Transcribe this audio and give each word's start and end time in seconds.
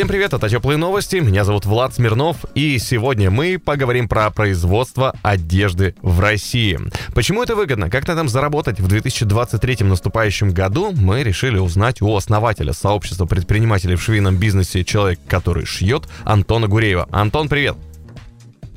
Всем 0.00 0.08
привет, 0.08 0.32
это 0.32 0.48
Теплые 0.48 0.78
новости, 0.78 1.16
меня 1.16 1.44
зовут 1.44 1.66
Влад 1.66 1.94
Смирнов, 1.94 2.46
и 2.54 2.78
сегодня 2.78 3.30
мы 3.30 3.58
поговорим 3.58 4.08
про 4.08 4.30
производство 4.30 5.14
одежды 5.20 5.94
в 6.00 6.20
России. 6.20 6.80
Почему 7.14 7.42
это 7.42 7.54
выгодно, 7.54 7.90
как 7.90 8.08
на 8.08 8.12
этом 8.12 8.26
заработать 8.26 8.80
в 8.80 8.88
2023 8.88 9.84
наступающем 9.84 10.52
году, 10.52 10.92
мы 10.92 11.22
решили 11.22 11.58
узнать 11.58 12.00
у 12.00 12.16
основателя 12.16 12.72
сообщества 12.72 13.26
предпринимателей 13.26 13.96
в 13.96 14.02
швейном 14.02 14.38
бизнесе 14.38 14.84
«Человек, 14.84 15.20
который 15.28 15.66
шьет» 15.66 16.04
Антона 16.24 16.66
Гуреева. 16.66 17.06
Антон, 17.12 17.50
привет! 17.50 17.76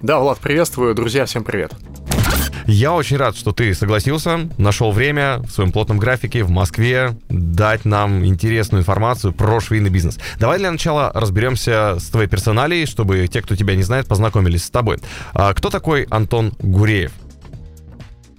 Да, 0.04 0.20
Влад, 0.20 0.40
приветствую, 0.40 0.94
друзья, 0.96 1.26
всем 1.26 1.46
привет. 1.46 1.72
Я 2.68 2.92
очень 2.92 3.16
рад, 3.16 3.38
что 3.38 3.54
ты 3.54 3.74
согласился, 3.74 4.50
нашел 4.58 4.92
время 4.92 5.38
в 5.40 5.50
своем 5.50 5.72
плотном 5.72 5.98
графике 5.98 6.44
в 6.44 6.50
Москве 6.50 7.18
дать 7.30 7.86
нам 7.86 8.26
интересную 8.26 8.82
информацию 8.82 9.32
про 9.32 9.62
швейный 9.62 9.90
бизнес. 9.90 10.20
Давай 10.40 10.60
для 10.60 10.72
начала 10.72 11.10
разберемся 11.14 12.00
с 12.00 12.10
твоей 12.10 12.28
персоналией, 12.28 12.86
чтобы 12.86 13.26
те, 13.28 13.42
кто 13.42 13.56
тебя 13.56 13.78
не 13.78 13.84
знает, 13.84 14.06
познакомились 14.08 14.66
с 14.66 14.70
тобой. 14.70 15.00
А 15.34 15.54
кто 15.54 15.70
такой 15.70 16.04
Антон 16.10 16.52
Гуреев? 16.60 17.14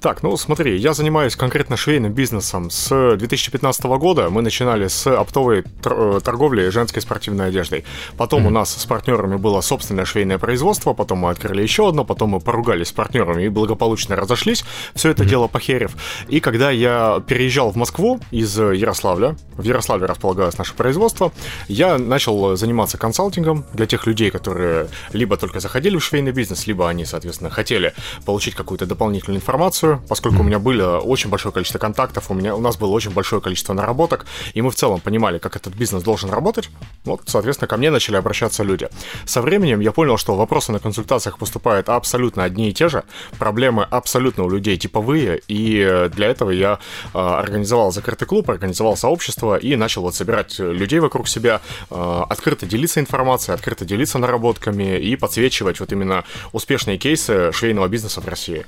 Так, 0.04 0.22
ну 0.22 0.36
смотри, 0.36 0.76
я 0.76 0.92
занимаюсь 0.92 1.34
конкретно 1.34 1.78
швейным 1.78 2.12
бизнесом 2.12 2.68
с 2.68 3.16
2015 3.16 3.84
года. 3.84 4.28
Мы 4.28 4.42
начинали 4.42 4.86
с 4.86 5.06
оптовой 5.06 5.62
тр- 5.80 6.18
э, 6.18 6.20
торговли 6.20 6.68
женской 6.68 7.00
спортивной 7.00 7.48
одеждой. 7.48 7.86
Потом 8.18 8.42
mm-hmm. 8.42 8.48
у 8.48 8.50
нас 8.50 8.76
с 8.76 8.84
партнерами 8.84 9.36
было 9.36 9.62
собственное 9.62 10.04
швейное 10.04 10.36
производство, 10.36 10.92
потом 10.92 11.20
мы 11.20 11.30
открыли 11.30 11.62
еще 11.62 11.88
одно, 11.88 12.04
потом 12.04 12.32
мы 12.32 12.40
поругались 12.40 12.88
с 12.88 12.92
партнерами 12.92 13.45
и 13.45 13.48
благополучно 13.48 14.14
разошлись. 14.14 14.62
Все 14.95 15.09
это 15.09 15.23
mm-hmm. 15.23 15.26
дело 15.26 15.48
похерев. 15.48 15.96
И 16.29 16.40
когда 16.40 16.70
я 16.70 17.23
переезжал 17.26 17.70
в 17.70 17.76
Москву 17.76 18.20
из 18.30 18.59
Ярославля, 18.59 19.36
в 19.57 19.62
Ярославле 19.62 20.04
располагалось 20.04 20.59
наше 20.59 20.74
производство, 20.74 21.32
я 21.66 21.96
начал 21.96 22.57
заниматься 22.57 22.98
консалтингом 22.98 23.64
для 23.73 23.86
тех 23.86 24.07
людей, 24.07 24.30
которые 24.30 24.88
либо 25.14 25.38
только 25.38 25.60
заходили 25.60 25.96
в 25.96 26.04
швейный 26.04 26.32
бизнес, 26.32 26.66
либо 26.66 26.90
они, 26.90 27.07
соответственно, 27.07 27.48
хотели 27.48 27.95
получить 28.26 28.54
какую-то 28.54 28.84
дополнительную 28.84 29.40
информацию 29.40 29.93
поскольку 30.09 30.40
у 30.40 30.42
меня 30.42 30.59
было 30.59 30.98
очень 30.98 31.30
большое 31.30 31.52
количество 31.52 31.78
контактов, 31.78 32.30
у, 32.30 32.34
меня, 32.34 32.54
у 32.54 32.60
нас 32.60 32.76
было 32.76 32.90
очень 32.90 33.10
большое 33.10 33.40
количество 33.40 33.73
наработок, 33.73 34.26
и 34.54 34.62
мы 34.62 34.70
в 34.70 34.74
целом 34.74 35.01
понимали, 35.01 35.38
как 35.38 35.56
этот 35.56 35.74
бизнес 35.74 36.02
должен 36.02 36.30
работать. 36.30 36.70
Вот, 37.04 37.23
соответственно, 37.26 37.68
ко 37.68 37.76
мне 37.76 37.90
начали 37.90 38.16
обращаться 38.16 38.62
люди. 38.62 38.88
Со 39.26 39.42
временем 39.42 39.80
я 39.80 39.92
понял, 39.92 40.16
что 40.16 40.34
вопросы 40.34 40.73
на 40.73 40.78
консультациях 40.78 41.38
поступают 41.38 41.88
абсолютно 41.88 42.45
одни 42.45 42.70
и 42.70 42.73
те 42.73 42.88
же, 42.88 43.04
проблемы 43.38 43.84
абсолютно 43.84 44.45
у 44.45 44.51
людей 44.51 44.76
типовые, 44.76 45.40
и 45.48 46.08
для 46.14 46.29
этого 46.29 46.51
я 46.51 46.79
э, 47.12 47.18
организовал 47.18 47.92
закрытый 47.92 48.26
клуб, 48.26 48.51
организовал 48.51 48.96
сообщество 48.96 49.56
и 49.56 49.76
начал 49.76 50.02
вот 50.02 50.14
собирать 50.14 50.58
людей 50.58 51.01
вокруг 51.01 51.29
себя, 51.29 51.60
э, 51.90 52.23
открыто 52.29 52.66
делиться 52.66 53.01
информацией, 53.01 53.54
открыто 53.54 53.84
делиться 53.84 54.18
наработками 54.18 54.98
и 54.98 55.16
подсвечивать 55.16 55.80
вот 55.80 55.92
именно 55.92 56.24
успешные 56.52 56.98
кейсы 56.98 57.52
швейного 57.52 57.88
бизнеса 57.88 58.20
в 58.20 58.29
России. 58.29 58.64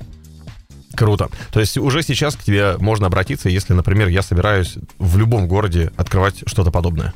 Круто. 0.97 1.29
То 1.51 1.59
есть 1.59 1.77
уже 1.77 2.01
сейчас 2.01 2.35
к 2.35 2.43
тебе 2.43 2.75
можно 2.79 3.05
обратиться, 3.05 3.49
если, 3.49 3.73
например, 3.73 4.07
я 4.07 4.23
собираюсь 4.23 4.77
в 4.97 5.17
любом 5.17 5.47
городе 5.47 5.91
открывать 5.95 6.41
что-то 6.47 6.71
подобное. 6.71 7.13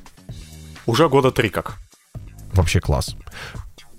Уже 0.86 1.10
года 1.10 1.32
три 1.32 1.50
как. 1.50 1.80
Вообще 2.54 2.80
класс. 2.80 3.16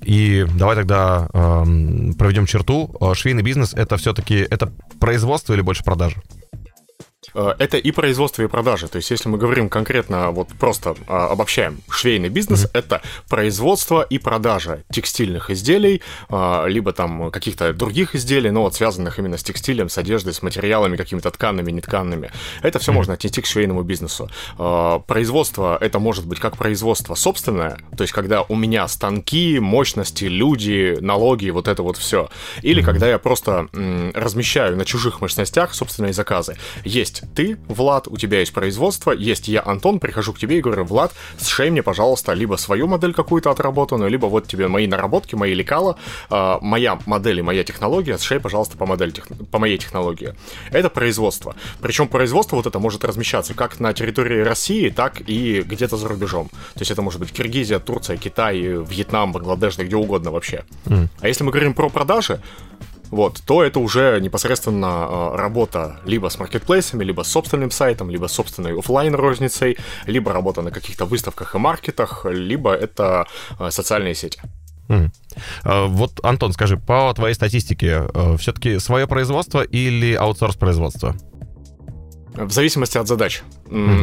И 0.03 0.47
давай 0.55 0.77
тогда 0.77 1.28
эм, 1.33 2.14
проведем 2.14 2.47
черту. 2.47 2.94
Э, 3.00 3.14
швейный 3.14 3.42
бизнес 3.42 3.75
это 3.75 3.97
все-таки 3.97 4.36
это 4.36 4.72
производство 5.00 5.53
или 5.53 5.62
больше 5.62 5.82
продажи? 5.82 6.16
Э, 7.34 7.55
это 7.59 7.77
и 7.77 7.91
производство, 7.93 8.43
и 8.43 8.47
продажи. 8.47 8.88
То 8.88 8.97
есть, 8.97 9.10
если 9.10 9.28
мы 9.28 9.38
говорим 9.38 9.69
конкретно, 9.69 10.31
вот 10.31 10.49
просто 10.59 10.94
а, 11.06 11.28
обобщаем, 11.28 11.78
швейный 11.91 12.28
бизнес 12.28 12.65
mm-hmm. 12.65 12.78
это 12.78 13.03
производство 13.28 14.03
и 14.03 14.19
продажа 14.19 14.83
текстильных 14.93 15.50
изделий, 15.50 16.03
а, 16.28 16.66
либо 16.66 16.93
там 16.93 17.31
каких-то 17.31 17.72
других 17.72 18.15
изделий, 18.15 18.50
но 18.50 18.62
вот 18.62 18.75
связанных 18.75 19.19
именно 19.19 19.37
с 19.37 19.43
текстилем, 19.43 19.88
с 19.88 19.99
одеждой, 19.99 20.34
с 20.34 20.43
материалами, 20.43 20.97
какими-то 20.97 21.31
тканными, 21.31 21.71
нетканными. 21.71 22.31
Это 22.62 22.78
все 22.78 22.91
mm-hmm. 22.91 22.94
можно 22.94 23.15
отнести 23.15 23.41
к 23.41 23.47
швейному 23.47 23.82
бизнесу. 23.82 24.31
А, 24.59 24.99
производство 24.99 25.78
это 25.81 25.99
может 25.99 26.27
быть 26.27 26.41
как 26.41 26.56
производство 26.56 27.15
собственное, 27.15 27.78
то 27.97 28.03
есть, 28.03 28.12
когда 28.12 28.43
у 28.43 28.56
меня 28.56 28.87
станки, 28.88 29.59
мощности, 29.59 30.25
люди, 30.25 30.99
налоги, 31.00 31.50
вот 31.50 31.69
это 31.69 31.82
вот 31.82 31.97
все. 31.97 32.28
Или 32.62 32.82
mm-hmm. 32.82 32.84
когда 32.84 33.09
я 33.09 33.19
просто 33.19 33.69
размещаю 34.15 34.77
на 34.77 34.84
чужих 34.84 35.21
мощностях 35.21 35.75
собственные 35.75 36.12
заказы. 36.12 36.56
Есть 36.84 37.12
есть 37.12 37.34
ты, 37.34 37.59
Влад, 37.69 38.09
у 38.09 38.17
тебя 38.17 38.41
есть 38.41 38.53
производство, 38.53 39.12
есть 39.12 39.49
я, 39.49 39.62
Антон, 39.62 39.99
прихожу 39.99 40.33
к 40.33 40.39
тебе 40.39 40.59
и 40.59 40.61
говорю, 40.61 40.84
Влад, 40.84 41.12
сшей 41.41 41.71
мне, 41.71 41.83
пожалуйста, 41.83 42.33
либо 42.33 42.56
свою 42.56 42.87
модель 42.87 43.12
какую-то 43.12 43.50
отработанную, 43.50 44.11
либо 44.11 44.27
вот 44.27 44.47
тебе 44.49 44.69
мои 44.69 44.87
наработки, 44.87 45.34
мои 45.34 45.55
лекала, 45.55 45.97
э, 46.31 46.59
моя 46.61 46.99
модель 47.06 47.39
и 47.39 47.43
моя 47.43 47.65
технология, 47.65 48.19
сшей, 48.19 48.41
пожалуйста, 48.41 48.77
по, 48.77 48.87
модель, 48.87 49.12
по 49.50 49.59
моей 49.59 49.78
технологии. 49.78 50.34
Это 50.71 50.91
производство. 50.91 51.55
Причем 51.81 52.09
производство 52.09 52.56
вот 52.56 52.67
это 52.67 52.78
может 52.78 53.05
размещаться 53.05 53.55
как 53.55 53.81
на 53.81 53.93
территории 53.93 54.41
России, 54.41 54.89
так 54.89 55.23
и 55.27 55.62
где-то 55.62 55.97
за 55.97 56.09
рубежом. 56.09 56.49
То 56.75 56.81
есть 56.81 56.91
это 56.91 57.03
может 57.03 57.21
быть 57.21 57.33
Киргизия, 57.33 57.79
Турция, 57.79 58.17
Китай, 58.17 58.59
Вьетнам, 58.61 59.33
Бангладеш, 59.33 59.77
да 59.77 59.84
где 59.84 59.97
угодно 59.97 60.31
вообще. 60.31 60.65
Mm. 60.87 61.09
А 61.21 61.29
если 61.29 61.44
мы 61.44 61.50
говорим 61.50 61.75
про 61.75 61.89
продажи, 61.89 62.41
вот, 63.12 63.43
то 63.45 63.62
это 63.62 63.78
уже 63.78 64.19
непосредственно 64.21 64.87
э, 64.87 65.37
работа 65.37 66.00
либо 66.06 66.28
с 66.31 66.39
маркетплейсами, 66.39 67.05
либо 67.05 67.23
с 67.23 67.28
собственным 67.28 67.71
сайтом, 67.71 68.09
либо 68.11 68.27
с 68.27 68.33
собственной 68.33 68.77
офлайн 68.77 69.15
розницей, 69.15 69.77
либо 70.06 70.33
работа 70.33 70.62
на 70.62 70.71
каких-то 70.71 71.05
выставках 71.05 71.55
и 71.55 71.59
маркетах, 71.59 72.25
либо 72.25 72.73
это 72.73 73.27
э, 73.61 73.71
социальные 73.71 74.15
сети. 74.15 74.41
Mm. 74.89 75.11
Вот, 75.89 76.21
Антон, 76.23 76.53
скажи, 76.53 76.77
по 76.77 77.12
твоей 77.15 77.34
статистике, 77.34 78.03
все-таки 78.39 78.78
свое 78.78 79.06
производство 79.06 79.62
или 79.62 80.15
аутсорс 80.15 80.56
производства? 80.56 81.15
В 82.34 82.50
зависимости 82.50 82.99
от 82.99 83.09
задач. 83.09 83.43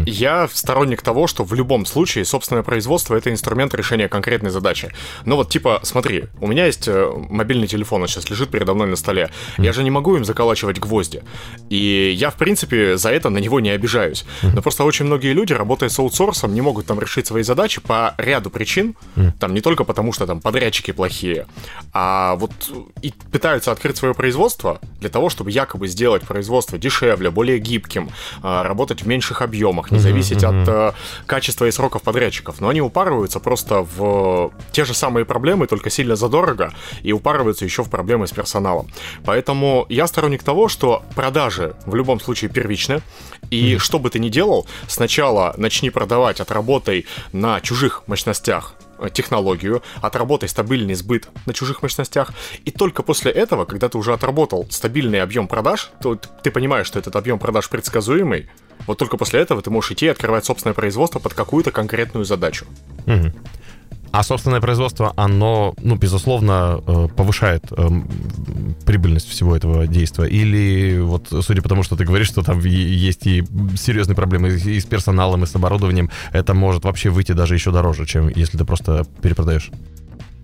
Я 0.05 0.47
сторонник 0.51 1.01
того, 1.01 1.27
что 1.27 1.43
в 1.43 1.53
любом 1.53 1.85
случае 1.85 2.25
собственное 2.25 2.63
производство 2.63 3.15
это 3.15 3.31
инструмент 3.31 3.73
решения 3.73 4.07
конкретной 4.07 4.49
задачи. 4.49 4.91
Но 5.25 5.35
вот 5.35 5.49
типа, 5.49 5.79
смотри, 5.83 6.25
у 6.41 6.47
меня 6.47 6.65
есть 6.65 6.87
э, 6.87 7.11
мобильный 7.29 7.67
телефон, 7.67 8.01
он 8.01 8.07
сейчас 8.07 8.29
лежит 8.29 8.49
передо 8.49 8.73
мной 8.73 8.87
на 8.87 8.95
столе. 8.95 9.29
Я 9.57 9.73
же 9.73 9.83
не 9.83 9.91
могу 9.91 10.15
им 10.15 10.25
заколачивать 10.25 10.79
гвозди. 10.79 11.23
И 11.69 12.13
я, 12.17 12.29
в 12.29 12.35
принципе, 12.35 12.97
за 12.97 13.11
это 13.11 13.29
на 13.29 13.37
него 13.37 13.59
не 13.59 13.69
обижаюсь. 13.69 14.25
Но 14.41 14.61
просто 14.61 14.83
очень 14.83 15.05
многие 15.05 15.33
люди, 15.33 15.53
работая 15.53 15.89
с 15.89 15.99
аутсорсом, 15.99 16.53
не 16.53 16.61
могут 16.61 16.85
там 16.85 16.99
решить 16.99 17.27
свои 17.27 17.43
задачи 17.43 17.81
по 17.81 18.15
ряду 18.17 18.49
причин. 18.49 18.95
Там 19.39 19.53
не 19.53 19.61
только 19.61 19.83
потому, 19.83 20.13
что 20.13 20.25
там 20.25 20.41
подрядчики 20.41 20.91
плохие, 20.91 21.45
а 21.93 22.35
вот 22.35 22.51
и 23.01 23.13
пытаются 23.31 23.71
открыть 23.71 23.97
свое 23.97 24.13
производство 24.13 24.79
для 24.99 25.09
того, 25.09 25.29
чтобы 25.29 25.51
якобы 25.51 25.87
сделать 25.87 26.23
производство 26.23 26.77
дешевле, 26.77 27.29
более 27.29 27.59
гибким, 27.59 28.09
а, 28.41 28.63
работать 28.63 29.03
в 29.03 29.07
меньших 29.07 29.41
объемах, 29.41 29.58
не 29.91 29.99
зависеть 29.99 30.43
от 30.43 30.67
э, 30.67 30.91
качества 31.25 31.65
и 31.65 31.71
сроков 31.71 32.01
подрядчиков. 32.01 32.61
Но 32.61 32.69
они 32.69 32.81
упарываются 32.81 33.39
просто 33.39 33.81
в 33.81 34.51
те 34.71 34.85
же 34.85 34.93
самые 34.93 35.25
проблемы, 35.25 35.67
только 35.67 35.89
сильно 35.89 36.15
задорого, 36.15 36.73
и 37.03 37.13
упарываются 37.13 37.65
еще 37.65 37.83
в 37.83 37.89
проблемы 37.89 38.27
с 38.27 38.31
персоналом. 38.31 38.89
Поэтому 39.25 39.85
я 39.89 40.07
сторонник 40.07 40.43
того, 40.43 40.67
что 40.67 41.03
продажи 41.15 41.75
в 41.85 41.95
любом 41.95 42.19
случае 42.19 42.49
первичны, 42.49 43.01
и 43.49 43.73
mm-hmm. 43.73 43.79
что 43.79 43.99
бы 43.99 44.09
ты 44.09 44.19
ни 44.19 44.29
делал, 44.29 44.67
сначала 44.87 45.53
начни 45.57 45.89
продавать, 45.89 46.39
отработай 46.39 47.05
на 47.31 47.61
чужих 47.61 48.03
мощностях 48.07 48.75
Э, 48.99 49.09
технологию, 49.09 49.81
отработай 50.01 50.49
стабильный 50.49 50.93
сбыт 50.93 51.29
на 51.45 51.53
чужих 51.53 51.81
мощностях, 51.81 52.33
и 52.65 52.71
только 52.71 53.01
после 53.01 53.31
этого, 53.31 53.63
когда 53.63 53.87
ты 53.87 53.97
уже 53.97 54.13
отработал 54.13 54.67
стабильный 54.69 55.21
объем 55.21 55.47
продаж, 55.47 55.91
то 56.01 56.15
ты 56.15 56.51
понимаешь, 56.51 56.87
что 56.87 56.99
этот 56.99 57.15
объем 57.15 57.39
продаж 57.39 57.69
предсказуемый, 57.69 58.49
вот 58.87 58.97
только 58.97 59.17
после 59.17 59.41
этого 59.41 59.61
ты 59.61 59.69
можешь 59.69 59.91
идти 59.91 60.05
и 60.05 60.09
открывать 60.09 60.45
собственное 60.45 60.73
производство 60.73 61.19
под 61.19 61.33
какую-то 61.33 61.71
конкретную 61.71 62.25
задачу. 62.25 62.65
Угу. 63.05 63.31
А 64.11 64.23
собственное 64.23 64.59
производство, 64.59 65.13
оно, 65.17 65.75
ну, 65.81 65.95
безусловно, 65.95 66.81
э, 66.85 67.07
повышает 67.15 67.63
эм, 67.71 68.09
прибыльность 68.83 69.29
всего 69.29 69.55
этого 69.55 69.85
действия? 69.85 70.25
Или 70.25 70.99
вот, 70.99 71.27
судя 71.41 71.61
по 71.61 71.69
тому, 71.69 71.83
что 71.83 71.95
ты 71.95 72.05
говоришь, 72.05 72.27
что 72.27 72.41
там 72.41 72.59
есть 72.59 73.27
и 73.27 73.43
серьезные 73.77 74.15
проблемы 74.15 74.49
и 74.49 74.79
с 74.79 74.85
персоналом, 74.85 75.43
и 75.43 75.45
с 75.45 75.55
оборудованием, 75.55 76.09
это 76.31 76.55
может 76.55 76.85
вообще 76.85 77.09
выйти 77.09 77.33
даже 77.33 77.53
еще 77.53 77.71
дороже, 77.71 78.07
чем 78.07 78.29
если 78.29 78.57
ты 78.57 78.65
просто 78.65 79.05
перепродаешь? 79.21 79.69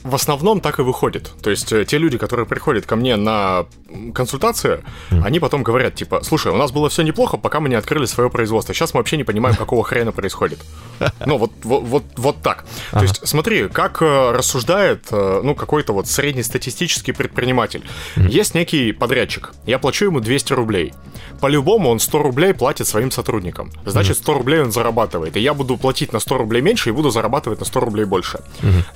В 0.05 0.13
основном 0.13 0.61
так 0.61 0.79
и 0.79 0.83
выходит. 0.83 1.31
То 1.41 1.49
есть 1.49 1.73
э, 1.73 1.83
те 1.83 1.97
люди, 1.97 2.19
которые 2.19 2.45
приходят 2.45 2.85
ко 2.85 2.95
мне 2.95 3.15
на 3.15 3.65
консультацию, 4.13 4.83
mm. 5.09 5.23
они 5.25 5.39
потом 5.39 5.63
говорят, 5.63 5.95
типа, 5.95 6.21
слушай, 6.21 6.51
у 6.51 6.55
нас 6.57 6.71
было 6.71 6.89
все 6.89 7.01
неплохо, 7.01 7.37
пока 7.37 7.59
мы 7.59 7.69
не 7.69 7.75
открыли 7.75 8.05
свое 8.05 8.29
производство. 8.29 8.73
Сейчас 8.73 8.93
мы 8.93 8.99
вообще 8.99 9.17
не 9.17 9.23
понимаем, 9.23 9.55
какого 9.55 9.83
хрена 9.83 10.11
происходит. 10.11 10.59
Ну, 11.25 11.37
вот, 11.37 11.51
вот, 11.63 11.83
вот, 11.83 12.03
вот 12.17 12.41
так. 12.41 12.65
То 12.91 13.01
есть 13.01 13.27
смотри, 13.27 13.67
как 13.67 14.01
э, 14.01 14.31
рассуждает, 14.31 15.07
э, 15.11 15.41
ну, 15.43 15.55
какой-то 15.55 15.93
вот 15.93 16.07
среднестатистический 16.07 17.13
предприниматель. 17.13 17.83
Mm. 18.15 18.29
Есть 18.29 18.53
некий 18.53 18.91
подрядчик, 18.91 19.53
я 19.65 19.79
плачу 19.79 20.05
ему 20.05 20.19
200 20.19 20.53
рублей. 20.53 20.93
По-любому 21.41 21.89
он 21.89 21.99
100 21.99 22.21
рублей 22.21 22.53
платит 22.53 22.87
своим 22.87 23.11
сотрудникам. 23.11 23.71
Значит, 23.85 24.17
100 24.17 24.33
рублей 24.33 24.61
он 24.61 24.71
зарабатывает. 24.71 25.35
И 25.35 25.39
я 25.39 25.53
буду 25.53 25.77
платить 25.77 26.13
на 26.13 26.19
100 26.19 26.37
рублей 26.37 26.61
меньше 26.61 26.89
и 26.89 26.91
буду 26.91 27.09
зарабатывать 27.09 27.59
на 27.59 27.65
100 27.65 27.79
рублей 27.79 28.05
больше. 28.05 28.39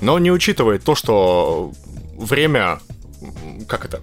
Но 0.00 0.14
он 0.14 0.22
не 0.22 0.30
учитывает 0.32 0.84
то, 0.84 0.94
что 1.00 1.72
время... 2.18 2.78
Как 3.66 3.84
это? 3.86 4.00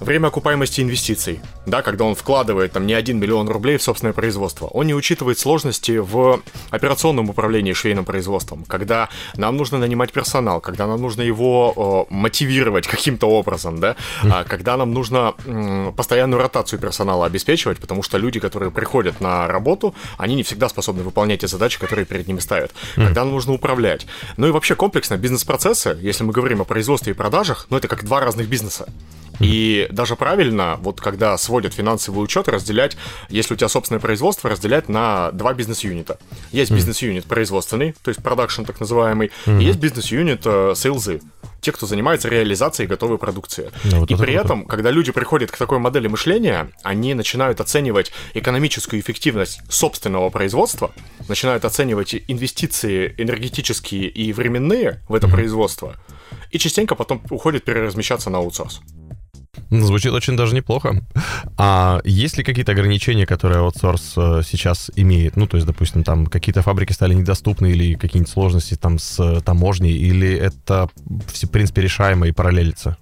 Время 0.00 0.28
окупаемости 0.28 0.80
инвестиций, 0.80 1.40
да, 1.66 1.82
когда 1.82 2.04
он 2.04 2.14
вкладывает 2.14 2.72
там 2.72 2.86
не 2.86 2.94
1 2.94 3.18
миллион 3.18 3.48
рублей 3.48 3.76
в 3.76 3.82
собственное 3.82 4.12
производство, 4.12 4.66
он 4.66 4.86
не 4.86 4.94
учитывает 4.94 5.38
сложности 5.38 5.98
в 5.98 6.40
операционном 6.70 7.30
управлении 7.30 7.72
швейным 7.72 8.04
производством, 8.04 8.64
когда 8.64 9.08
нам 9.36 9.56
нужно 9.56 9.78
нанимать 9.78 10.12
персонал, 10.12 10.60
когда 10.60 10.86
нам 10.86 11.00
нужно 11.00 11.22
его 11.22 12.06
э, 12.10 12.14
мотивировать 12.14 12.86
каким-то 12.86 13.26
образом, 13.26 13.80
да, 13.80 13.96
а 14.22 14.44
когда 14.44 14.76
нам 14.76 14.92
нужно 14.92 15.34
э, 15.44 15.92
постоянную 15.96 16.40
ротацию 16.40 16.78
персонала 16.78 17.26
обеспечивать, 17.26 17.78
потому 17.78 18.02
что 18.02 18.18
люди, 18.18 18.40
которые 18.40 18.70
приходят 18.70 19.20
на 19.20 19.46
работу, 19.48 19.94
они 20.16 20.36
не 20.36 20.42
всегда 20.42 20.68
способны 20.68 21.02
выполнять 21.02 21.40
те 21.40 21.48
задачи, 21.48 21.78
которые 21.78 22.04
перед 22.06 22.28
ними 22.28 22.40
ставят, 22.40 22.72
когда 22.94 23.24
нам 23.24 23.32
нужно 23.32 23.52
управлять. 23.52 24.06
Ну 24.36 24.46
и 24.46 24.50
вообще 24.50 24.74
комплексно 24.74 25.16
бизнес-процессы, 25.16 25.98
если 26.00 26.24
мы 26.24 26.32
говорим 26.32 26.60
о 26.60 26.64
производстве 26.64 27.12
и 27.12 27.14
продажах, 27.14 27.66
ну 27.70 27.76
это 27.76 27.88
как 27.88 28.04
два 28.04 28.20
разных 28.20 28.48
бизнеса. 28.48 28.88
И 29.40 29.87
даже 29.90 30.16
правильно, 30.16 30.76
вот 30.80 31.00
когда 31.00 31.36
сводят 31.38 31.74
финансовый 31.74 32.22
учет, 32.22 32.48
разделять, 32.48 32.96
если 33.28 33.54
у 33.54 33.56
тебя 33.56 33.68
собственное 33.68 34.00
производство, 34.00 34.50
разделять 34.50 34.88
на 34.88 35.30
два 35.32 35.54
бизнес-юнита. 35.54 36.18
Есть 36.52 36.70
бизнес-юнит 36.70 37.24
производственный, 37.24 37.94
то 38.02 38.08
есть 38.08 38.22
продакшн 38.22 38.62
так 38.64 38.80
называемый, 38.80 39.30
и 39.46 39.64
есть 39.64 39.78
бизнес-юнит 39.78 40.42
э, 40.44 40.74
сейлзы 40.76 41.20
те, 41.60 41.72
кто 41.72 41.86
занимается 41.86 42.28
реализацией 42.28 42.88
готовой 42.88 43.18
продукции. 43.18 43.70
Да, 43.84 43.98
вот 43.98 44.10
и 44.10 44.14
при 44.14 44.32
круто. 44.32 44.40
этом, 44.40 44.66
когда 44.66 44.90
люди 44.90 45.12
приходят 45.12 45.50
к 45.50 45.56
такой 45.56 45.78
модели 45.78 46.08
мышления, 46.08 46.70
они 46.82 47.14
начинают 47.14 47.60
оценивать 47.60 48.12
экономическую 48.34 49.00
эффективность 49.00 49.60
собственного 49.68 50.30
производства, 50.30 50.92
начинают 51.28 51.64
оценивать 51.64 52.14
инвестиции 52.28 53.14
энергетические 53.18 54.08
и 54.08 54.32
временные 54.32 55.02
в 55.08 55.14
это 55.14 55.26
mm-hmm. 55.26 55.30
производство, 55.30 55.96
и 56.50 56.58
частенько 56.58 56.94
потом 56.94 57.22
уходят 57.30 57.64
переразмещаться 57.64 58.30
на 58.30 58.38
аутсорс. 58.38 58.80
Звучит 59.70 60.12
очень 60.12 60.36
даже 60.36 60.54
неплохо. 60.54 61.02
А 61.56 62.00
есть 62.04 62.38
ли 62.38 62.44
какие-то 62.44 62.72
ограничения, 62.72 63.26
которые 63.26 63.60
аутсорс 63.60 64.14
э, 64.16 64.42
сейчас 64.46 64.90
имеет? 64.96 65.36
Ну, 65.36 65.46
то 65.46 65.56
есть, 65.56 65.66
допустим, 65.66 66.04
там 66.04 66.26
какие-то 66.26 66.62
фабрики 66.62 66.92
стали 66.92 67.14
недоступны 67.14 67.70
или 67.70 67.94
какие-нибудь 67.94 68.32
сложности 68.32 68.74
там 68.74 68.98
с 68.98 69.40
таможней, 69.42 69.92
или 69.92 70.32
это, 70.32 70.88
в 71.06 71.48
принципе, 71.48 71.82
решаемо 71.82 72.28
и 72.28 72.32
параллелится? 72.32 72.96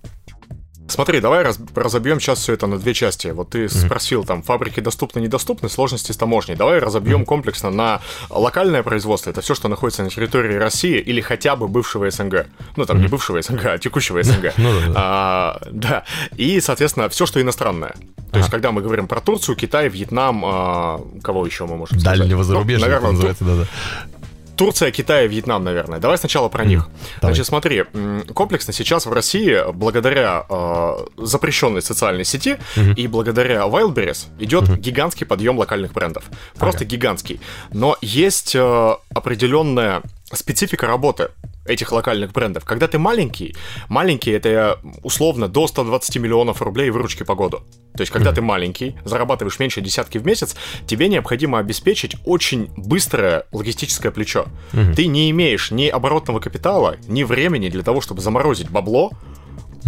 Смотри, 0.88 1.20
давай 1.20 1.42
раз, 1.42 1.58
разобьем 1.74 2.20
сейчас 2.20 2.38
все 2.40 2.52
это 2.52 2.66
на 2.66 2.78
две 2.78 2.94
части. 2.94 3.28
Вот 3.28 3.50
ты 3.50 3.64
mm-hmm. 3.64 3.86
спросил, 3.86 4.24
там, 4.24 4.42
фабрики 4.42 4.80
доступны, 4.80 5.20
недоступны, 5.20 5.68
сложности 5.68 6.12
с 6.12 6.16
таможней. 6.16 6.54
Давай 6.54 6.78
разобьем 6.78 7.22
mm-hmm. 7.22 7.26
комплексно 7.26 7.70
на 7.70 8.00
локальное 8.30 8.82
производство. 8.82 9.30
Это 9.30 9.40
все, 9.40 9.54
что 9.54 9.68
находится 9.68 10.02
на 10.02 10.10
территории 10.10 10.54
России 10.54 10.98
или 10.98 11.20
хотя 11.20 11.56
бы 11.56 11.68
бывшего 11.68 12.10
СНГ. 12.10 12.46
Ну, 12.76 12.84
там, 12.84 12.98
mm-hmm. 12.98 13.00
не 13.00 13.08
бывшего 13.08 13.42
СНГ, 13.42 13.66
а 13.66 13.78
текущего 13.78 14.22
СНГ. 14.22 14.52
Ну 14.66 14.72
а, 14.94 15.60
да. 15.70 16.04
И, 16.36 16.60
соответственно, 16.60 17.08
все, 17.08 17.26
что 17.26 17.40
иностранное. 17.40 17.94
То 18.32 18.38
есть, 18.38 18.50
когда 18.50 18.72
мы 18.72 18.82
говорим 18.82 19.06
про 19.06 19.20
Турцию, 19.20 19.56
Китай, 19.56 19.88
Вьетнам, 19.88 20.42
а, 20.44 21.00
кого 21.22 21.46
еще 21.46 21.66
мы 21.66 21.76
можем 21.76 21.98
сказать? 22.00 22.18
Дальнего 22.18 22.44
зарубежья, 22.44 22.84
ну, 22.84 22.86
наверное, 22.86 23.12
называется, 23.12 23.44
да-да. 23.44 23.66
Турция, 24.56 24.90
Китай, 24.90 25.28
Вьетнам, 25.28 25.64
наверное. 25.64 25.98
Давай 25.98 26.18
сначала 26.18 26.48
про 26.48 26.64
них. 26.64 26.88
Давай. 27.20 27.34
Значит, 27.34 27.46
смотри, 27.46 27.84
комплексно 28.34 28.72
сейчас 28.72 29.06
в 29.06 29.12
России, 29.12 29.58
благодаря 29.72 30.44
э, 30.48 30.96
запрещенной 31.18 31.82
социальной 31.82 32.24
сети 32.24 32.58
угу. 32.76 32.90
и 32.96 33.06
благодаря 33.06 33.60
Wildberries 33.62 34.26
идет 34.38 34.64
угу. 34.64 34.76
гигантский 34.76 35.26
подъем 35.26 35.58
локальных 35.58 35.92
брендов. 35.92 36.24
Просто 36.56 36.80
ага. 36.80 36.86
гигантский. 36.86 37.40
Но 37.72 37.96
есть 38.00 38.54
э, 38.54 38.96
определенная 39.14 40.02
специфика 40.32 40.86
работы 40.86 41.28
этих 41.68 41.92
локальных 41.92 42.32
брендов. 42.32 42.64
Когда 42.64 42.88
ты 42.88 42.98
маленький, 42.98 43.54
маленький 43.88 44.30
это 44.30 44.78
условно 45.02 45.48
до 45.48 45.66
120 45.66 46.16
миллионов 46.16 46.62
рублей 46.62 46.90
выручки 46.90 47.22
по 47.22 47.34
году. 47.34 47.62
То 47.96 48.02
есть, 48.02 48.12
когда 48.12 48.30
mm-hmm. 48.30 48.34
ты 48.34 48.42
маленький, 48.42 48.96
зарабатываешь 49.04 49.58
меньше 49.58 49.80
десятки 49.80 50.18
в 50.18 50.26
месяц, 50.26 50.54
тебе 50.86 51.08
необходимо 51.08 51.58
обеспечить 51.58 52.16
очень 52.24 52.68
быстрое 52.76 53.46
логистическое 53.52 54.12
плечо. 54.12 54.46
Mm-hmm. 54.72 54.94
Ты 54.94 55.06
не 55.06 55.30
имеешь 55.30 55.70
ни 55.70 55.88
оборотного 55.88 56.40
капитала, 56.40 56.96
ни 57.08 57.22
времени 57.22 57.68
для 57.68 57.82
того, 57.82 58.00
чтобы 58.00 58.20
заморозить 58.20 58.70
бабло, 58.70 59.12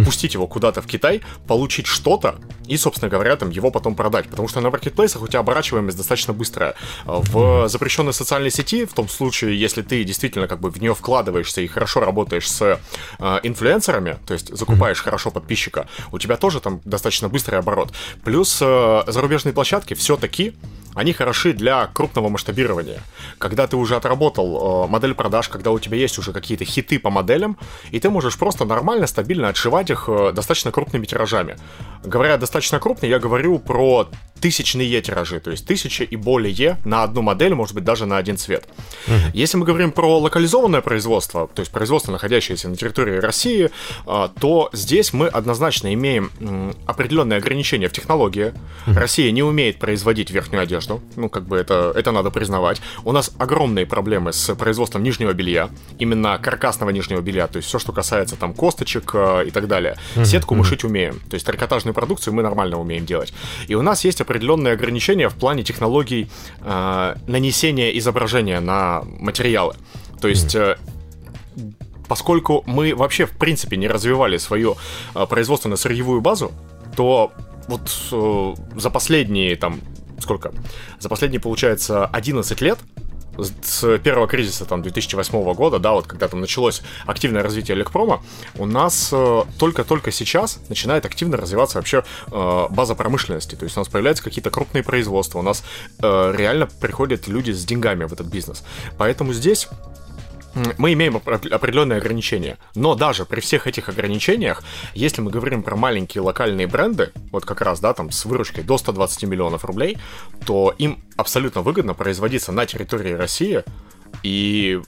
пустить 0.03 0.33
его 0.33 0.47
куда-то 0.47 0.81
в 0.81 0.87
Китай, 0.87 1.21
получить 1.47 1.87
что-то 1.87 2.35
и, 2.67 2.77
собственно 2.77 3.09
говоря, 3.09 3.35
там 3.35 3.49
его 3.49 3.71
потом 3.71 3.95
продать. 3.95 4.29
Потому 4.29 4.47
что 4.47 4.61
на 4.61 4.69
маркетплейсах 4.69 5.21
у 5.21 5.27
тебя 5.27 5.39
оборачиваемость 5.39 5.97
достаточно 5.97 6.33
быстрая. 6.33 6.75
В 7.05 7.67
запрещенной 7.67 8.13
социальной 8.13 8.51
сети, 8.51 8.85
в 8.85 8.93
том 8.93 9.09
случае, 9.09 9.59
если 9.59 9.81
ты 9.81 10.03
действительно 10.03 10.47
как 10.47 10.59
бы 10.59 10.69
в 10.69 10.81
нее 10.81 10.93
вкладываешься 10.93 11.61
и 11.61 11.67
хорошо 11.67 11.99
работаешь 11.99 12.49
с 12.49 12.79
э, 13.19 13.39
инфлюенсерами, 13.43 14.17
то 14.25 14.33
есть 14.33 14.55
закупаешь 14.55 15.01
хорошо 15.01 15.31
подписчика, 15.31 15.87
у 16.11 16.19
тебя 16.19 16.37
тоже 16.37 16.59
там 16.59 16.81
достаточно 16.85 17.29
быстрый 17.29 17.59
оборот. 17.59 17.93
Плюс 18.23 18.59
э, 18.61 19.03
зарубежные 19.07 19.53
площадки 19.53 19.93
все-таки 19.93 20.53
они 20.99 21.13
хороши 21.13 21.53
для 21.53 21.87
крупного 21.87 22.27
масштабирования. 22.27 23.01
Когда 23.37 23.67
ты 23.67 23.77
уже 23.77 23.95
отработал 23.95 24.85
э, 24.85 24.87
модель 24.89 25.13
продаж, 25.13 25.47
когда 25.47 25.71
у 25.71 25.79
тебя 25.79 25.97
есть 25.97 26.19
уже 26.19 26.33
какие-то 26.33 26.65
хиты 26.65 26.99
по 26.99 27.09
моделям, 27.09 27.57
и 27.91 27.99
ты 27.99 28.09
можешь 28.09 28.37
просто 28.37 28.65
нормально, 28.65 29.07
стабильно 29.07 29.47
отшивать 29.47 29.89
их 29.89 30.09
э, 30.09 30.33
достаточно 30.33 30.71
крупными 30.71 31.05
тиражами. 31.05 31.55
Говоря 32.03 32.37
достаточно 32.37 32.79
крупный, 32.79 33.07
я 33.07 33.19
говорю 33.19 33.59
про 33.59 34.09
тысячные 34.41 35.01
тиражи, 35.01 35.39
то 35.39 35.51
есть 35.51 35.65
тысяча 35.65 36.03
и 36.03 36.15
более 36.15 36.77
на 36.85 37.03
одну 37.03 37.21
модель, 37.21 37.53
может 37.53 37.75
быть, 37.75 37.83
даже 37.83 38.05
на 38.05 38.17
один 38.17 38.37
цвет. 38.37 38.67
Uh-huh. 39.07 39.31
Если 39.33 39.57
мы 39.57 39.65
говорим 39.65 39.91
про 39.91 40.19
локализованное 40.19 40.81
производство, 40.81 41.47
то 41.53 41.61
есть 41.61 41.71
производство, 41.71 42.11
находящееся 42.11 42.69
на 42.69 42.75
территории 42.75 43.17
России, 43.17 43.69
э, 44.05 44.29
то 44.39 44.69
здесь 44.73 45.13
мы 45.13 45.27
однозначно 45.27 45.93
имеем 45.93 46.31
определенные 46.85 47.37
ограничения 47.37 47.87
в 47.87 47.93
технологии. 47.93 48.53
Uh-huh. 48.87 48.93
Россия 48.93 49.31
не 49.31 49.43
умеет 49.43 49.79
производить 49.79 50.31
верхнюю 50.31 50.63
одежду 50.63 50.88
одежду. 50.89 51.01
Ну, 51.15 51.29
как 51.29 51.43
бы 51.43 51.57
это, 51.57 51.93
это 51.95 52.11
надо 52.11 52.29
признавать. 52.31 52.81
У 53.03 53.11
нас 53.11 53.31
огромные 53.37 53.85
проблемы 53.85 54.33
с 54.33 54.55
производством 54.55 55.03
нижнего 55.03 55.33
белья. 55.33 55.69
Именно 55.99 56.37
каркасного 56.37 56.89
нижнего 56.91 57.21
белья. 57.21 57.47
То 57.47 57.57
есть 57.57 57.67
все, 57.67 57.79
что 57.79 57.91
касается 57.91 58.35
там 58.35 58.53
косточек 58.53 59.11
э, 59.13 59.47
и 59.47 59.51
так 59.51 59.67
далее. 59.67 59.95
Mm-hmm. 60.15 60.25
Сетку 60.25 60.55
мы 60.55 60.63
шить 60.63 60.83
умеем. 60.83 61.19
То 61.29 61.35
есть 61.35 61.45
трикотажную 61.45 61.93
продукцию 61.93 62.33
мы 62.33 62.43
нормально 62.43 62.77
умеем 62.77 63.05
делать. 63.05 63.33
И 63.67 63.75
у 63.75 63.81
нас 63.81 64.05
есть 64.05 64.21
определенные 64.21 64.73
ограничения 64.73 65.29
в 65.29 65.35
плане 65.35 65.63
технологий 65.63 66.29
э, 66.61 67.15
нанесения 67.27 67.97
изображения 67.97 68.59
на 68.59 69.03
материалы. 69.19 69.75
То 70.21 70.27
есть... 70.27 70.55
Mm-hmm 70.55 70.77
поскольку 72.07 72.63
мы 72.65 72.95
вообще 72.95 73.27
в 73.27 73.37
принципе 73.37 73.77
не 73.77 73.87
развивали 73.87 74.37
свою 74.37 74.77
э, 75.13 75.27
производственно-сырьевую 75.27 76.21
базу, 76.21 76.51
то 76.95 77.31
вот 77.69 77.89
э, 78.11 78.79
за 78.79 78.89
последние 78.89 79.55
там 79.55 79.79
сколько? 80.21 80.51
За 80.99 81.09
последние, 81.09 81.41
получается, 81.41 82.05
11 82.05 82.61
лет 82.61 82.79
с 83.61 83.97
первого 83.99 84.27
кризиса 84.27 84.65
там 84.65 84.81
2008 84.81 85.53
года, 85.53 85.79
да, 85.79 85.91
вот 85.93 86.07
когда 86.07 86.27
там 86.27 86.41
началось 86.41 86.81
активное 87.05 87.43
развитие 87.43 87.75
Элекпрома, 87.77 88.21
у 88.57 88.65
нас 88.65 89.09
э, 89.11 89.43
только-только 89.57 90.11
сейчас 90.11 90.59
начинает 90.69 91.05
активно 91.05 91.37
развиваться 91.37 91.77
вообще 91.77 92.03
э, 92.31 92.67
база 92.69 92.95
промышленности. 92.95 93.55
То 93.55 93.63
есть 93.63 93.77
у 93.77 93.79
нас 93.79 93.87
появляются 93.87 94.23
какие-то 94.23 94.49
крупные 94.49 94.83
производства, 94.83 95.39
у 95.39 95.41
нас 95.43 95.63
э, 96.01 96.33
реально 96.35 96.67
приходят 96.67 97.27
люди 97.27 97.51
с 97.51 97.63
деньгами 97.65 98.05
в 98.05 98.13
этот 98.13 98.27
бизнес. 98.27 98.63
Поэтому 98.97 99.33
здесь 99.33 99.67
мы 100.77 100.93
имеем 100.93 101.17
определенные 101.17 101.97
ограничения. 101.97 102.57
Но 102.75 102.95
даже 102.95 103.25
при 103.25 103.39
всех 103.39 103.67
этих 103.67 103.89
ограничениях, 103.89 104.63
если 104.93 105.21
мы 105.21 105.31
говорим 105.31 105.63
про 105.63 105.75
маленькие 105.75 106.21
локальные 106.21 106.67
бренды, 106.67 107.11
вот 107.31 107.45
как 107.45 107.61
раз, 107.61 107.79
да, 107.79 107.93
там 107.93 108.11
с 108.11 108.25
выручкой 108.25 108.63
до 108.63 108.77
120 108.77 109.23
миллионов 109.23 109.65
рублей, 109.65 109.97
то 110.45 110.73
им 110.77 110.99
абсолютно 111.17 111.61
выгодно 111.61 111.93
производиться 111.93 112.51
на 112.51 112.65
территории 112.65 113.13
России 113.13 113.63
и 114.23 114.81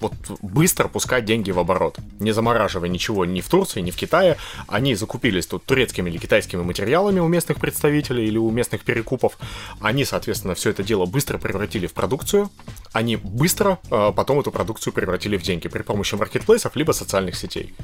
вот 0.00 0.12
быстро 0.42 0.88
пускать 0.88 1.24
деньги 1.24 1.50
в 1.50 1.58
оборот, 1.58 1.98
не 2.20 2.32
замораживая 2.32 2.88
ничего 2.88 3.24
ни 3.24 3.40
в 3.40 3.48
Турции, 3.48 3.80
ни 3.80 3.90
в 3.90 3.96
Китае. 3.96 4.36
Они 4.68 4.94
закупились 4.94 5.46
тут 5.46 5.64
турецкими 5.64 6.08
или 6.08 6.18
китайскими 6.18 6.62
материалами 6.62 7.20
у 7.20 7.28
местных 7.28 7.58
представителей 7.58 8.26
или 8.26 8.38
у 8.38 8.50
местных 8.50 8.82
перекупов. 8.84 9.38
Они, 9.80 10.04
соответственно, 10.04 10.54
все 10.54 10.70
это 10.70 10.82
дело 10.82 11.06
быстро 11.06 11.38
превратили 11.38 11.86
в 11.86 11.94
продукцию, 11.94 12.50
они 12.92 13.16
быстро 13.16 13.78
э, 13.90 14.12
потом 14.14 14.40
эту 14.40 14.50
продукцию 14.50 14.92
превратили 14.92 15.36
в 15.36 15.42
деньги 15.42 15.68
при 15.68 15.82
помощи 15.82 16.14
маркетплейсов 16.14 16.76
либо 16.76 16.92
социальных 16.92 17.36
сетей. 17.36 17.74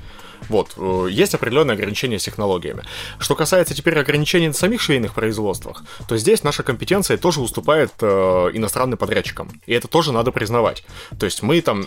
Вот, 0.49 0.75
э, 0.77 1.09
есть 1.11 1.35
определенные 1.35 1.75
ограничения 1.75 2.19
с 2.19 2.25
технологиями. 2.25 2.83
Что 3.19 3.35
касается 3.35 3.75
теперь 3.75 3.99
ограничений 3.99 4.49
на 4.49 4.55
самих 4.55 4.81
швейных 4.81 5.15
производствах, 5.15 5.83
то 6.09 6.17
здесь 6.17 6.43
наша 6.43 6.63
компетенция 6.63 7.17
тоже 7.17 7.41
уступает 7.41 7.93
э, 8.01 8.07
иностранным 8.55 8.99
подрядчикам. 8.99 9.51
И 9.67 9.73
это 9.73 9.89
тоже 9.89 10.13
надо 10.13 10.33
признавать. 10.33 10.85
То 11.19 11.27
есть 11.27 11.43
мы 11.43 11.61
там 11.61 11.87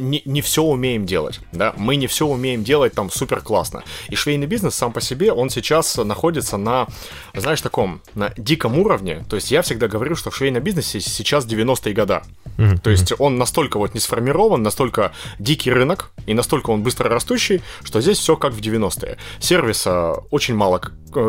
не, 0.00 0.22
не 0.24 0.40
все 0.40 0.62
умеем 0.62 1.06
делать, 1.06 1.40
да, 1.52 1.74
мы 1.76 1.96
не 1.96 2.06
все 2.06 2.26
умеем 2.26 2.64
делать 2.64 2.94
там 2.94 3.10
супер 3.10 3.40
классно. 3.40 3.84
И 4.08 4.16
швейный 4.16 4.46
бизнес 4.46 4.74
сам 4.74 4.92
по 4.92 5.00
себе, 5.00 5.32
он 5.32 5.50
сейчас 5.50 5.96
находится 5.96 6.56
на, 6.56 6.86
знаешь, 7.34 7.60
таком, 7.60 8.00
на 8.14 8.32
диком 8.36 8.78
уровне. 8.78 9.24
То 9.28 9.36
есть 9.36 9.50
я 9.50 9.62
всегда 9.62 9.88
говорю, 9.88 10.16
что 10.16 10.30
в 10.30 10.36
швейном 10.36 10.62
бизнесе 10.62 11.00
сейчас 11.00 11.46
90-е 11.46 11.94
года. 11.94 12.22
Mm-hmm. 12.56 12.80
То 12.80 12.90
есть 12.90 13.12
он 13.18 13.36
настолько 13.38 13.78
вот 13.78 13.94
не 13.94 14.00
сформирован, 14.00 14.62
настолько 14.62 15.12
дикий 15.38 15.70
рынок 15.70 16.10
и 16.26 16.34
настолько 16.34 16.70
он 16.70 16.82
быстро 16.82 17.08
растущий, 17.08 17.62
что 17.82 18.00
здесь 18.00 18.18
все 18.18 18.36
как 18.36 18.52
в 18.52 18.60
90-е. 18.60 19.18
Сервиса 19.38 20.14
очень 20.30 20.54
мало 20.54 20.80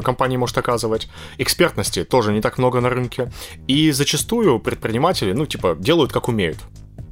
компания 0.03 0.37
может 0.37 0.57
оказывать, 0.57 1.09
экспертности 1.37 2.03
тоже 2.03 2.33
не 2.33 2.41
так 2.41 2.57
много 2.57 2.81
на 2.81 2.89
рынке, 2.89 3.31
и 3.67 3.91
зачастую 3.91 4.59
предприниматели, 4.59 5.33
ну, 5.33 5.45
типа, 5.45 5.75
делают 5.79 6.11
как 6.11 6.27
умеют. 6.27 6.57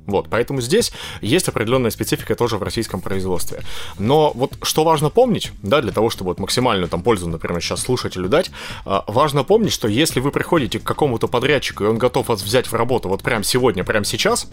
Вот, 0.10 0.28
поэтому 0.30 0.62
здесь 0.62 0.92
есть 1.22 1.48
определенная 1.48 1.92
специфика 1.92 2.36
тоже 2.36 2.58
в 2.58 2.63
российском 2.63 3.01
производстве. 3.01 3.62
Но 3.98 4.32
вот 4.34 4.58
что 4.62 4.84
важно 4.84 5.10
помнить, 5.10 5.51
да, 5.63 5.82
для 5.82 5.92
того, 5.92 6.10
чтобы 6.10 6.30
вот 6.30 6.39
максимальную 6.39 6.89
там 6.89 7.01
пользу, 7.01 7.28
например, 7.28 7.62
сейчас 7.62 7.82
слушателю 7.82 8.30
дать, 8.30 8.51
а, 8.86 9.04
важно 9.08 9.44
помнить, 9.44 9.72
что 9.72 9.88
если 9.88 10.20
вы 10.20 10.32
приходите 10.32 10.80
к 10.80 10.84
какому-то 10.84 11.28
подрядчику, 11.28 11.84
и 11.84 11.88
он 11.88 11.98
готов 11.98 12.28
вас 12.28 12.42
взять 12.42 12.68
в 12.68 12.74
работу 12.74 13.10
вот 13.10 13.22
прямо 13.22 13.44
сегодня, 13.44 13.84
прямо 13.84 14.06
сейчас, 14.06 14.48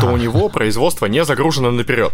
то 0.00 0.06
у 0.06 0.16
него 0.16 0.48
производство 0.48 1.06
не 1.06 1.24
загружено 1.24 1.70
наперед. 1.70 2.12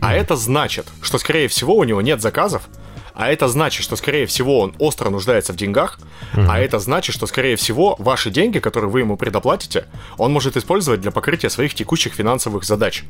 А 0.00 0.14
это 0.14 0.36
значит, 0.36 0.86
что, 1.00 1.18
скорее 1.18 1.48
всего, 1.48 1.74
у 1.76 1.84
него 1.84 2.02
нет 2.02 2.20
заказов, 2.20 2.68
а 3.16 3.30
это 3.30 3.48
значит, 3.48 3.82
что, 3.82 3.96
скорее 3.96 4.26
всего, 4.26 4.60
он 4.60 4.74
остро 4.78 5.08
нуждается 5.08 5.52
в 5.52 5.56
деньгах, 5.56 5.98
mm-hmm. 6.34 6.46
а 6.48 6.58
это 6.58 6.78
значит, 6.78 7.14
что, 7.14 7.26
скорее 7.26 7.56
всего, 7.56 7.96
ваши 7.98 8.30
деньги, 8.30 8.58
которые 8.58 8.90
вы 8.90 9.00
ему 9.00 9.16
предоплатите, 9.16 9.86
он 10.18 10.32
может 10.32 10.56
использовать 10.56 11.00
для 11.00 11.10
покрытия 11.10 11.48
своих 11.48 11.74
текущих 11.74 12.12
финансовых 12.12 12.64
задач. 12.64 13.04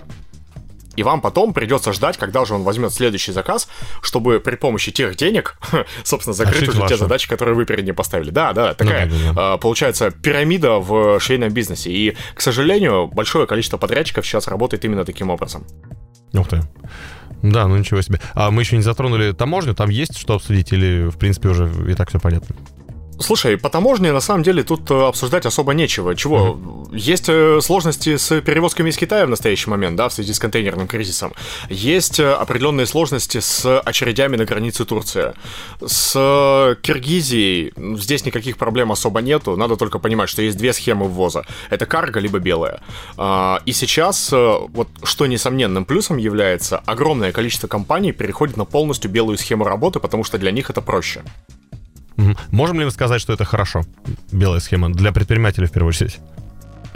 И 0.96 1.02
вам 1.02 1.20
потом 1.20 1.52
придется 1.52 1.92
ждать, 1.92 2.16
когда 2.16 2.44
же 2.44 2.54
он 2.54 2.62
возьмет 2.62 2.92
следующий 2.92 3.32
заказ, 3.32 3.68
чтобы 4.00 4.40
при 4.40 4.56
помощи 4.56 4.90
тех 4.90 5.14
денег, 5.16 5.58
собственно, 6.04 6.34
закрыть 6.34 6.68
уже 6.68 6.86
те 6.88 6.96
задачи, 6.96 7.28
которые 7.28 7.54
вы 7.54 7.66
перед 7.66 7.84
ним 7.84 7.94
поставили. 7.94 8.30
Да, 8.30 8.52
да, 8.52 8.74
такая, 8.74 9.06
ну, 9.06 9.12
да, 9.12 9.32
да. 9.32 9.52
А, 9.54 9.56
получается, 9.58 10.10
пирамида 10.10 10.78
в 10.78 11.20
швейном 11.20 11.52
бизнесе. 11.52 11.90
И, 11.90 12.16
к 12.34 12.40
сожалению, 12.40 13.08
большое 13.08 13.46
количество 13.46 13.76
подрядчиков 13.76 14.26
сейчас 14.26 14.48
работает 14.48 14.84
именно 14.84 15.04
таким 15.04 15.30
образом. 15.30 15.66
Ух 16.32 16.48
ты. 16.48 16.62
Да, 17.42 17.66
ну 17.68 17.76
ничего 17.76 18.00
себе. 18.02 18.20
А 18.34 18.50
мы 18.50 18.62
еще 18.62 18.76
не 18.76 18.82
затронули 18.82 19.32
таможню, 19.32 19.74
там 19.74 19.90
есть 19.90 20.16
что 20.18 20.34
обсудить 20.34 20.72
или, 20.72 21.08
в 21.08 21.16
принципе, 21.16 21.48
уже 21.48 21.70
и 21.88 21.94
так 21.94 22.08
все 22.08 22.18
понятно? 22.18 22.54
Слушай, 23.18 23.56
по 23.56 23.70
таможне 23.70 24.12
на 24.12 24.20
самом 24.20 24.42
деле 24.42 24.62
тут 24.62 24.90
э, 24.90 24.94
обсуждать 24.94 25.46
особо 25.46 25.72
нечего. 25.72 26.14
Чего? 26.14 26.38
Mm-hmm. 26.38 26.96
Есть 26.96 27.28
э, 27.28 27.60
сложности 27.62 28.16
с 28.16 28.40
перевозками 28.42 28.90
из 28.90 28.96
Китая 28.98 29.26
в 29.26 29.30
настоящий 29.30 29.70
момент, 29.70 29.96
да, 29.96 30.08
в 30.08 30.12
связи 30.12 30.34
с 30.34 30.38
контейнерным 30.38 30.86
кризисом. 30.86 31.32
Есть 31.70 32.20
э, 32.20 32.30
определенные 32.30 32.86
сложности 32.86 33.40
с 33.40 33.80
очередями 33.80 34.36
на 34.36 34.44
границе 34.44 34.84
Турции. 34.84 35.32
С 35.84 36.76
Киргизией 36.82 37.72
здесь 37.96 38.26
никаких 38.26 38.58
проблем 38.58 38.92
особо 38.92 39.22
нету. 39.22 39.56
Надо 39.56 39.76
только 39.76 39.98
понимать, 39.98 40.28
что 40.28 40.42
есть 40.42 40.58
две 40.58 40.74
схемы 40.74 41.08
ввоза. 41.08 41.44
Это 41.70 41.86
карго 41.86 42.20
либо 42.20 42.38
белая. 42.38 42.80
А, 43.16 43.62
и 43.64 43.72
сейчас, 43.72 44.30
вот 44.30 44.88
что 45.02 45.26
несомненным 45.26 45.86
плюсом 45.86 46.18
является, 46.18 46.78
огромное 46.84 47.32
количество 47.32 47.66
компаний 47.66 48.12
переходит 48.12 48.56
на 48.56 48.66
полностью 48.66 49.10
белую 49.10 49.38
схему 49.38 49.64
работы, 49.64 50.00
потому 50.00 50.22
что 50.22 50.38
для 50.38 50.50
них 50.50 50.68
это 50.68 50.82
проще. 50.82 51.22
Можем 52.50 52.78
ли 52.78 52.84
мы 52.84 52.90
сказать, 52.90 53.20
что 53.20 53.32
это 53.32 53.44
хорошо, 53.44 53.82
белая 54.32 54.60
схема, 54.60 54.92
для 54.92 55.12
предпринимателей 55.12 55.66
в 55.66 55.72
первую 55.72 55.90
очередь? 55.90 56.18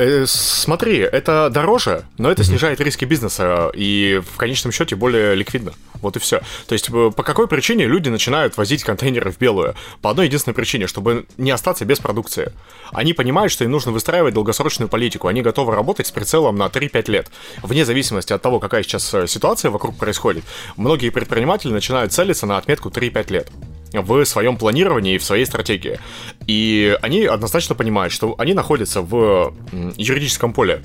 Э, 0.00 0.24
смотри, 0.26 0.98
это 0.98 1.50
дороже, 1.50 2.04
но 2.16 2.30
это 2.30 2.42
снижает 2.42 2.80
риски 2.80 3.04
бизнеса 3.04 3.70
и 3.74 4.22
в 4.32 4.38
конечном 4.38 4.72
счете 4.72 4.96
более 4.96 5.34
ликвидно. 5.34 5.74
Вот 6.00 6.16
и 6.16 6.18
все. 6.18 6.40
То 6.66 6.72
есть 6.72 6.88
э, 6.88 7.10
по 7.14 7.22
какой 7.22 7.48
причине 7.48 7.84
люди 7.84 8.08
начинают 8.08 8.56
возить 8.56 8.82
контейнеры 8.82 9.30
в 9.30 9.38
белую? 9.38 9.74
По 10.00 10.08
одной 10.08 10.26
единственной 10.26 10.54
причине, 10.54 10.86
чтобы 10.86 11.26
не 11.36 11.50
остаться 11.50 11.84
без 11.84 11.98
продукции. 11.98 12.52
Они 12.92 13.12
понимают, 13.12 13.52
что 13.52 13.64
им 13.64 13.72
нужно 13.72 13.92
выстраивать 13.92 14.32
долгосрочную 14.32 14.88
политику. 14.88 15.28
Они 15.28 15.42
готовы 15.42 15.74
работать 15.74 16.06
с 16.06 16.10
прицелом 16.10 16.56
на 16.56 16.68
3-5 16.68 17.10
лет. 17.10 17.30
Вне 17.62 17.84
зависимости 17.84 18.32
от 18.32 18.40
того, 18.40 18.58
какая 18.58 18.82
сейчас 18.82 19.12
э, 19.12 19.26
ситуация 19.26 19.70
вокруг 19.70 19.98
происходит, 19.98 20.44
многие 20.78 21.10
предприниматели 21.10 21.72
начинают 21.72 22.14
целиться 22.14 22.46
на 22.46 22.56
отметку 22.56 22.88
3-5 22.88 23.32
лет 23.32 23.50
в 23.92 24.24
своем 24.24 24.56
планировании 24.56 25.14
и 25.14 25.18
в 25.18 25.24
своей 25.24 25.44
стратегии. 25.44 25.98
И 26.46 26.96
они 27.02 27.24
однозначно 27.24 27.74
понимают, 27.74 28.12
что 28.12 28.34
они 28.38 28.54
находятся 28.54 29.02
в 29.02 29.54
юридическом 29.96 30.52
поле 30.52 30.82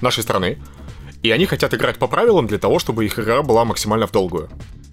нашей 0.00 0.22
страны, 0.22 0.58
и 1.22 1.30
они 1.30 1.46
хотят 1.46 1.72
играть 1.74 1.98
по 1.98 2.08
правилам 2.08 2.46
для 2.46 2.58
того, 2.58 2.78
чтобы 2.78 3.04
их 3.04 3.18
игра 3.18 3.42
была 3.42 3.64
максимально 3.64 4.06
в 4.06 4.12
долгую. 4.12 4.48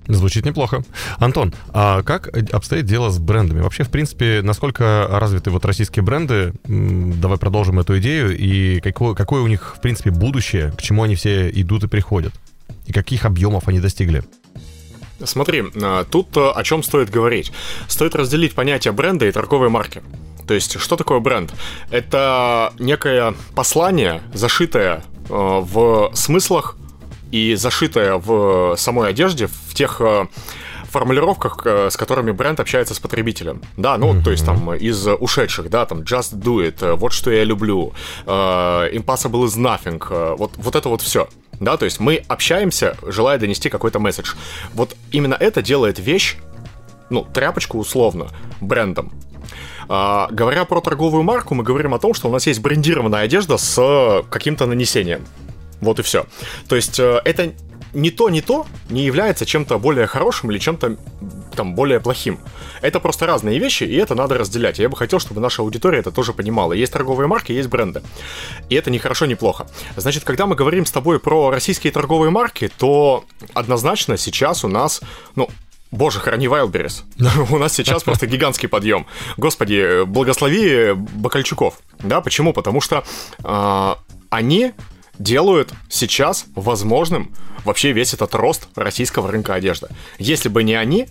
Звучит 0.08 0.43
неплохо. 0.43 0.84
Антон, 1.17 1.53
а 1.72 2.01
как 2.01 2.29
обстоит 2.51 2.86
дело 2.86 3.12
с 3.12 3.19
брендами? 3.19 3.62
Вообще, 3.62 3.84
в 3.84 3.91
принципе, 3.91 4.41
насколько 4.41 5.08
развиты 5.08 5.51
вот 5.51 5.65
российские 5.65 6.03
бренды? 6.03 6.53
Давай 6.65 7.38
продолжим 7.38 7.79
эту 7.79 8.00
идею. 8.00 8.36
И 8.36 8.79
какое, 8.79 9.13
какое 9.13 9.43
у 9.43 9.48
них, 9.48 9.75
в 9.77 9.81
принципе, 9.81 10.10
будущее? 10.10 10.72
К 10.72 10.81
чему 10.81 11.03
они 11.03 11.13
все 11.13 11.50
идут 11.51 11.84
и 11.84 11.88
приходят? 11.88 12.34
И 12.88 12.91
каких 12.91 13.25
объемов 13.25 13.67
они 13.67 13.79
достигли? 13.79 14.24
Смотри, 15.23 15.65
а, 15.81 16.05
тут 16.05 16.35
а, 16.38 16.51
о 16.51 16.63
чем 16.63 16.83
стоит 16.83 17.09
говорить. 17.09 17.51
Стоит 17.88 18.15
разделить 18.15 18.55
понятие 18.55 18.91
бренда 18.93 19.25
и 19.27 19.31
торговой 19.31 19.69
марки. 19.69 20.01
То 20.47 20.53
есть, 20.53 20.79
что 20.79 20.95
такое 20.95 21.19
бренд? 21.19 21.53
Это 21.91 22.73
некое 22.79 23.33
послание, 23.55 24.21
зашитое 24.33 25.03
а, 25.29 25.59
в 25.59 26.11
смыслах 26.13 26.75
и 27.31 27.55
зашитое 27.55 28.15
в 28.15 28.75
самой 28.77 29.09
одежде, 29.09 29.47
в 29.47 29.75
тех 29.75 30.01
формулировках, 30.85 31.67
с 31.67 31.95
которыми 31.95 32.31
бренд 32.31 32.59
общается 32.59 32.95
с 32.95 32.99
потребителем. 32.99 33.61
Да, 33.77 33.95
ну, 33.99 34.11
mm-hmm. 34.11 34.23
то 34.23 34.31
есть 34.31 34.43
там 34.43 34.73
из 34.73 35.05
ушедших, 35.05 35.69
да, 35.69 35.85
там 35.85 35.99
Just 35.99 36.33
Do 36.33 36.67
It, 36.67 36.95
вот 36.95 37.13
что 37.13 37.29
я 37.29 37.43
люблю, 37.43 37.93
Impossible 38.25 39.45
is 39.45 39.55
Nothing, 39.55 40.35
вот, 40.38 40.53
вот 40.57 40.75
это 40.75 40.89
вот 40.89 41.03
все 41.03 41.29
да, 41.59 41.77
то 41.77 41.85
есть 41.85 41.99
мы 41.99 42.23
общаемся, 42.27 42.97
желая 43.03 43.37
донести 43.37 43.69
какой-то 43.69 43.99
месседж. 43.99 44.33
Вот 44.73 44.95
именно 45.11 45.35
это 45.39 45.61
делает 45.61 45.99
вещь, 45.99 46.37
ну, 47.09 47.25
тряпочку 47.25 47.77
условно, 47.77 48.27
брендом. 48.61 49.11
А, 49.87 50.27
говоря 50.31 50.65
про 50.65 50.81
торговую 50.81 51.23
марку, 51.23 51.55
мы 51.55 51.63
говорим 51.63 51.93
о 51.93 51.99
том, 51.99 52.13
что 52.13 52.29
у 52.29 52.31
нас 52.31 52.45
есть 52.47 52.61
брендированная 52.61 53.21
одежда 53.21 53.57
с 53.57 54.23
каким-то 54.29 54.67
нанесением. 54.67 55.25
Вот 55.81 55.99
и 55.99 56.03
все. 56.03 56.25
То 56.67 56.75
есть 56.75 56.99
э, 56.99 57.21
это 57.25 57.53
не 57.93 58.11
то, 58.11 58.29
не 58.29 58.41
то 58.41 58.67
не 58.89 59.03
является 59.03 59.45
чем-то 59.45 59.79
более 59.79 60.07
хорошим 60.07 60.51
или 60.51 60.59
чем-то 60.59 60.97
там 61.59 61.75
более 61.75 61.99
плохим. 61.99 62.39
Это 62.81 63.01
просто 63.01 63.25
разные 63.25 63.59
вещи, 63.59 63.83
и 63.83 63.95
это 63.95 64.15
надо 64.15 64.37
разделять. 64.37 64.79
Я 64.79 64.87
бы 64.87 64.95
хотел, 64.95 65.19
чтобы 65.19 65.41
наша 65.41 65.61
аудитория 65.61 65.99
это 65.99 66.09
тоже 66.09 66.31
понимала. 66.31 66.71
Есть 66.71 66.93
торговые 66.93 67.27
марки, 67.27 67.51
есть 67.51 67.67
бренды. 67.67 68.01
И 68.69 68.75
это 68.75 68.89
не 68.89 68.97
хорошо, 68.97 69.25
не 69.25 69.35
плохо. 69.35 69.67
Значит, 69.97 70.23
когда 70.23 70.45
мы 70.45 70.55
говорим 70.55 70.85
с 70.85 70.91
тобой 70.91 71.19
про 71.19 71.51
российские 71.51 71.91
торговые 71.91 72.31
марки, 72.31 72.71
то 72.77 73.25
однозначно 73.53 74.15
сейчас 74.15 74.63
у 74.63 74.69
нас, 74.69 75.01
ну, 75.35 75.49
Боже, 75.91 76.19
храни 76.19 76.47
Wildberries. 76.47 77.03
У 77.51 77.57
нас 77.57 77.73
сейчас 77.73 78.03
просто 78.03 78.27
гигантский 78.27 78.69
подъем. 78.69 79.05
Господи, 79.37 80.05
благослови 80.05 80.93
Бакальчуков. 80.93 81.79
Да, 81.97 82.21
почему? 82.21 82.53
Потому 82.53 82.79
что 82.79 83.03
э, 83.43 83.95
они 84.29 84.71
делают 85.17 85.73
сейчас 85.89 86.45
возможным 86.55 87.33
вообще 87.65 87.91
весь 87.91 88.13
этот 88.13 88.33
рост 88.35 88.67
российского 88.75 89.31
рынка 89.31 89.53
одежды. 89.53 89.89
Если 90.17 90.49
бы 90.49 90.63
не 90.63 90.75
они, 90.75 91.07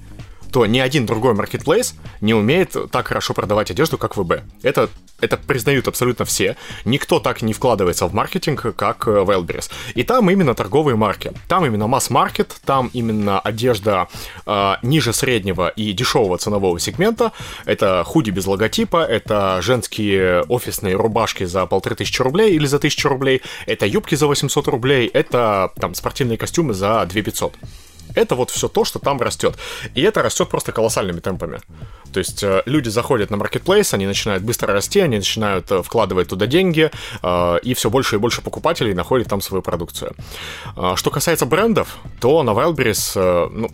то 0.53 0.67
ни 0.67 0.79
один 0.79 1.07
другой 1.07 1.35
маркетплейс 1.35 1.95
не 2.21 2.35
умеет 2.35 2.77
так 2.91 3.09
хорошо 3.09 3.35
продавать 3.35 3.71
одежду, 3.71 3.99
как 3.99 4.17
ВБ. 4.17 4.43
Это, 4.63 4.89
это 5.21 5.37
признают 5.37 5.89
абсолютно 5.89 6.25
все. 6.25 6.57
Никто 6.85 7.21
так 7.21 7.43
не 7.43 7.53
вкладывается 7.53 8.07
в 8.07 8.15
маркетинг, 8.15 8.75
как 8.77 9.07
э, 9.07 9.11
Wildberries. 9.11 9.71
И 9.95 10.03
там 10.03 10.31
именно 10.31 10.55
торговые 10.55 10.97
марки. 10.97 11.33
Там 11.49 11.67
именно 11.67 11.87
масс-маркет, 11.87 12.57
там 12.65 12.91
именно 12.93 13.41
одежда 13.41 14.09
э, 14.47 14.75
ниже 14.83 15.13
среднего 15.13 15.69
и 15.69 15.93
дешевого 15.93 16.39
ценового 16.39 16.79
сегмента. 16.79 17.33
Это 17.65 18.03
худи 18.05 18.31
без 18.31 18.47
логотипа, 18.47 19.05
это 19.05 19.61
женские 19.63 20.43
офисные 20.49 20.97
рубашки 20.97 21.45
за 21.45 21.67
полторы 21.67 21.97
тысячи 21.97 22.23
рублей 22.23 22.55
или 22.55 22.67
за 22.67 22.79
тысячу 22.79 23.09
рублей, 23.09 23.43
это 23.67 23.87
юбки 23.87 24.15
за 24.15 24.27
800 24.27 24.69
рублей, 24.69 25.07
это 25.13 25.73
там 25.81 25.95
спортивные 25.95 26.39
костюмы 26.39 26.75
за 26.75 27.05
2 27.07 27.23
500. 27.23 27.57
Это 28.15 28.35
вот 28.35 28.51
все 28.51 28.69
то, 28.69 28.85
что 28.85 28.99
там 28.99 29.21
растет. 29.21 29.57
И 29.95 30.03
это 30.03 30.23
растет 30.23 30.49
просто 30.49 30.73
колоссальными 30.73 31.21
темпами. 31.21 31.61
То 32.13 32.19
есть 32.19 32.43
э, 32.43 32.63
люди 32.67 32.89
заходят 32.89 33.31
на 33.31 33.37
маркетплейс, 33.37 33.95
они 33.95 34.07
начинают 34.07 34.43
быстро 34.43 34.73
расти, 34.73 35.01
они 35.01 35.17
начинают 35.17 35.71
э, 35.71 35.83
вкладывать 35.83 36.29
туда 36.29 36.47
деньги, 36.47 36.91
э, 37.23 37.59
и 37.63 37.75
все 37.75 37.91
больше 37.91 38.17
и 38.17 38.19
больше 38.19 38.43
покупателей 38.43 38.95
находят 38.95 39.29
там 39.29 39.41
свою 39.41 39.63
продукцию. 39.63 40.15
Э, 40.77 40.95
что 40.97 41.11
касается 41.11 41.47
брендов, 41.47 41.99
то 42.21 42.43
на 42.43 42.51
Wildberries, 42.51 43.49
ну, 43.51 43.71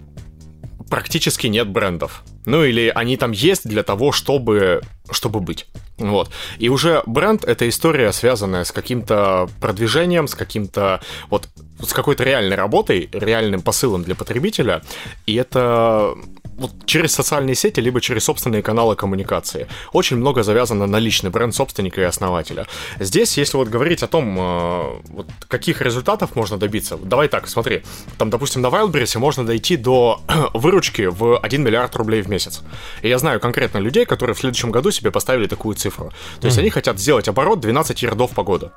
практически 0.94 1.48
нет 1.48 1.66
брендов. 1.66 2.22
Ну 2.46 2.62
или 2.62 2.92
они 2.94 3.16
там 3.16 3.32
есть 3.32 3.68
для 3.68 3.82
того, 3.82 4.12
чтобы, 4.12 4.80
чтобы 5.10 5.40
быть. 5.40 5.66
Вот. 5.98 6.30
И 6.60 6.68
уже 6.68 7.02
бренд— 7.04 7.42
это 7.46 7.68
история, 7.68 8.12
связанная 8.12 8.62
с 8.62 8.70
каким-то 8.70 9.48
продвижением, 9.60 10.28
с 10.28 10.36
каким-то 10.36 11.00
вот 11.30 11.48
с 11.82 11.92
какой-то 11.92 12.22
реальной 12.22 12.54
работой, 12.54 13.08
реальным 13.12 13.60
посылом 13.60 14.04
для 14.04 14.14
потребителя. 14.14 14.82
И 15.26 15.34
это 15.34 16.14
вот 16.56 16.72
через 16.86 17.12
социальные 17.12 17.54
сети, 17.54 17.80
либо 17.80 18.00
через 18.00 18.24
собственные 18.24 18.62
каналы 18.62 18.96
коммуникации. 18.96 19.66
Очень 19.92 20.16
много 20.16 20.42
завязано 20.42 20.86
на 20.86 20.98
личный 20.98 21.30
бренд 21.30 21.54
собственника 21.54 22.00
и 22.00 22.04
основателя. 22.04 22.66
Здесь, 23.00 23.36
если 23.38 23.56
вот 23.56 23.68
говорить 23.68 24.02
о 24.02 24.06
том, 24.06 24.36
э, 24.38 25.00
вот 25.08 25.26
каких 25.48 25.82
результатов 25.82 26.36
можно 26.36 26.56
добиться, 26.56 26.96
давай 26.96 27.28
так, 27.28 27.48
смотри, 27.48 27.82
там, 28.18 28.30
допустим, 28.30 28.62
на 28.62 28.68
Wildberries 28.68 29.18
можно 29.18 29.44
дойти 29.44 29.76
до 29.76 30.20
выручки 30.54 31.02
в 31.02 31.38
1 31.38 31.62
миллиард 31.62 31.96
рублей 31.96 32.22
в 32.22 32.28
месяц. 32.28 32.62
И 33.02 33.08
я 33.08 33.18
знаю 33.18 33.40
конкретно 33.40 33.78
людей, 33.78 34.04
которые 34.04 34.34
в 34.34 34.38
следующем 34.38 34.70
году 34.70 34.90
себе 34.90 35.10
поставили 35.10 35.46
такую 35.46 35.74
цифру. 35.76 36.12
То 36.40 36.46
есть 36.46 36.56
mm-hmm. 36.56 36.60
они 36.60 36.70
хотят 36.70 36.98
сделать 36.98 37.28
оборот 37.28 37.60
12 37.60 38.02
ярдов 38.02 38.30
по 38.30 38.42
году. 38.42 38.70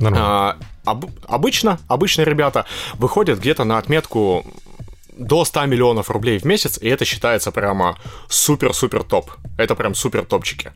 А, 0.00 0.56
об, 0.84 1.06
обычно, 1.26 1.78
обычные 1.88 2.24
ребята 2.24 2.66
выходят 2.94 3.40
где-то 3.40 3.64
на 3.64 3.78
отметку 3.78 4.44
до 5.18 5.44
100 5.44 5.66
миллионов 5.66 6.10
рублей 6.10 6.38
в 6.38 6.44
месяц, 6.44 6.78
и 6.80 6.88
это 6.88 7.04
считается 7.04 7.50
прямо 7.50 7.98
супер-супер 8.28 9.02
топ. 9.02 9.30
Это 9.58 9.74
прям 9.74 9.94
супер 9.94 10.24
топчики. 10.24 10.72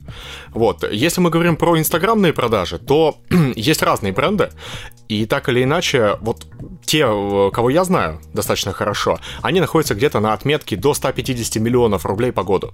Вот. 0.50 0.84
Если 0.90 1.20
мы 1.20 1.30
говорим 1.30 1.56
про 1.56 1.78
инстаграмные 1.78 2.32
продажи, 2.32 2.78
то 2.78 3.16
есть 3.56 3.82
разные 3.82 4.12
бренды, 4.12 4.50
и 5.08 5.26
так 5.26 5.48
или 5.48 5.62
иначе, 5.62 6.16
вот 6.20 6.46
те, 6.84 7.04
кого 7.52 7.70
я 7.70 7.84
знаю 7.84 8.20
достаточно 8.34 8.72
хорошо, 8.72 9.18
они 9.42 9.60
находятся 9.60 9.94
где-то 9.94 10.20
на 10.20 10.32
отметке 10.32 10.76
до 10.76 10.94
150 10.94 11.62
миллионов 11.62 12.04
рублей 12.06 12.32
по 12.32 12.42
году. 12.42 12.72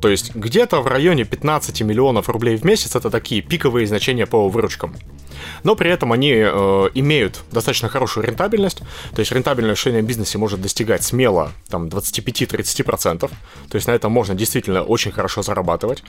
То 0.00 0.08
есть 0.08 0.34
где-то 0.34 0.80
в 0.80 0.86
районе 0.86 1.24
15 1.24 1.82
миллионов 1.82 2.28
рублей 2.28 2.56
в 2.56 2.64
месяц 2.64 2.94
это 2.94 3.10
такие 3.10 3.42
пиковые 3.42 3.86
значения 3.86 4.26
по 4.26 4.48
выручкам 4.48 4.94
но 5.62 5.74
при 5.74 5.90
этом 5.90 6.12
они 6.12 6.32
э, 6.34 6.90
имеют 6.94 7.40
достаточно 7.52 7.88
хорошую 7.88 8.26
рентабельность, 8.26 8.78
то 9.14 9.20
есть 9.20 9.32
рентабельность 9.32 9.80
в 9.80 9.82
швейном 9.82 10.06
бизнесе 10.06 10.38
может 10.38 10.60
достигать 10.60 11.02
смело 11.02 11.52
там 11.68 11.88
25-30%, 11.88 13.18
то 13.18 13.30
есть 13.72 13.86
на 13.86 13.92
этом 13.92 14.12
можно 14.12 14.34
действительно 14.34 14.82
очень 14.82 15.12
хорошо 15.12 15.42
зарабатывать. 15.42 16.02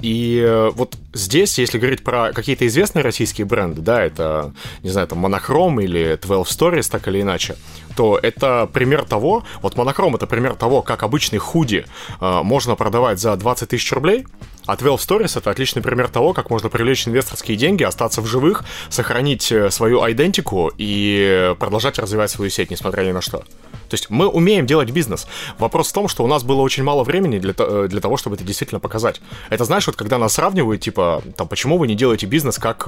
И 0.00 0.42
э, 0.44 0.70
вот 0.74 0.96
здесь, 1.12 1.58
если 1.58 1.78
говорить 1.78 2.04
про 2.04 2.32
какие-то 2.32 2.66
известные 2.66 3.02
российские 3.02 3.46
бренды, 3.46 3.80
да, 3.80 4.02
это, 4.02 4.52
не 4.82 4.90
знаю, 4.90 5.06
там 5.08 5.24
Monochrome 5.24 5.82
или 5.82 6.18
12 6.20 6.60
Stories, 6.60 6.90
так 6.90 7.08
или 7.08 7.20
иначе, 7.20 7.56
то 7.96 8.18
это 8.22 8.68
пример 8.72 9.04
того, 9.04 9.44
вот 9.62 9.74
Monochrome 9.74 10.16
это 10.16 10.26
пример 10.26 10.54
того, 10.54 10.82
как 10.82 11.02
обычный 11.02 11.38
худи 11.38 11.86
э, 12.20 12.40
можно 12.42 12.76
продавать 12.76 13.18
за 13.18 13.36
20 13.36 13.68
тысяч 13.68 13.92
рублей, 13.92 14.26
а 14.66 14.76
12 14.76 15.08
Stories 15.08 15.38
это 15.38 15.50
отличный 15.50 15.82
пример 15.82 16.08
того, 16.08 16.32
как 16.32 16.50
можно 16.50 16.68
привлечь 16.68 17.08
инвесторские 17.08 17.56
деньги, 17.56 17.82
остаться 17.82 18.20
в 18.20 18.26
живых, 18.26 18.64
сохранить 18.88 19.50
э, 19.50 19.70
свою 19.70 20.00
идентику 20.10 20.70
и 20.76 21.54
продолжать 21.58 21.98
развивать 21.98 22.30
свою 22.30 22.50
сеть, 22.50 22.70
несмотря 22.70 23.02
ни 23.02 23.12
на 23.12 23.20
что. 23.20 23.38
То 23.38 23.94
есть 23.94 24.08
мы 24.08 24.28
умеем 24.28 24.66
делать 24.66 24.90
бизнес. 24.90 25.26
Вопрос 25.58 25.88
в 25.88 25.92
том, 25.92 26.06
что 26.06 26.22
у 26.22 26.28
нас 26.28 26.44
было 26.44 26.60
очень 26.60 26.84
мало 26.84 27.02
времени 27.02 27.38
для, 27.38 27.54
э, 27.58 27.86
для 27.88 28.00
того, 28.00 28.16
чтобы 28.16 28.36
это 28.36 28.44
действительно 28.44 28.80
показать. 28.80 29.20
Это 29.48 29.64
знаешь, 29.64 29.86
вот 29.86 29.96
когда 29.96 30.18
нас 30.18 30.34
сравнивают, 30.34 30.80
типа, 30.80 31.22
там, 31.36 31.48
почему 31.48 31.78
вы 31.78 31.88
не 31.88 31.94
делаете 31.94 32.26
бизнес 32.26 32.58
как... 32.58 32.86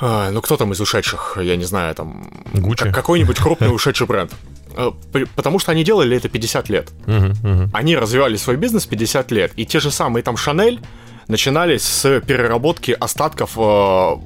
Э, 0.00 0.30
ну, 0.30 0.40
кто 0.40 0.56
там 0.56 0.72
из 0.72 0.80
ушедших, 0.80 1.38
я 1.40 1.56
не 1.56 1.64
знаю, 1.64 1.94
там... 1.94 2.30
Гуччи? 2.54 2.90
Какой-нибудь 2.90 3.38
крупный 3.38 3.74
ушедший 3.74 4.06
бренд. 4.06 4.32
Э, 4.76 4.90
потому 5.36 5.58
что 5.58 5.72
они 5.72 5.84
делали 5.84 6.16
это 6.16 6.28
50 6.28 6.68
лет. 6.70 6.90
Uh-huh, 7.06 7.32
uh-huh. 7.42 7.68
Они 7.72 7.96
развивали 7.96 8.36
свой 8.36 8.56
бизнес 8.56 8.86
50 8.86 9.30
лет. 9.32 9.52
И 9.56 9.66
те 9.66 9.80
же 9.80 9.90
самые 9.90 10.22
там 10.22 10.36
Шанель 10.36 10.80
начинались 11.28 11.82
с 11.82 12.20
переработки 12.20 12.92
остатков 12.92 13.52
э, 13.56 14.16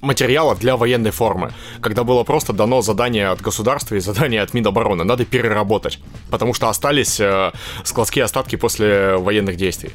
материалов 0.00 0.58
для 0.58 0.76
военной 0.76 1.10
формы, 1.10 1.52
когда 1.80 2.04
было 2.04 2.24
просто 2.24 2.52
дано 2.52 2.82
задание 2.82 3.28
от 3.28 3.40
государства 3.40 3.94
и 3.94 4.00
задание 4.00 4.42
от 4.42 4.54
Минобороны. 4.54 5.04
Надо 5.04 5.24
переработать, 5.24 5.98
потому 6.30 6.54
что 6.54 6.68
остались 6.68 7.20
э, 7.20 7.52
складские 7.84 8.24
остатки 8.24 8.56
после 8.56 9.16
военных 9.16 9.56
действий. 9.56 9.90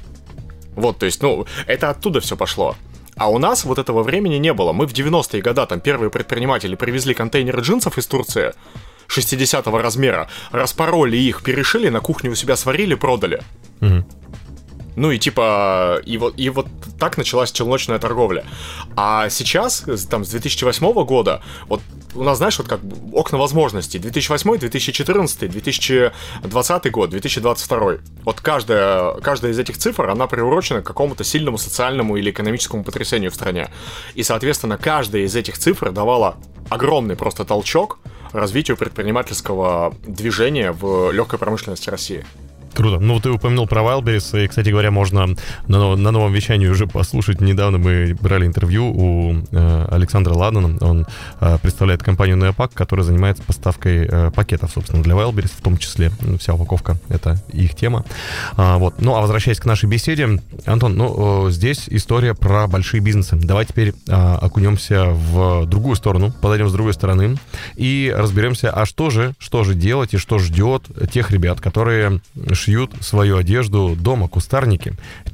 Вот, 0.75 0.97
то 0.97 1.05
есть, 1.05 1.21
ну, 1.21 1.45
это 1.67 1.91
оттуда 1.91 2.19
все 2.19 2.35
пошло. 2.35 2.75
А 3.15 3.29
у 3.29 3.37
нас 3.37 3.63
вот 3.63 3.77
этого 3.77 4.03
времени 4.03 4.35
не 4.35 4.53
было. 4.53 4.73
Мы 4.73 4.87
в 4.87 4.93
90-е 4.93 5.41
годы, 5.41 5.65
там, 5.65 5.79
первые 5.79 6.09
предприниматели 6.09 6.75
привезли 6.75 7.13
контейнеры 7.13 7.61
джинсов 7.61 7.97
из 7.97 8.07
Турции, 8.07 8.53
60 9.07 9.67
размера, 9.67 10.29
распороли 10.51 11.17
их, 11.17 11.43
перешили, 11.43 11.89
на 11.89 11.99
кухне 11.99 12.29
у 12.29 12.35
себя 12.35 12.55
сварили, 12.55 12.95
продали. 12.95 13.41
Угу. 13.81 14.03
Ну 14.95 15.11
и 15.11 15.17
типа, 15.17 16.01
и 16.05 16.17
вот, 16.17 16.35
и 16.37 16.49
вот 16.49 16.67
так 16.99 17.17
началась 17.17 17.51
челночная 17.51 17.99
торговля. 17.99 18.45
А 18.95 19.29
сейчас, 19.29 19.85
там, 20.09 20.23
с 20.23 20.29
2008 20.29 21.05
года, 21.05 21.41
вот 21.67 21.81
у 22.15 22.23
нас, 22.23 22.37
знаешь, 22.37 22.57
вот 22.57 22.67
как 22.67 22.79
окна 23.11 23.37
возможностей. 23.37 23.99
2008, 23.99 24.57
2014, 24.57 25.49
2020 25.49 26.91
год, 26.91 27.09
2022. 27.09 27.91
Вот 28.23 28.41
каждая, 28.41 29.13
каждая 29.21 29.51
из 29.51 29.59
этих 29.59 29.77
цифр, 29.77 30.09
она 30.09 30.27
приурочена 30.27 30.81
к 30.81 30.85
какому-то 30.85 31.23
сильному 31.23 31.57
социальному 31.57 32.17
или 32.17 32.31
экономическому 32.31 32.83
потрясению 32.83 33.31
в 33.31 33.35
стране. 33.35 33.69
И, 34.15 34.23
соответственно, 34.23 34.77
каждая 34.77 35.23
из 35.23 35.35
этих 35.35 35.57
цифр 35.57 35.91
давала 35.91 36.37
огромный 36.69 37.15
просто 37.15 37.45
толчок 37.45 37.99
развитию 38.31 38.77
предпринимательского 38.77 39.93
движения 40.05 40.71
в 40.71 41.11
легкой 41.11 41.39
промышленности 41.39 41.89
России. 41.89 42.25
Круто. 42.73 42.99
Ну, 42.99 43.19
ты 43.19 43.29
упомянул 43.29 43.67
про 43.67 43.81
Wildberries, 43.81 44.43
и, 44.43 44.47
кстати 44.47 44.69
говоря, 44.69 44.89
можно 44.89 45.35
на, 45.67 45.95
на 45.95 46.11
новом 46.11 46.33
вещании 46.33 46.67
уже 46.67 46.87
послушать. 46.87 47.39
Недавно 47.39 47.77
мы 47.77 48.17
брали 48.19 48.47
интервью 48.47 48.91
у 48.91 49.35
э, 49.51 49.87
Александра 49.91 50.33
Ладана. 50.33 50.77
Он 50.81 51.05
э, 51.39 51.57
представляет 51.61 52.01
компанию 52.01 52.37
Neopack, 52.37 52.71
которая 52.73 53.05
занимается 53.05 53.43
поставкой 53.43 54.07
э, 54.07 54.31
пакетов, 54.31 54.71
собственно, 54.71 55.03
для 55.03 55.13
Wildberries, 55.13 55.51
в 55.55 55.61
том 55.61 55.77
числе. 55.77 56.11
Ну, 56.21 56.37
вся 56.39 56.55
упаковка— 56.55 56.97
это 57.09 57.41
их 57.51 57.75
тема. 57.75 58.05
А, 58.57 58.77
вот. 58.77 58.95
Ну, 58.99 59.15
а 59.15 59.21
возвращаясь 59.21 59.59
к 59.59 59.65
нашей 59.65 59.87
беседе, 59.87 60.41
Антон, 60.65 60.95
ну, 60.95 61.47
э, 61.47 61.51
здесь 61.51 61.85
история 61.87 62.33
про 62.33 62.65
большие 62.67 63.01
бизнесы. 63.01 63.35
Давай 63.35 63.65
теперь 63.65 63.93
э, 64.07 64.11
окунемся 64.11 65.09
в 65.09 65.67
другую 65.67 65.95
сторону, 65.95 66.33
подойдем 66.41 66.69
с 66.69 66.73
другой 66.73 66.93
стороны 66.93 67.37
и 67.75 68.13
разберемся, 68.15 68.71
а 68.71 68.85
что 68.87 69.11
же, 69.11 69.33
что 69.37 69.63
же 69.63 69.75
делать 69.75 70.15
и 70.15 70.17
что 70.17 70.39
ждет 70.39 70.83
тех 71.11 71.29
ребят, 71.29 71.61
которые 71.61 72.21
шьют 72.63 72.93
свою 73.01 73.37
одежду 73.37 73.95
дома, 73.95 74.27
кустарники. 74.29 74.93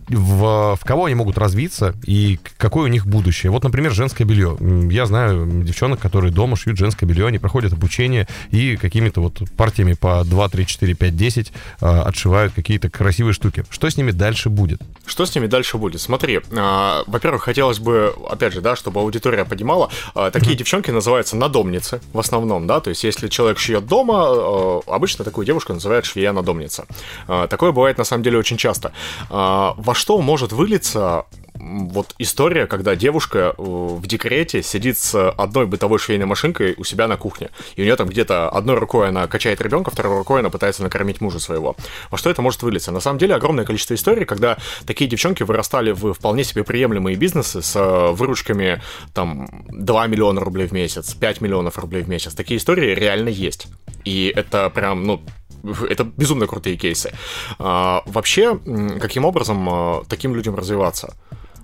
В, 0.10 0.76
в 0.76 0.86
кого 0.86 1.06
они 1.06 1.15
могут 1.15 1.38
развиться 1.38 1.95
и 2.04 2.39
какое 2.58 2.86
у 2.86 2.88
них 2.88 3.06
будущее? 3.06 3.52
Вот, 3.52 3.63
например, 3.63 3.91
женское 3.91 4.26
белье. 4.26 4.58
Я 4.91 5.06
знаю 5.06 5.63
девчонок, 5.63 6.00
которые 6.00 6.32
дома 6.32 6.58
шьют 6.58 6.78
женское 6.78 7.06
белье, 7.06 7.28
они 7.28 7.39
проходят 7.39 7.74
обучение 7.74 8.28
и 8.52 8.76
какими-то 8.76 9.22
вот 9.22 9.41
партиями 9.56 9.93
по 9.93 10.24
2, 10.24 10.50
3, 10.50 10.65
4, 10.65 10.93
5, 10.95 11.15
10 11.15 11.54
отшивают 11.80 12.54
какие-то 12.54 12.89
красивые 12.89 13.34
штуки. 13.34 13.65
Что 13.69 13.89
с 13.89 13.98
ними 13.98 14.12
дальше 14.12 14.50
будет? 14.50 14.82
Что 15.06 15.26
с 15.26 15.36
ними 15.36 15.48
дальше 15.48 15.78
будет? 15.78 16.02
Смотри, 16.02 16.38
э, 16.38 17.04
во-первых, 17.08 17.43
хотелось 17.43 17.80
бы, 17.80 18.13
опять 18.30 18.54
же, 18.54 18.62
да, 18.62 18.76
чтобы 18.76 19.00
аудитория 19.02 19.45
понимала, 19.45 19.89
э, 20.15 20.30
такие 20.32 20.54
mm-hmm. 20.54 20.60
девчонки 20.60 20.91
называются 20.91 21.36
надомницы 21.36 22.02
в 22.13 22.19
основном, 22.19 22.67
да, 22.67 22.80
то 22.80 22.89
есть 22.89 23.04
если 23.04 23.28
человек 23.28 23.60
шьет 23.60 23.86
дома, 23.88 24.28
э, 24.30 24.80
обычно 24.88 25.26
такую 25.26 25.45
девушку 25.45 25.74
называют 25.74 26.06
швея-надомница. 26.06 26.86
Э, 27.28 27.48
такое 27.50 27.72
бывает 27.72 27.98
на 27.98 28.04
самом 28.04 28.24
деле 28.24 28.38
очень 28.38 28.58
часто. 28.58 28.91
Э, 29.30 29.72
во 29.76 29.93
что 29.99 30.19
может 30.21 30.53
вылиться 30.53 31.25
вот 31.59 32.15
история, 32.17 32.67
когда 32.67 32.95
девушка 32.95 33.53
э, 33.57 33.62
в 33.62 34.05
декрете 34.07 34.63
сидит 34.63 34.97
с 34.97 35.29
одной 35.31 35.67
бытовой 35.67 35.99
швейной 35.99 36.25
машинкой 36.25 36.73
у 36.77 36.85
себя 36.85 37.07
на 37.07 37.17
кухне, 37.17 37.49
и 37.75 37.81
у 37.81 37.83
нее 37.83 37.97
там 37.97 38.07
где-то 38.07 38.49
одной 38.49 38.77
рукой 38.77 39.09
она 39.09 39.27
качает 39.27 39.59
ребенка, 39.62 39.91
второй 39.91 40.19
рукой 40.19 40.39
она 40.39 40.49
пытается 40.49 40.83
накормить 40.83 41.19
мужа 41.19 41.39
своего. 41.39 41.75
Во 42.09 42.17
что 42.17 42.29
это 42.29 42.41
может 42.41 42.63
вылиться? 42.63 42.91
На 42.91 43.01
самом 43.01 43.19
деле 43.19 43.35
огромное 43.35 43.65
количество 43.65 43.93
историй, 43.93 44.25
когда 44.25 44.57
такие 44.85 45.09
девчонки 45.09 45.43
вырастали 45.43 45.91
в 45.91 46.13
вполне 46.13 46.45
себе 46.45 46.63
приемлемые 46.63 47.17
бизнесы 47.17 47.62
с 47.62 47.75
э, 47.75 48.12
выручками 48.12 48.81
там 49.13 49.65
2 49.67 50.07
миллиона 50.07 50.39
рублей 50.39 50.67
в 50.67 50.71
месяц, 50.71 51.13
5 51.13 51.41
миллионов 51.41 51.77
рублей 51.77 52.03
в 52.03 52.07
месяц. 52.07 52.33
Такие 52.33 52.57
истории 52.57 52.95
реально 52.95 53.29
есть. 53.29 53.67
И 54.05 54.31
это 54.33 54.69
прям, 54.69 55.03
ну, 55.03 55.21
это 55.89 56.04
безумно 56.04 56.48
крутые 56.48 56.78
кейсы. 56.78 57.12
А, 57.58 58.04
вообще, 58.06 58.60
каким 59.00 59.26
образом 59.26 59.67
а, 59.69 60.04
таким 60.08 60.36
людям 60.36 60.56
развиваться? 60.56 61.15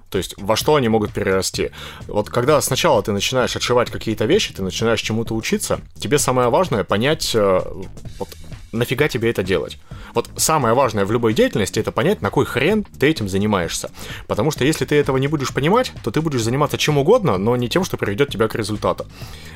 То 0.10 0.18
есть 0.18 0.36
во 0.38 0.56
что 0.56 0.76
они 0.76 0.88
могут 0.88 1.12
перерасти. 1.12 1.72
Вот 2.08 2.30
когда 2.30 2.62
сначала 2.62 3.02
ты 3.04 3.12
начинаешь 3.12 3.56
отшивать 3.56 3.92
какие-то 3.92 4.26
вещи, 4.26 4.54
ты 4.54 4.64
начинаешь 4.64 5.02
чему-то 5.02 5.36
учиться, 5.36 5.82
тебе 5.96 6.20
самое 6.20 6.50
важное 6.50 6.84
понять, 6.86 7.32
э, 7.36 7.62
вот, 8.20 8.30
нафига 8.78 9.08
тебе 9.08 9.30
это 9.30 9.44
делать. 9.44 9.78
Вот 10.14 10.30
самое 10.36 10.74
важное 10.74 11.06
в 11.06 11.12
любой 11.12 11.34
деятельности 11.34 11.80
это 11.80 11.92
понять, 11.92 12.22
на 12.22 12.30
кой 12.30 12.46
хрен 12.46 12.86
ты 13.00 13.08
этим 13.08 13.28
занимаешься. 13.28 13.92
Потому 14.28 14.52
что 14.52 14.64
если 14.64 14.86
ты 14.86 14.96
этого 14.96 15.18
не 15.18 15.28
будешь 15.28 15.54
понимать, 15.54 15.92
то 16.04 16.12
ты 16.12 16.22
будешь 16.22 16.42
заниматься 16.42 16.78
чем 16.78 16.98
угодно, 16.98 17.38
но 17.38 17.56
не 17.56 17.70
тем, 17.70 17.84
что 17.84 17.98
приведет 17.98 18.30
тебя 18.30 18.48
к 18.48 18.56
результату. 18.56 19.06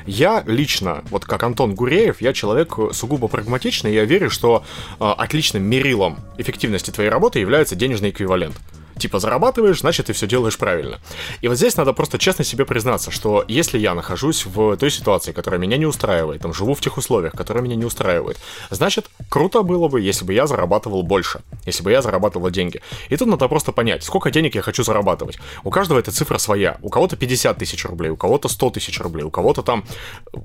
Я 0.06 0.42
лично, 0.46 1.04
вот 1.10 1.24
как 1.24 1.42
Антон 1.42 1.74
Гуреев, 1.74 2.20
я 2.20 2.32
человек 2.32 2.76
сугубо 2.92 3.28
прагматичный, 3.28 3.92
и 3.92 3.94
я 3.94 4.04
верю, 4.04 4.30
что 4.30 4.64
э, 4.98 5.04
отличным 5.04 5.62
мерилом 5.62 6.18
эффективности 6.38 6.90
твоей 6.90 7.10
работы 7.10 7.38
является 7.38 7.76
денежный 7.76 8.10
эквивалент 8.10 8.56
типа 9.00 9.18
зарабатываешь, 9.18 9.80
значит 9.80 10.06
ты 10.06 10.12
все 10.12 10.26
делаешь 10.26 10.56
правильно. 10.58 11.00
И 11.40 11.48
вот 11.48 11.56
здесь 11.56 11.76
надо 11.76 11.92
просто 11.92 12.18
честно 12.18 12.44
себе 12.44 12.64
признаться, 12.64 13.10
что 13.10 13.44
если 13.48 13.78
я 13.78 13.94
нахожусь 13.94 14.46
в 14.46 14.76
той 14.76 14.90
ситуации, 14.90 15.32
которая 15.32 15.60
меня 15.60 15.76
не 15.76 15.86
устраивает, 15.86 16.42
там 16.42 16.54
живу 16.54 16.74
в 16.74 16.80
тех 16.80 16.96
условиях, 16.96 17.32
которые 17.32 17.64
меня 17.64 17.76
не 17.76 17.84
устраивают, 17.84 18.38
значит 18.70 19.10
круто 19.28 19.62
было 19.62 19.88
бы, 19.88 20.00
если 20.00 20.24
бы 20.24 20.32
я 20.34 20.46
зарабатывал 20.46 21.02
больше, 21.02 21.40
если 21.66 21.82
бы 21.82 21.90
я 21.90 22.02
зарабатывал 22.02 22.50
деньги. 22.50 22.80
И 23.08 23.16
тут 23.16 23.28
надо 23.28 23.48
просто 23.48 23.72
понять, 23.72 24.04
сколько 24.04 24.30
денег 24.30 24.54
я 24.54 24.62
хочу 24.62 24.84
зарабатывать. 24.84 25.38
У 25.64 25.70
каждого 25.70 25.98
эта 25.98 26.12
цифра 26.12 26.38
своя. 26.38 26.78
У 26.82 26.88
кого-то 26.88 27.16
50 27.16 27.58
тысяч 27.58 27.84
рублей, 27.84 28.10
у 28.10 28.16
кого-то 28.16 28.48
100 28.48 28.70
тысяч 28.70 29.00
рублей, 29.00 29.24
у 29.24 29.30
кого-то 29.30 29.62
там 29.62 29.84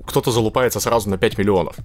кто-то 0.06 0.30
залупается 0.30 0.80
сразу 0.80 1.10
на 1.10 1.18
5 1.18 1.38
миллионов. 1.38 1.76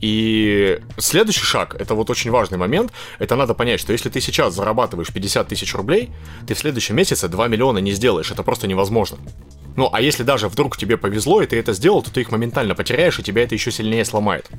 И 0.00 0.80
следующий 0.98 1.44
шаг, 1.44 1.74
это 1.78 1.94
вот 1.94 2.10
очень 2.10 2.30
важный 2.30 2.58
момент, 2.58 2.92
это 3.18 3.36
надо 3.36 3.54
понять, 3.54 3.80
что 3.80 3.92
если 3.92 4.10
ты 4.10 4.20
сейчас 4.20 4.54
зарабатываешь 4.54 5.12
50 5.12 5.48
тысяч 5.48 5.74
рублей, 5.74 6.10
ты 6.46 6.54
в 6.54 6.58
следующем 6.58 6.96
месяце 6.96 7.28
2 7.28 7.48
миллиона 7.48 7.78
не 7.78 7.92
сделаешь, 7.92 8.30
это 8.30 8.42
просто 8.42 8.66
невозможно. 8.66 9.18
Ну, 9.78 9.88
а 9.92 10.00
если 10.00 10.24
даже 10.24 10.48
вдруг 10.48 10.76
тебе 10.76 10.96
повезло, 10.96 11.40
и 11.40 11.46
ты 11.46 11.56
это 11.56 11.72
сделал, 11.72 12.02
то 12.02 12.12
ты 12.12 12.22
их 12.22 12.32
моментально 12.32 12.74
потеряешь, 12.74 13.16
и 13.20 13.22
тебя 13.22 13.44
это 13.44 13.54
еще 13.54 13.70
сильнее 13.70 14.04
сломает. 14.04 14.50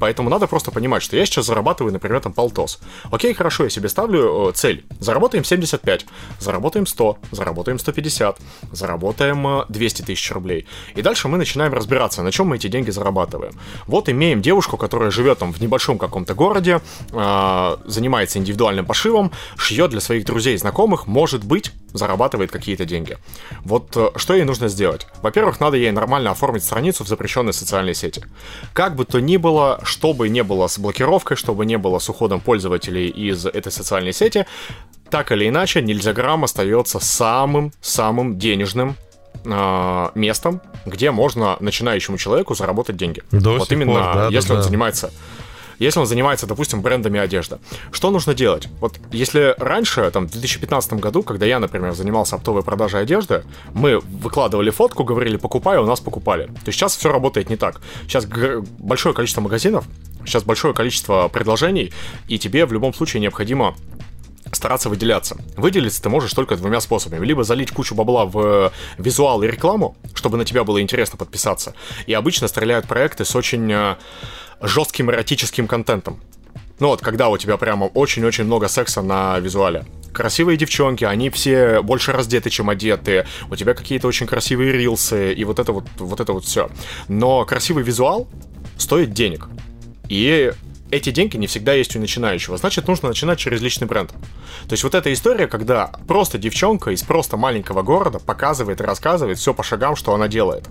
Поэтому 0.00 0.30
надо 0.30 0.46
просто 0.46 0.70
понимать, 0.70 1.02
что 1.02 1.14
я 1.14 1.26
сейчас 1.26 1.44
зарабатываю, 1.44 1.92
например, 1.92 2.20
там 2.20 2.32
полтос. 2.32 2.80
Окей, 3.10 3.34
хорошо, 3.34 3.64
я 3.64 3.68
себе 3.68 3.90
ставлю 3.90 4.48
э, 4.48 4.52
цель. 4.54 4.86
Заработаем 4.98 5.44
75, 5.44 6.06
заработаем 6.38 6.86
100, 6.86 7.18
заработаем 7.32 7.78
150, 7.78 8.38
заработаем 8.72 9.46
э, 9.46 9.64
200 9.68 10.02
тысяч 10.02 10.32
рублей. 10.32 10.66
И 10.94 11.02
дальше 11.02 11.28
мы 11.28 11.36
начинаем 11.36 11.74
разбираться, 11.74 12.22
на 12.22 12.32
чем 12.32 12.46
мы 12.46 12.56
эти 12.56 12.68
деньги 12.68 12.88
зарабатываем. 12.88 13.52
Вот 13.86 14.08
имеем 14.08 14.40
девушку, 14.40 14.78
которая 14.78 15.10
живет 15.10 15.38
там 15.38 15.52
в 15.52 15.60
небольшом 15.60 15.98
каком-то 15.98 16.32
городе, 16.32 16.80
э, 17.10 17.76
занимается 17.84 18.38
индивидуальным 18.38 18.86
пошивом, 18.86 19.32
шьет 19.58 19.90
для 19.90 20.00
своих 20.00 20.24
друзей 20.24 20.54
и 20.54 20.56
знакомых, 20.56 21.06
может 21.06 21.44
быть, 21.44 21.72
зарабатывает 21.92 22.50
какие-то 22.50 22.84
деньги. 22.84 23.18
Вот 23.64 23.96
э, 23.96 24.10
что 24.16 24.34
ей 24.34 24.44
нужно 24.44 24.68
сделать? 24.68 25.06
Во-первых, 25.22 25.60
надо 25.60 25.76
ей 25.76 25.90
нормально 25.90 26.30
оформить 26.30 26.64
страницу 26.64 27.04
в 27.04 27.08
запрещенной 27.08 27.52
социальной 27.52 27.94
сети. 27.94 28.24
Как 28.72 28.96
бы 28.96 29.04
то 29.04 29.20
ни 29.20 29.36
было, 29.36 29.80
что 29.84 30.12
бы 30.12 30.28
не 30.28 30.42
было 30.42 30.66
с 30.66 30.78
блокировкой, 30.78 31.36
что 31.36 31.54
бы 31.54 31.66
не 31.66 31.78
было 31.78 31.98
с 31.98 32.08
уходом 32.08 32.40
пользователей 32.40 33.08
из 33.08 33.46
этой 33.46 33.72
социальной 33.72 34.12
сети, 34.12 34.46
так 35.10 35.30
или 35.30 35.46
иначе, 35.46 35.82
Нельзяграм 35.82 36.42
остается 36.42 36.98
самым-самым 36.98 38.38
денежным 38.38 38.96
э, 39.44 40.08
местом, 40.14 40.62
где 40.86 41.10
можно 41.10 41.56
начинающему 41.60 42.16
человеку 42.16 42.54
заработать 42.54 42.96
деньги. 42.96 43.22
До 43.30 43.58
вот 43.58 43.70
именно, 43.70 43.92
пор, 43.92 44.14
да, 44.14 44.28
если 44.28 44.48
да, 44.48 44.54
он 44.54 44.60
да. 44.60 44.64
занимается 44.64 45.12
если 45.78 46.00
он 46.00 46.06
занимается, 46.06 46.46
допустим, 46.46 46.82
брендами 46.82 47.20
одежды. 47.20 47.58
Что 47.90 48.10
нужно 48.10 48.34
делать? 48.34 48.68
Вот 48.80 48.98
если 49.12 49.54
раньше, 49.58 50.10
там, 50.10 50.26
в 50.26 50.32
2015 50.32 50.94
году, 50.94 51.22
когда 51.22 51.46
я, 51.46 51.58
например, 51.58 51.92
занимался 51.92 52.36
оптовой 52.36 52.62
продажей 52.62 53.02
одежды, 53.02 53.44
мы 53.74 54.00
выкладывали 54.00 54.70
фотку, 54.70 55.04
говорили 55.04 55.36
«покупай», 55.36 55.78
у 55.78 55.86
нас 55.86 56.00
покупали. 56.00 56.50
То 56.64 56.72
сейчас 56.72 56.96
все 56.96 57.12
работает 57.12 57.50
не 57.50 57.56
так. 57.56 57.80
Сейчас 58.02 58.26
большое 58.78 59.14
количество 59.14 59.40
магазинов, 59.40 59.84
сейчас 60.24 60.42
большое 60.42 60.74
количество 60.74 61.28
предложений, 61.28 61.92
и 62.28 62.38
тебе 62.38 62.66
в 62.66 62.72
любом 62.72 62.94
случае 62.94 63.20
необходимо 63.20 63.74
стараться 64.52 64.88
выделяться. 64.88 65.36
Выделиться 65.56 66.02
ты 66.02 66.08
можешь 66.08 66.32
только 66.32 66.56
двумя 66.56 66.80
способами. 66.80 67.24
Либо 67.24 67.42
залить 67.42 67.72
кучу 67.72 67.94
бабла 67.94 68.26
в 68.26 68.72
визуал 68.98 69.42
и 69.42 69.46
рекламу, 69.46 69.96
чтобы 70.14 70.36
на 70.36 70.44
тебя 70.44 70.62
было 70.64 70.80
интересно 70.80 71.18
подписаться. 71.18 71.74
И 72.06 72.12
обычно 72.12 72.48
стреляют 72.48 72.86
проекты 72.86 73.24
с 73.24 73.34
очень 73.34 73.70
э, 73.72 73.96
жестким 74.60 75.10
эротическим 75.10 75.66
контентом. 75.66 76.20
Ну 76.78 76.88
вот, 76.88 77.00
когда 77.00 77.28
у 77.28 77.38
тебя 77.38 77.56
прямо 77.56 77.84
очень-очень 77.84 78.44
много 78.44 78.68
секса 78.68 79.02
на 79.02 79.38
визуале. 79.38 79.84
Красивые 80.12 80.58
девчонки, 80.58 81.04
они 81.04 81.30
все 81.30 81.80
больше 81.80 82.12
раздеты, 82.12 82.50
чем 82.50 82.68
одеты. 82.68 83.26
У 83.50 83.56
тебя 83.56 83.72
какие-то 83.72 84.08
очень 84.08 84.26
красивые 84.26 84.72
рилсы 84.72 85.32
и 85.32 85.44
вот 85.44 85.58
это 85.58 85.72
вот, 85.72 85.84
вот 85.98 86.20
это 86.20 86.32
вот 86.32 86.44
все. 86.44 86.70
Но 87.08 87.44
красивый 87.44 87.84
визуал 87.84 88.28
стоит 88.76 89.12
денег. 89.12 89.48
И 90.08 90.52
эти 90.92 91.10
деньги 91.10 91.38
не 91.38 91.46
всегда 91.46 91.72
есть 91.72 91.96
у 91.96 91.98
начинающего. 91.98 92.58
Значит, 92.58 92.86
нужно 92.86 93.08
начинать 93.08 93.38
через 93.38 93.62
личный 93.62 93.88
бренд. 93.88 94.10
То 94.10 94.72
есть 94.72 94.84
вот 94.84 94.94
эта 94.94 95.10
история, 95.12 95.46
когда 95.46 95.86
просто 96.06 96.36
девчонка 96.36 96.90
из 96.90 97.02
просто 97.02 97.38
маленького 97.38 97.82
города 97.82 98.18
показывает 98.18 98.80
и 98.80 98.84
рассказывает 98.84 99.38
все 99.38 99.54
по 99.54 99.62
шагам, 99.62 99.96
что 99.96 100.12
она 100.14 100.28
делает. 100.28 100.68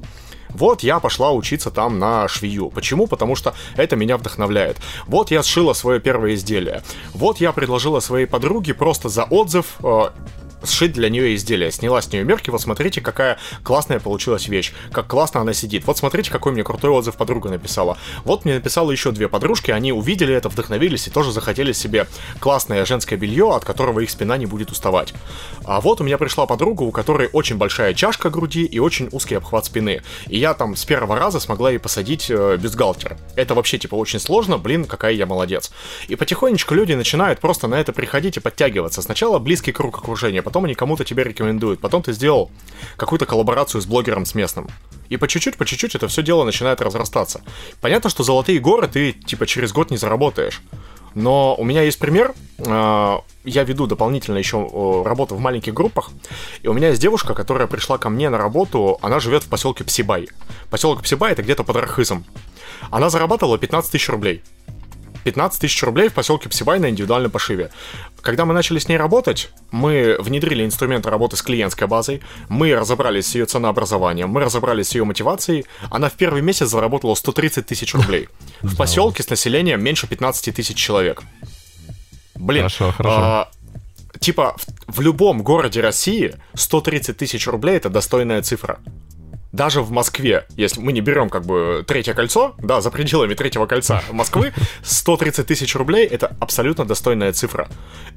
Вот 0.50 0.84
я 0.84 1.00
пошла 1.00 1.32
учиться 1.32 1.72
там 1.72 1.98
на 1.98 2.28
швею. 2.28 2.70
Почему? 2.70 3.08
Потому 3.08 3.36
что 3.36 3.56
это 3.76 3.96
меня 3.96 4.18
вдохновляет. 4.18 4.78
Вот 5.08 5.32
я 5.32 5.42
сшила 5.42 5.74
свое 5.74 6.00
первое 6.00 6.36
изделие. 6.36 6.84
Вот 7.14 7.38
я 7.42 7.52
предложила 7.52 8.00
своей 8.00 8.28
подруге 8.28 8.76
просто 8.76 9.10
за 9.10 9.24
отзыв 9.24 9.78
э, 9.84 10.10
сшить 10.63 10.93
для 10.93 11.10
нее 11.10 11.36
изделие. 11.36 11.71
Сняла 11.71 12.02
с 12.02 12.12
нее 12.12 12.24
мерки, 12.24 12.50
вот 12.50 12.62
смотрите, 12.62 13.02
какая 13.02 13.38
классная 13.63 14.00
получилась 14.00 14.47
вещь, 14.47 14.74
как 14.91 15.08
классно 15.08 15.41
она 15.41 15.54
сидит. 15.54 15.86
Вот 15.86 15.97
смотрите, 15.97 16.32
какой 16.32 16.52
мне 16.52 16.63
крутой 16.63 16.91
отзыв 16.91 17.15
подруга 17.15 17.50
написала. 17.50 17.97
Вот 18.24 18.45
мне 18.45 18.56
написала 18.56 18.91
еще 18.91 19.12
две 19.12 19.28
подружки, 19.28 19.71
они 19.71 19.91
увидели 19.91 20.34
это, 20.34 20.50
вдохновились 20.50 21.08
и 21.08 21.12
тоже 21.12 21.32
захотели 21.32 21.71
себе 21.71 22.08
классное 22.39 22.86
женское 22.86 23.17
белье, 23.17 23.56
от 23.56 23.65
которого 23.65 24.00
их 24.00 24.10
спина 24.10 24.38
не 24.38 24.45
будет 24.45 24.71
уставать. 24.71 25.13
А 25.65 25.82
вот 25.82 26.02
у 26.02 26.04
меня 26.04 26.17
пришла 26.17 26.45
подруга, 26.45 26.84
у 26.84 26.91
которой 26.91 27.30
очень 27.34 27.58
большая 27.58 27.93
чашка 27.93 28.30
груди 28.30 28.63
и 28.63 28.80
очень 28.80 29.10
узкий 29.12 29.36
обхват 29.36 29.65
спины. 29.65 30.02
И 30.28 30.38
я 30.38 30.54
там 30.54 30.76
с 30.76 30.86
первого 30.86 31.17
раза 31.17 31.39
смогла 31.39 31.71
ей 31.71 31.80
посадить 31.80 32.30
э, 32.30 32.58
бюстгальтер. 32.58 33.17
Это 33.36 33.56
вообще 33.56 33.78
типа 33.78 33.95
очень 33.95 34.19
сложно, 34.19 34.58
блин, 34.58 34.86
какая 34.86 35.13
я 35.13 35.26
молодец. 35.26 35.71
И 36.08 36.15
потихонечку 36.15 36.74
люди 36.74 36.93
начинают 36.93 37.39
просто 37.39 37.67
на 37.67 37.76
это 37.76 37.93
приходить 37.93 38.38
и 38.38 38.39
подтягиваться. 38.39 39.02
Сначала 39.02 39.39
близкий 39.39 39.71
круг 39.71 39.97
окружения, 39.97 40.41
потом 40.52 40.66
они 40.66 40.76
кому-то 40.76 41.06
тебя 41.06 41.24
рекомендуют, 41.24 41.80
потом 41.80 42.04
ты 42.04 42.12
сделал 42.12 42.52
какую-то 42.98 43.26
коллаборацию 43.26 43.80
с 43.82 43.86
блогером 43.86 44.26
с 44.26 44.36
местным. 44.36 44.68
И 45.08 45.16
по 45.16 45.26
чуть-чуть, 45.26 45.56
по 45.56 45.66
чуть-чуть 45.66 45.96
это 45.96 46.10
все 46.10 46.22
дело 46.24 46.44
начинает 46.44 46.82
разрастаться. 46.82 47.40
Понятно, 47.80 48.10
что 48.10 48.24
золотые 48.24 48.60
горы 48.60 48.90
ты 48.90 49.14
типа 49.14 49.48
через 49.48 49.72
год 49.72 49.92
не 49.92 49.98
заработаешь. 49.98 50.62
Но 51.16 51.56
у 51.56 51.64
меня 51.64 51.84
есть 51.84 52.00
пример. 52.00 52.34
э, 52.58 53.18
Я 53.46 53.64
веду 53.64 53.88
дополнительно 53.88 54.38
еще 54.38 55.04
работу 55.06 55.36
в 55.36 55.40
маленьких 55.40 55.74
группах. 55.74 56.12
И 56.64 56.68
у 56.68 56.74
меня 56.74 56.90
есть 56.90 57.02
девушка, 57.02 57.34
которая 57.34 57.68
пришла 57.68 57.98
ко 57.98 58.10
мне 58.10 58.30
на 58.30 58.38
работу. 58.38 58.98
Она 59.02 59.22
живет 59.22 59.44
в 59.44 59.48
поселке 59.48 59.86
Псибай. 59.86 60.28
Поселок 60.70 61.02
Псибай 61.02 61.32
это 61.32 61.44
где-то 61.44 61.64
под 61.64 61.78
Архызом. 61.78 62.26
Она 62.90 63.10
зарабатывала 63.10 63.58
15 63.58 63.92
тысяч 63.92 64.10
рублей. 64.10 64.42
15 65.24 65.62
тысяч 65.62 65.82
рублей 65.84 66.10
в 66.10 66.14
поселке 66.14 66.50
Псибай 66.50 66.80
на 66.80 66.90
индивидуальном 66.90 67.32
пошиве. 67.32 67.72
Когда 68.22 68.46
мы 68.46 68.54
начали 68.54 68.80
с 68.80 68.88
ней 68.88 68.98
работать, 68.98 69.50
мы 69.72 70.18
внедрили 70.20 70.66
инструменты 70.66 71.10
работы 71.10 71.36
с 71.38 71.42
клиентской 71.42 71.88
базой, 71.88 72.22
мы 72.50 72.74
разобрались 72.76 73.28
с 73.28 73.36
ее 73.36 73.46
ценообразованием, 73.46 74.30
мы 74.30 74.42
разобрались 74.42 74.90
с 74.90 74.96
ее 74.96 75.04
мотивацией. 75.04 75.66
Она 75.90 76.10
в 76.10 76.14
первый 76.14 76.42
месяц 76.42 76.70
заработала 76.70 77.16
130 77.16 77.66
тысяч 77.66 77.94
рублей. 77.94 78.30
В 78.62 78.76
поселке 78.78 79.24
с 79.24 79.30
населением 79.30 79.84
меньше 79.84 80.08
15 80.08 80.56
тысяч 80.56 80.78
человек. 80.78 81.24
Блин, 82.36 82.64
Хорошо, 82.64 82.92
хорошо. 82.92 83.20
а, 83.22 83.52
типа 84.20 84.56
в, 84.88 84.98
в 84.98 85.02
любом 85.02 85.44
городе 85.44 85.82
России 85.82 86.36
130 86.56 87.18
тысяч 87.18 87.48
рублей 87.48 87.78
это 87.78 87.90
достойная 87.90 88.42
цифра. 88.42 88.80
Даже 89.52 89.82
в 89.82 89.92
Москве, 89.92 90.48
если 90.56 90.80
мы 90.80 90.94
не 90.94 91.02
берем 91.02 91.30
как 91.30 91.46
бы 91.46 91.84
третье 91.86 92.14
кольцо, 92.14 92.56
да, 92.58 92.80
за 92.80 92.90
пределами 92.90 93.34
третьего 93.34 93.66
кольца 93.66 94.02
Москвы, 94.12 94.54
130 94.84 95.46
тысяч 95.46 95.76
рублей 95.76 96.08
это 96.08 96.36
абсолютно 96.40 96.86
достойная 96.86 97.34
цифра. 97.34 97.68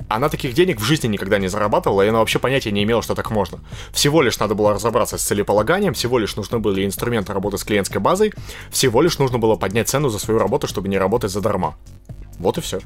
Она 0.08 0.28
таких 0.28 0.54
денег 0.54 0.80
в 0.80 0.84
жизни 0.84 1.08
никогда 1.08 1.38
не 1.38 1.48
зарабатывала, 1.48 2.02
и 2.02 2.08
она 2.08 2.20
вообще 2.20 2.38
понятия 2.38 2.70
не 2.70 2.84
имела, 2.84 3.02
что 3.02 3.16
так 3.16 3.30
можно. 3.32 3.58
Всего 3.92 4.22
лишь 4.22 4.38
надо 4.38 4.54
было 4.54 4.74
разобраться 4.74 5.18
с 5.18 5.22
целеполаганием, 5.22 5.94
всего 5.94 6.18
лишь 6.18 6.36
нужны 6.36 6.60
были 6.60 6.86
инструменты 6.86 7.32
работы 7.32 7.58
с 7.58 7.64
клиентской 7.64 8.00
базой, 8.00 8.32
всего 8.70 9.02
лишь 9.02 9.18
нужно 9.18 9.38
было 9.38 9.56
поднять 9.56 9.88
цену 9.88 10.10
за 10.10 10.20
свою 10.20 10.38
работу, 10.38 10.68
чтобы 10.68 10.88
не 10.88 10.98
работать 10.98 11.32
задарма. 11.32 11.76
Вот 12.38 12.58
и 12.58 12.60
все. 12.60 12.78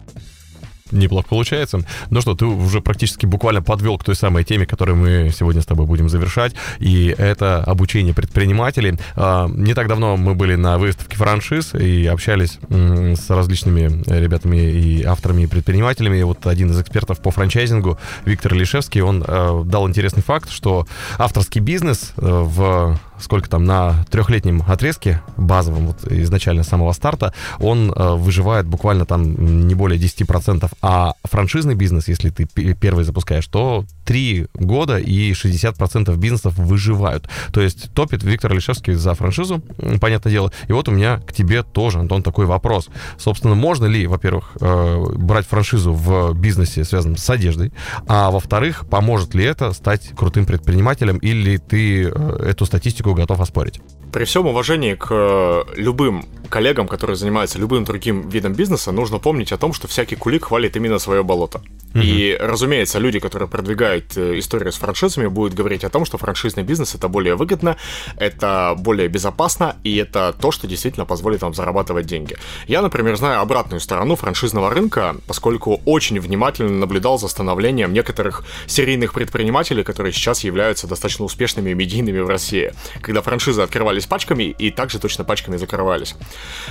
Неплохо 0.93 1.29
получается. 1.29 1.81
Ну 2.11 2.21
что, 2.21 2.35
ты 2.35 2.45
уже 2.45 2.81
практически 2.81 3.27
буквально 3.27 3.63
подвел 3.63 3.99
к 3.99 4.05
той 4.05 4.15
самой 4.15 4.45
теме, 4.45 4.67
которую 4.67 4.97
мы 4.97 5.31
сегодня 5.37 5.63
с 5.63 5.67
тобой 5.67 5.87
будем 5.87 6.09
завершать, 6.09 6.55
и 6.79 7.15
это 7.17 7.63
обучение 7.65 8.15
предпринимателей. 8.15 8.99
А, 9.17 9.49
не 9.49 9.75
так 9.75 9.89
давно 9.89 10.17
мы 10.17 10.35
были 10.35 10.55
на 10.55 10.79
выставке 10.79 11.17
франшиз 11.17 11.75
и 11.75 12.07
общались 12.07 12.59
с 12.69 13.31
различными 13.31 14.03
ребятами 14.07 14.57
и 14.59 15.05
авторами, 15.05 15.43
и 15.43 15.47
предпринимателями. 15.47 16.19
И 16.19 16.23
вот 16.23 16.47
один 16.47 16.71
из 16.71 16.81
экспертов 16.81 17.21
по 17.21 17.31
франчайзингу, 17.31 17.99
Виктор 18.25 18.55
Лишевский, 18.55 19.01
он 19.01 19.25
э, 19.27 19.63
дал 19.65 19.89
интересный 19.89 20.23
факт, 20.23 20.51
что 20.51 20.87
авторский 21.19 21.61
бизнес 21.61 22.13
э, 22.17 22.21
в 22.23 22.99
сколько 23.21 23.49
там, 23.49 23.65
на 23.65 24.05
трехлетнем 24.11 24.63
отрезке 24.67 25.23
базовом, 25.37 25.89
вот 25.89 26.11
изначально 26.11 26.63
с 26.63 26.69
самого 26.69 26.93
старта, 26.93 27.33
он 27.59 27.93
э, 27.93 28.15
выживает 28.15 28.67
буквально 28.67 29.05
там 29.07 29.67
не 29.67 29.75
более 29.75 30.01
10%, 30.01 30.71
а 30.83 31.15
франшизный 31.25 31.75
бизнес, 31.75 32.09
если 32.09 32.31
ты 32.31 32.47
первый 32.75 33.05
запускаешь, 33.05 33.47
то 33.47 33.85
3 34.05 34.47
года 34.55 34.99
и 34.99 35.33
60% 35.33 36.17
бизнесов 36.17 36.57
выживают. 36.57 37.29
То 37.53 37.61
есть 37.61 37.93
топит 37.93 38.23
Виктор 38.23 38.53
Алишевский 38.53 38.95
за 38.95 39.15
франшизу, 39.15 39.63
понятное 40.01 40.33
дело. 40.33 40.53
И 40.69 40.73
вот 40.73 40.89
у 40.89 40.93
меня 40.93 41.19
к 41.19 41.33
тебе 41.33 41.63
тоже, 41.63 41.99
Антон, 41.99 42.23
такой 42.23 42.47
вопрос. 42.47 42.89
Собственно, 43.19 43.55
можно 43.55 43.87
ли, 43.87 44.07
во-первых, 44.07 44.53
э, 44.61 45.05
брать 45.17 45.47
франшизу 45.47 45.93
в 45.93 46.35
бизнесе, 46.35 46.85
связанном 46.85 47.17
с 47.17 47.29
одеждой, 47.31 47.73
а 48.07 48.31
во-вторых, 48.31 48.87
поможет 48.89 49.35
ли 49.35 49.45
это 49.45 49.73
стать 49.73 50.11
крутым 50.17 50.47
предпринимателем, 50.47 51.19
или 51.19 51.57
ты 51.59 52.09
э, 52.09 52.47
эту 52.49 52.65
статистику 52.65 53.08
готов 53.15 53.41
оспорить. 53.41 53.81
При 54.13 54.25
всем 54.25 54.47
уважении 54.47 54.95
к 54.95 55.09
э, 55.11 55.65
любым 55.77 56.25
коллегам, 56.49 56.89
которые 56.89 57.17
занимаются 57.17 57.59
любым 57.59 57.85
другим 57.85 58.29
видом 58.29 58.55
бизнеса, 58.55 58.91
нужно 58.93 59.19
помнить 59.19 59.53
о 59.53 59.59
том, 59.59 59.73
что 59.73 59.87
всякий 59.87 60.17
кулик 60.17 60.47
хвалит 60.47 60.77
именно 60.77 60.99
свое 60.99 61.23
болото. 61.23 61.61
Угу. 61.95 62.01
И, 62.03 62.37
разумеется, 62.39 62.99
люди, 62.99 63.19
которые 63.19 63.49
продвигают 63.49 64.17
э, 64.17 64.39
историю 64.39 64.73
с 64.73 64.77
франшизами, 64.77 65.27
будут 65.27 65.55
говорить 65.55 65.85
о 65.85 65.91
том, 65.91 66.05
что 66.05 66.19
франшизный 66.19 66.63
бизнес 66.63 66.95
это 66.95 67.09
более 67.09 67.35
выгодно, 67.35 67.77
это 68.17 68.75
более 68.79 69.09
безопасно, 69.09 69.77
и 69.85 69.97
это 69.97 70.35
то, 70.39 70.51
что 70.51 70.67
действительно 70.67 71.07
позволит 71.07 71.43
вам 71.43 71.55
зарабатывать 71.55 72.07
деньги. 72.07 72.37
Я, 72.67 72.83
например, 72.83 73.17
знаю 73.17 73.41
обратную 73.41 73.81
сторону 73.81 74.17
франшизного 74.17 74.71
рынка, 74.71 75.17
поскольку 75.27 75.81
очень 75.85 76.21
внимательно 76.21 76.71
наблюдал 76.71 77.19
за 77.19 77.29
становлением 77.29 77.93
некоторых 77.93 78.45
серийных 78.67 79.15
предпринимателей, 79.15 79.83
которые 79.83 80.13
сейчас 80.13 80.45
являются 80.45 80.87
достаточно 80.87 81.25
успешными 81.25 81.71
и 81.71 81.75
медийными 81.75 82.21
в 82.21 82.29
России, 82.29 82.73
когда 83.01 83.23
франшизы 83.23 83.63
открывались 83.99 84.07
пачками 84.07 84.45
и 84.45 84.71
также 84.71 84.99
точно 84.99 85.25
пачками 85.25 85.57
закрывались. 85.57 86.15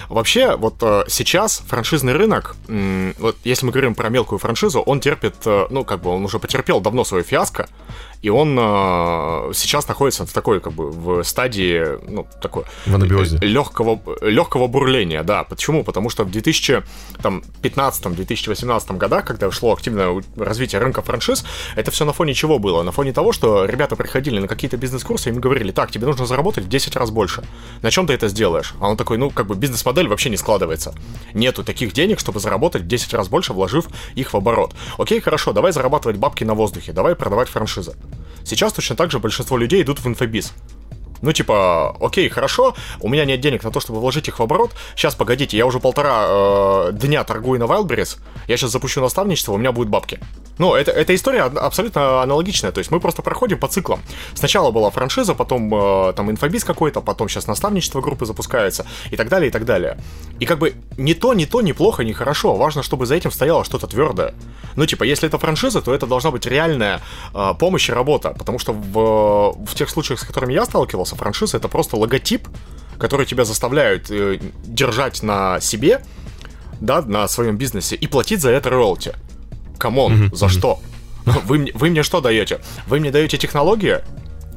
Вообще, 0.09 0.55
вот 0.55 0.75
э, 0.81 1.03
сейчас 1.07 1.63
франшизный 1.67 2.13
рынок, 2.13 2.55
вот 3.19 3.37
если 3.43 3.65
мы 3.65 3.71
говорим 3.71 3.95
про 3.95 4.09
мелкую 4.09 4.39
франшизу, 4.39 4.79
он 4.81 4.99
терпит, 4.99 5.35
э, 5.45 5.67
ну, 5.69 5.83
как 5.83 6.01
бы 6.01 6.09
он 6.09 6.23
уже 6.25 6.39
потерпел 6.39 6.79
давно 6.81 7.03
свое 7.03 7.23
фиаско, 7.23 7.67
и 8.21 8.29
он 8.29 8.57
э, 8.59 9.51
сейчас 9.53 9.87
находится 9.87 10.25
в 10.25 10.33
такой, 10.33 10.59
как 10.59 10.73
бы, 10.73 10.89
в 10.89 11.23
стадии, 11.23 11.85
ну, 12.09 12.27
такой... 12.41 12.63
В 12.85 12.95
анабиозе. 12.95 13.37
Легкого, 13.41 13.99
легкого 14.21 14.67
бурления, 14.67 15.23
да. 15.23 15.43
Почему? 15.43 15.83
Потому 15.83 16.09
что 16.09 16.23
в 16.23 16.29
2015-2018 16.29 18.97
годах, 18.97 19.25
когда 19.25 19.51
шло 19.51 19.73
активное 19.73 20.23
развитие 20.35 20.81
рынка 20.81 21.01
франшиз, 21.01 21.43
это 21.75 21.91
все 21.91 22.05
на 22.05 22.13
фоне 22.13 22.33
чего 22.33 22.57
было? 22.59 22.83
На 22.83 22.91
фоне 22.91 23.13
того, 23.13 23.31
что 23.31 23.65
ребята 23.65 23.95
приходили 23.95 24.39
на 24.39 24.47
какие-то 24.47 24.77
бизнес-курсы, 24.77 25.29
им 25.29 25.39
говорили, 25.39 25.71
так, 25.71 25.91
тебе 25.91 26.07
нужно 26.07 26.25
заработать 26.25 26.65
в 26.65 26.69
10 26.69 26.95
раз 26.95 27.11
больше. 27.11 27.43
На 27.81 27.91
чем 27.91 28.07
ты 28.07 28.13
это 28.13 28.29
сделаешь? 28.29 28.73
А 28.79 28.89
он 28.89 28.97
такой, 28.97 29.17
ну, 29.17 29.29
как 29.29 29.45
бы 29.45 29.55
бизнес-модель 29.55 30.07
вообще 30.07 30.29
не 30.29 30.37
складывается. 30.37 30.95
Нету 31.33 31.63
таких 31.63 31.93
денег, 31.93 32.19
чтобы 32.19 32.39
заработать 32.39 32.81
в 32.81 32.87
10 32.87 33.13
раз 33.13 33.29
больше, 33.29 33.53
вложив 33.53 33.87
их 34.15 34.33
в 34.33 34.37
оборот. 34.37 34.73
Окей, 34.97 35.21
хорошо, 35.21 35.53
давай 35.53 35.71
зарабатывать 35.71 36.17
бабки 36.17 36.43
на 36.43 36.55
воздухе, 36.55 36.93
давай 36.93 37.15
продавать 37.15 37.49
франшизы. 37.49 37.95
Сейчас 38.47 38.71
точно 38.71 38.95
так 38.95 39.11
же 39.11 39.19
большинство 39.19 39.57
людей 39.57 39.81
идут 39.81 39.99
в 39.99 40.07
инфобиз. 40.07 40.53
Ну, 41.21 41.33
типа, 41.33 41.95
окей, 41.99 42.29
хорошо, 42.29 42.75
у 42.99 43.09
меня 43.09 43.25
нет 43.25 43.39
денег 43.41 43.63
на 43.63 43.71
то, 43.71 43.79
чтобы 43.79 43.99
вложить 43.99 44.27
их 44.27 44.39
в 44.39 44.43
оборот. 44.43 44.71
Сейчас, 44.95 45.15
погодите, 45.15 45.57
я 45.57 45.65
уже 45.65 45.79
полтора 45.79 46.25
э, 46.27 46.89
дня 46.93 47.23
торгую 47.23 47.59
на 47.59 47.63
Wildberries, 47.63 48.17
я 48.47 48.57
сейчас 48.57 48.71
запущу 48.71 49.01
наставничество, 49.01 49.53
у 49.53 49.57
меня 49.57 49.71
будут 49.71 49.89
бабки. 49.89 50.19
Ну, 50.57 50.73
это, 50.73 50.91
эта 50.91 51.13
история 51.13 51.43
абсолютно 51.43 52.23
аналогичная, 52.23 52.71
то 52.71 52.79
есть 52.79 52.89
мы 52.89 52.99
просто 52.99 53.21
проходим 53.21 53.59
по 53.59 53.67
циклам. 53.67 53.99
Сначала 54.33 54.71
была 54.71 54.89
франшиза, 54.89 55.35
потом 55.35 55.73
э, 55.73 56.13
там 56.13 56.31
инфобиз 56.31 56.63
какой-то, 56.63 57.01
потом 57.01 57.29
сейчас 57.29 57.47
наставничество 57.47 58.01
группы 58.01 58.25
запускается 58.25 58.85
и 59.11 59.15
так 59.15 59.29
далее, 59.29 59.49
и 59.49 59.51
так 59.51 59.65
далее. 59.65 59.97
И 60.39 60.45
как 60.45 60.57
бы 60.59 60.73
не 60.97 61.13
то, 61.13 61.33
не 61.33 61.45
то, 61.45 61.61
не 61.61 61.73
плохо, 61.73 62.03
не 62.03 62.13
хорошо, 62.13 62.55
важно, 62.55 62.81
чтобы 62.81 63.05
за 63.05 63.15
этим 63.15 63.31
стояло 63.31 63.63
что-то 63.63 63.87
твердое. 63.87 64.33
Ну, 64.75 64.85
типа, 64.85 65.03
если 65.03 65.27
это 65.27 65.37
франшиза, 65.37 65.81
то 65.81 65.93
это 65.93 66.07
должна 66.07 66.31
быть 66.31 66.45
реальная 66.45 67.01
э, 67.33 67.53
помощь 67.59 67.89
и 67.89 67.93
работа, 67.93 68.35
потому 68.37 68.59
что 68.59 68.73
в, 68.73 69.65
в 69.65 69.75
тех 69.75 69.89
случаях, 69.89 70.19
с 70.19 70.23
которыми 70.23 70.53
я 70.53 70.65
сталкивался, 70.65 71.06
оказался. 71.07 71.15
Франшиза 71.15 71.57
это 71.57 71.67
просто 71.67 71.97
логотип, 71.97 72.47
который 72.99 73.25
тебя 73.25 73.45
заставляют 73.45 74.09
э, 74.09 74.39
держать 74.65 75.23
на 75.23 75.59
себе, 75.59 76.03
да, 76.81 77.01
на 77.01 77.27
своем 77.27 77.57
бизнесе 77.57 77.95
и 77.95 78.07
платить 78.07 78.41
за 78.41 78.49
это 78.49 78.69
роялти. 78.69 79.13
Come 79.77 79.98
on, 79.98 80.13
mm-hmm. 80.13 80.35
за 80.35 80.49
что? 80.49 80.79
Вы, 81.25 81.71
вы 81.73 81.89
мне 81.89 82.03
что 82.03 82.21
даете? 82.21 82.59
Вы 82.87 82.99
мне 82.99 83.11
даете 83.11 83.37
технологии? 83.37 83.99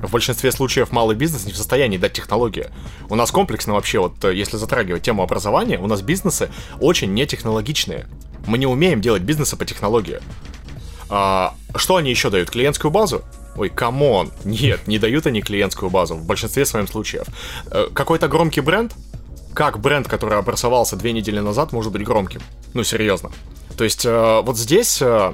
В 0.01 0.11
большинстве 0.11 0.51
случаев 0.51 0.93
малый 0.93 1.15
бизнес 1.15 1.45
не 1.45 1.53
в 1.53 1.57
состоянии 1.57 1.99
дать 1.99 2.15
технологии. 2.15 2.69
У 3.11 3.17
нас 3.17 3.31
комплексно 3.31 3.75
вообще, 3.75 3.99
вот 3.99 4.25
э, 4.25 4.35
если 4.35 4.57
затрагивать 4.57 5.03
тему 5.03 5.23
образования, 5.23 5.79
у 5.79 5.87
нас 5.87 6.01
бизнесы 6.01 6.49
очень 6.81 7.13
нетехнологичные. 7.13 8.07
Мы 8.47 8.59
не 8.59 8.67
умеем 8.67 9.01
делать 9.01 9.23
бизнесы 9.23 9.57
по 9.57 9.65
технологии. 9.65 10.21
А, 11.11 11.55
что 11.75 11.97
они 11.97 12.11
еще 12.11 12.31
дают? 12.31 12.51
Клиентскую 12.51 12.91
базу? 12.91 13.23
Ой, 13.57 13.69
come 13.69 14.04
on. 14.04 14.31
Нет, 14.45 14.87
не 14.87 14.99
дают 14.99 15.27
они 15.27 15.43
клиентскую 15.43 15.91
базу 15.91 16.15
в 16.15 16.25
большинстве 16.25 16.65
своем 16.65 16.87
случаев. 16.87 17.27
Э, 17.71 17.89
какой-то 17.93 18.29
громкий 18.29 18.61
бренд? 18.61 18.95
Как 19.55 19.81
бренд, 19.81 20.09
который 20.09 20.39
образовался 20.39 20.97
две 20.97 21.13
недели 21.13 21.41
назад, 21.41 21.73
может 21.73 21.93
быть 21.93 22.05
громким? 22.05 22.41
Ну, 22.75 22.85
серьезно. 22.85 23.31
То 23.77 23.85
есть 23.85 24.05
э, 24.07 24.41
вот 24.43 24.57
здесь 24.57 25.03
э, 25.03 25.33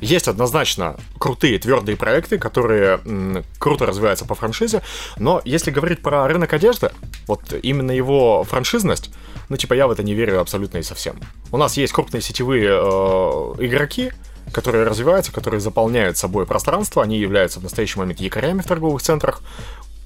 есть 0.00 0.28
однозначно 0.28 0.96
крутые 1.18 1.58
твердые 1.58 1.96
проекты, 1.96 2.38
которые 2.38 3.00
м, 3.04 3.44
круто 3.58 3.86
развиваются 3.86 4.24
по 4.24 4.34
франшизе, 4.34 4.82
но 5.18 5.40
если 5.44 5.70
говорить 5.70 6.02
про 6.02 6.28
рынок 6.28 6.52
одежды, 6.52 6.90
вот 7.26 7.54
именно 7.62 7.90
его 7.90 8.44
франшизность, 8.44 9.10
ну 9.48 9.56
типа 9.56 9.74
я 9.74 9.86
в 9.86 9.90
это 9.90 10.02
не 10.02 10.14
верю 10.14 10.40
абсолютно 10.40 10.78
и 10.78 10.82
совсем. 10.82 11.16
У 11.50 11.56
нас 11.56 11.76
есть 11.76 11.92
крупные 11.92 12.20
сетевые 12.20 12.68
э, 12.68 13.64
игроки, 13.64 14.12
которые 14.54 14.84
развиваются, 14.84 15.32
которые 15.32 15.60
заполняют 15.60 16.16
собой 16.16 16.46
пространство, 16.46 17.02
они 17.02 17.18
являются 17.18 17.60
в 17.60 17.62
настоящий 17.62 17.98
момент 17.98 18.20
якорями 18.20 18.62
в 18.62 18.66
торговых 18.66 19.02
центрах, 19.02 19.42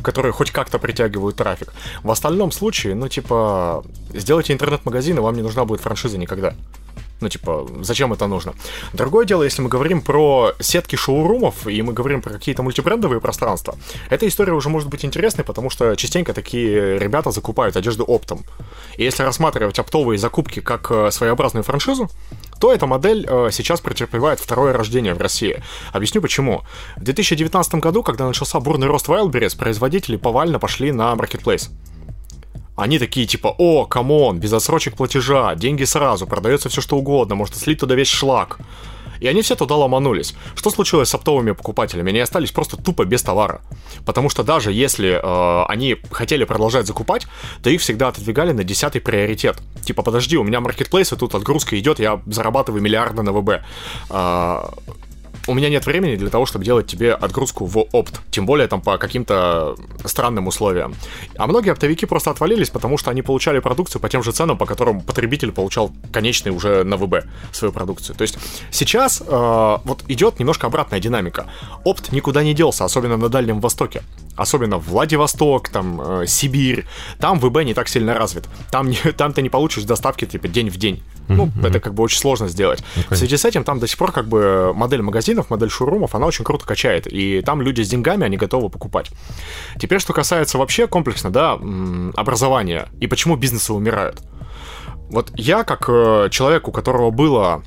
которые 0.03 0.33
хоть 0.33 0.51
как-то 0.51 0.79
притягивают 0.79 1.37
трафик. 1.37 1.73
В 2.03 2.11
остальном 2.11 2.51
случае, 2.51 2.95
ну, 2.95 3.09
типа, 3.09 3.85
сделайте 4.15 4.53
интернет-магазин, 4.53 5.19
и 5.19 5.21
вам 5.21 5.37
не 5.37 5.43
нужна 5.43 5.65
будет 5.65 5.81
франшиза 5.81 6.19
никогда. 6.19 6.55
Ну, 7.21 7.29
типа, 7.29 7.67
зачем 7.81 8.13
это 8.13 8.29
нужно? 8.29 8.55
Другое 8.93 9.27
дело, 9.27 9.43
если 9.43 9.61
мы 9.61 9.69
говорим 9.69 10.03
про 10.03 10.53
сетки 10.61 10.95
шоурумов, 10.95 11.67
и 11.67 11.83
мы 11.83 11.93
говорим 11.93 12.23
про 12.23 12.33
какие-то 12.33 12.63
мультибрендовые 12.63 13.21
пространства, 13.21 13.77
эта 14.09 14.29
история 14.29 14.53
уже 14.53 14.69
может 14.69 14.89
быть 14.89 15.05
интересной, 15.05 15.45
потому 15.45 15.69
что 15.69 15.97
частенько 15.97 16.33
такие 16.33 16.99
ребята 16.99 17.33
закупают 17.33 17.77
одежду 17.77 18.05
оптом. 18.05 18.45
И 18.97 19.03
если 19.03 19.25
рассматривать 19.25 19.81
оптовые 19.81 20.19
закупки 20.19 20.61
как 20.61 20.91
э, 20.93 21.11
своеобразную 21.11 21.65
франшизу, 21.65 22.09
то 22.61 22.73
эта 22.73 22.87
модель 22.87 23.27
э, 23.29 23.49
сейчас 23.53 23.81
претерпевает 23.81 24.40
второе 24.40 24.73
рождение 24.73 25.14
в 25.14 25.18
России. 25.18 25.62
Объясню 25.92 26.21
почему. 26.21 26.62
В 26.97 27.05
2019 27.05 27.75
году, 27.77 28.03
когда 28.03 28.27
начался 28.27 28.61
бурный 28.61 28.87
рост 28.87 29.09
Wildberries, 29.09 29.57
производители 29.57 30.16
повально 30.16 30.59
пошли 30.59 30.92
на 30.92 31.12
маркетплейс. 31.14 31.71
Они 32.77 32.99
такие 33.01 33.27
типа, 33.27 33.55
о, 33.59 33.87
come 33.87 34.16
on, 34.16 34.38
без 34.38 34.53
отсрочек 34.53 34.97
платежа, 34.97 35.55
деньги 35.57 35.83
сразу, 35.85 36.27
продается 36.27 36.68
все 36.68 36.81
что 36.81 36.97
угодно, 36.97 37.35
можно 37.35 37.57
слить 37.57 37.81
туда 37.81 37.97
весь 37.97 38.09
шлак. 38.09 38.59
И 39.20 39.26
они 39.26 39.42
все 39.42 39.57
туда 39.57 39.76
ломанулись. 39.76 40.35
Что 40.54 40.70
случилось 40.70 41.09
с 41.09 41.14
оптовыми 41.14 41.52
покупателями? 41.52 42.11
Они 42.11 42.20
остались 42.20 42.50
просто 42.50 42.76
тупо 42.76 43.04
без 43.04 43.22
товара. 43.22 43.61
Потому 44.04 44.31
что 44.31 44.42
даже 44.42 44.72
если 44.72 45.20
э, 45.22 45.64
они 45.68 45.96
хотели 46.11 46.44
продолжать 46.44 46.87
закупать, 46.87 47.26
то 47.62 47.70
их 47.70 47.81
всегда 47.81 48.09
отодвигали 48.09 48.52
на 48.52 48.64
десятый 48.64 49.00
приоритет. 49.00 49.59
Типа, 49.85 50.02
подожди, 50.02 50.37
у 50.37 50.44
меня 50.44 50.61
маркетплейс, 50.61 51.12
и 51.12 51.16
тут 51.16 51.35
отгрузка 51.35 51.78
идет, 51.78 51.98
я 51.98 52.20
зарабатываю 52.26 52.83
миллиарды 52.83 53.22
на 53.22 53.33
ВБ. 53.33 53.62
Э, 54.11 54.61
у 55.49 55.55
меня 55.55 55.71
нет 55.71 55.87
времени 55.87 56.17
для 56.17 56.29
того, 56.29 56.47
чтобы 56.47 56.65
делать 56.65 56.87
тебе 56.87 57.15
отгрузку 57.15 57.65
в 57.65 57.79
опт, 57.93 58.21
тем 58.31 58.47
более 58.47 58.69
там 58.69 58.81
по 58.81 58.99
каким-то 58.99 59.77
странным 60.05 60.47
условиям. 60.47 60.95
А 61.37 61.47
многие 61.47 61.73
оптовики 61.73 62.07
просто 62.07 62.31
отвалились, 62.31 62.71
потому 62.71 62.99
что 62.99 63.11
они 63.11 63.23
получали 63.23 63.59
продукцию 63.59 64.03
по 64.03 64.09
тем 64.09 64.23
же 64.23 64.33
ценам, 64.33 64.59
по 64.59 64.67
которым 64.67 65.01
потребитель 65.01 65.51
получал 65.51 65.91
конечный 66.13 66.53
уже 66.53 66.85
на 66.85 66.97
ВБ 66.97 67.25
свою 67.53 67.73
продукцию. 67.73 68.15
То 68.15 68.23
есть 68.23 68.39
сейчас 68.71 69.23
э, 69.27 69.79
вот 69.85 70.05
идет 70.09 70.39
немножко 70.39 70.67
обратная 70.67 71.01
динамика. 71.01 71.47
Опт 71.85 72.13
никуда 72.13 72.43
не 72.43 72.55
делся, 72.55 72.85
особенно 72.85 73.17
на 73.17 73.29
Дальнем 73.29 73.61
Востоке. 73.61 74.03
Особенно 74.38 74.79
Владивосток, 74.79 75.68
там, 75.68 76.01
э, 76.01 76.27
Сибирь, 76.27 76.87
там 77.18 77.38
ВБ 77.40 77.64
не 77.64 77.74
так 77.74 77.88
сильно 77.88 78.14
развит. 78.14 78.48
Там, 78.70 78.88
не, 78.88 78.96
там 79.16 79.33
ты 79.33 79.42
не 79.42 79.51
получишь 79.51 79.85
доставки, 79.85 80.24
типа, 80.24 80.48
день 80.48 80.70
в 80.70 80.77
день. 80.77 81.03
Ну, 81.29 81.46
mm-hmm. 81.46 81.68
это 81.68 81.81
как 81.81 81.92
бы 81.92 82.03
очень 82.03 82.18
сложно 82.18 82.48
сделать. 82.48 82.83
Okay. 82.96 83.14
В 83.14 83.16
связи 83.16 83.37
с 83.37 83.44
этим 83.44 83.62
там 83.64 83.79
до 83.81 83.87
сих 83.87 83.98
пор 83.98 84.12
как 84.12 84.27
бы 84.27 84.72
модель 84.74 85.03
магазинов, 85.03 85.51
модель 85.51 85.68
шоурумов, 85.68 86.14
она 86.14 86.27
очень 86.27 86.44
круто 86.44 86.64
качает. 86.64 87.07
И 87.07 87.42
там 87.42 87.61
люди 87.61 87.83
с 87.83 87.88
деньгами, 87.88 88.24
они 88.24 88.38
готовы 88.38 88.70
покупать. 88.70 89.11
Теперь, 89.79 90.01
что 90.01 90.14
касается 90.14 90.57
вообще 90.57 90.87
комплексно, 90.87 91.31
да, 91.31 91.59
образования 92.16 92.88
и 93.01 93.07
почему 93.07 93.37
бизнесы 93.37 93.74
умирают. 93.74 94.22
Вот 95.11 95.33
я, 95.37 95.64
как 95.64 95.87
э, 95.88 96.29
человек, 96.31 96.68
у 96.68 96.72
которого 96.72 97.11
было, 97.11 97.62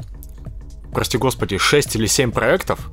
прости 0.93 1.17
господи, 1.17 1.57
6 1.57 1.95
или 1.95 2.05
7 2.05 2.31
проектов, 2.31 2.91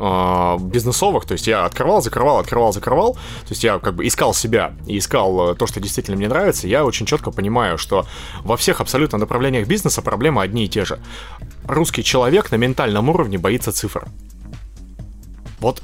э, 0.00 0.56
бизнесовых, 0.60 1.26
то 1.26 1.32
есть 1.32 1.46
я 1.46 1.64
открывал, 1.64 2.02
закрывал, 2.02 2.38
открывал, 2.38 2.72
закрывал, 2.72 3.14
то 3.14 3.50
есть 3.50 3.62
я 3.62 3.78
как 3.78 3.94
бы 3.94 4.06
искал 4.06 4.34
себя 4.34 4.72
и 4.86 4.98
искал 4.98 5.50
э, 5.50 5.54
то, 5.54 5.66
что 5.66 5.78
действительно 5.80 6.16
мне 6.16 6.28
нравится, 6.28 6.66
я 6.66 6.84
очень 6.84 7.06
четко 7.06 7.30
понимаю, 7.30 7.78
что 7.78 8.06
во 8.42 8.56
всех 8.56 8.80
абсолютно 8.80 9.18
направлениях 9.18 9.68
бизнеса 9.68 10.02
проблемы 10.02 10.42
одни 10.42 10.64
и 10.64 10.68
те 10.68 10.84
же. 10.84 10.98
Русский 11.64 12.02
человек 12.02 12.50
на 12.50 12.56
ментальном 12.56 13.08
уровне 13.08 13.38
боится 13.38 13.70
цифр. 13.72 14.08
Вот 15.60 15.82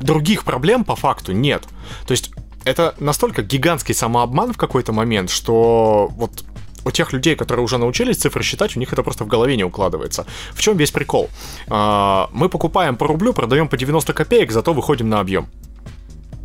других 0.00 0.44
проблем 0.44 0.84
по 0.84 0.94
факту 0.94 1.32
нет. 1.32 1.64
То 2.06 2.12
есть 2.12 2.30
это 2.64 2.94
настолько 2.98 3.42
гигантский 3.42 3.94
самообман 3.94 4.52
в 4.52 4.56
какой-то 4.56 4.92
момент, 4.92 5.30
что 5.30 6.08
вот 6.16 6.44
у 6.86 6.90
тех 6.92 7.12
людей, 7.12 7.34
которые 7.34 7.64
уже 7.64 7.78
научились 7.78 8.16
цифры 8.16 8.44
считать, 8.44 8.76
у 8.76 8.80
них 8.80 8.92
это 8.92 9.02
просто 9.02 9.24
в 9.24 9.26
голове 9.26 9.56
не 9.56 9.64
укладывается. 9.64 10.24
В 10.54 10.60
чем 10.60 10.76
весь 10.76 10.92
прикол? 10.92 11.28
А, 11.68 12.30
мы 12.32 12.48
покупаем 12.48 12.96
по 12.96 13.06
рублю, 13.08 13.32
продаем 13.32 13.68
по 13.68 13.76
90 13.76 14.12
копеек, 14.12 14.52
зато 14.52 14.72
выходим 14.72 15.08
на 15.08 15.18
объем. 15.18 15.48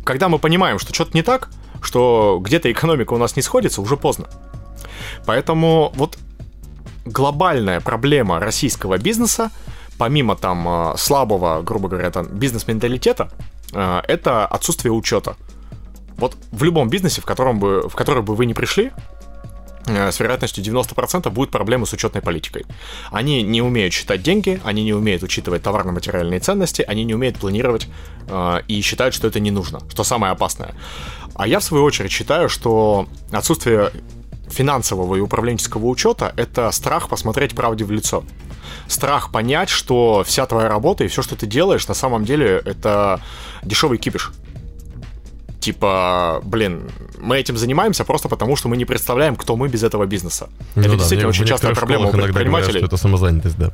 Когда 0.04 0.28
мы 0.28 0.38
понимаем, 0.40 0.80
что 0.80 0.92
что-то 0.92 1.12
не 1.14 1.22
так, 1.22 1.48
что 1.80 2.40
где-то 2.42 2.70
экономика 2.72 3.12
у 3.12 3.18
нас 3.18 3.36
не 3.36 3.42
сходится, 3.42 3.80
уже 3.80 3.96
поздно. 3.96 4.26
Поэтому 5.26 5.92
вот 5.94 6.18
глобальная 7.04 7.80
проблема 7.80 8.40
российского 8.40 8.98
бизнеса, 8.98 9.52
помимо 9.96 10.34
там 10.34 10.68
а, 10.68 10.96
слабого, 10.96 11.62
грубо 11.62 11.88
говоря, 11.88 12.10
там, 12.10 12.26
бизнес-менталитета, 12.26 13.30
а, 13.72 14.02
это 14.08 14.44
отсутствие 14.46 14.90
учета. 14.90 15.36
Вот 16.16 16.36
в 16.50 16.64
любом 16.64 16.88
бизнесе, 16.88 17.20
в 17.20 17.24
котором 17.24 17.60
бы, 17.60 17.88
в 17.88 17.94
который 17.94 18.24
бы 18.24 18.34
вы 18.34 18.46
не 18.46 18.54
пришли, 18.54 18.90
с 19.86 20.20
вероятностью 20.20 20.64
90% 20.64 21.28
будет 21.30 21.50
проблемы 21.50 21.86
с 21.86 21.92
учетной 21.92 22.22
политикой. 22.22 22.64
Они 23.10 23.42
не 23.42 23.62
умеют 23.62 23.92
считать 23.92 24.22
деньги, 24.22 24.60
они 24.64 24.84
не 24.84 24.92
умеют 24.92 25.22
учитывать 25.22 25.62
товарно-материальные 25.62 26.40
ценности, 26.40 26.82
они 26.86 27.04
не 27.04 27.14
умеют 27.14 27.38
планировать 27.38 27.88
э, 28.28 28.60
и 28.68 28.80
считают, 28.80 29.14
что 29.14 29.26
это 29.26 29.40
не 29.40 29.50
нужно, 29.50 29.80
что 29.90 30.04
самое 30.04 30.32
опасное. 30.32 30.74
А 31.34 31.46
я, 31.46 31.58
в 31.58 31.64
свою 31.64 31.84
очередь, 31.84 32.12
считаю, 32.12 32.48
что 32.48 33.08
отсутствие 33.30 33.90
финансового 34.48 35.16
и 35.16 35.20
управленческого 35.20 35.86
учета— 35.86 36.32
это 36.36 36.70
страх 36.70 37.08
посмотреть 37.08 37.54
правде 37.54 37.84
в 37.84 37.90
лицо. 37.90 38.24
Страх 38.86 39.32
понять, 39.32 39.68
что 39.68 40.22
вся 40.26 40.46
твоя 40.46 40.68
работа 40.68 41.04
и 41.04 41.08
все, 41.08 41.22
что 41.22 41.36
ты 41.36 41.46
делаешь, 41.46 41.88
на 41.88 41.94
самом 41.94 42.24
деле 42.24 42.62
это 42.64 43.20
дешевый 43.62 43.98
кипиш 43.98 44.32
типа, 45.62 46.40
блин, 46.44 46.90
мы 47.20 47.38
этим 47.38 47.56
занимаемся 47.56 48.04
просто 48.04 48.28
потому, 48.28 48.56
что 48.56 48.68
мы 48.68 48.76
не 48.76 48.84
представляем, 48.84 49.36
кто 49.36 49.56
мы 49.56 49.68
без 49.68 49.82
этого 49.82 50.06
бизнеса. 50.06 50.48
Ну 50.74 50.82
это 50.82 50.90
да, 50.90 50.96
действительно 50.96 51.28
очень 51.28 51.46
частая 51.46 51.74
проблема 51.74 52.08
у 52.08 52.12
предпринимателей. 52.12 52.72
Говорят, 52.72 52.76
что 52.76 52.86
это 52.86 52.96
самозанятость, 52.96 53.58
да. 53.58 53.72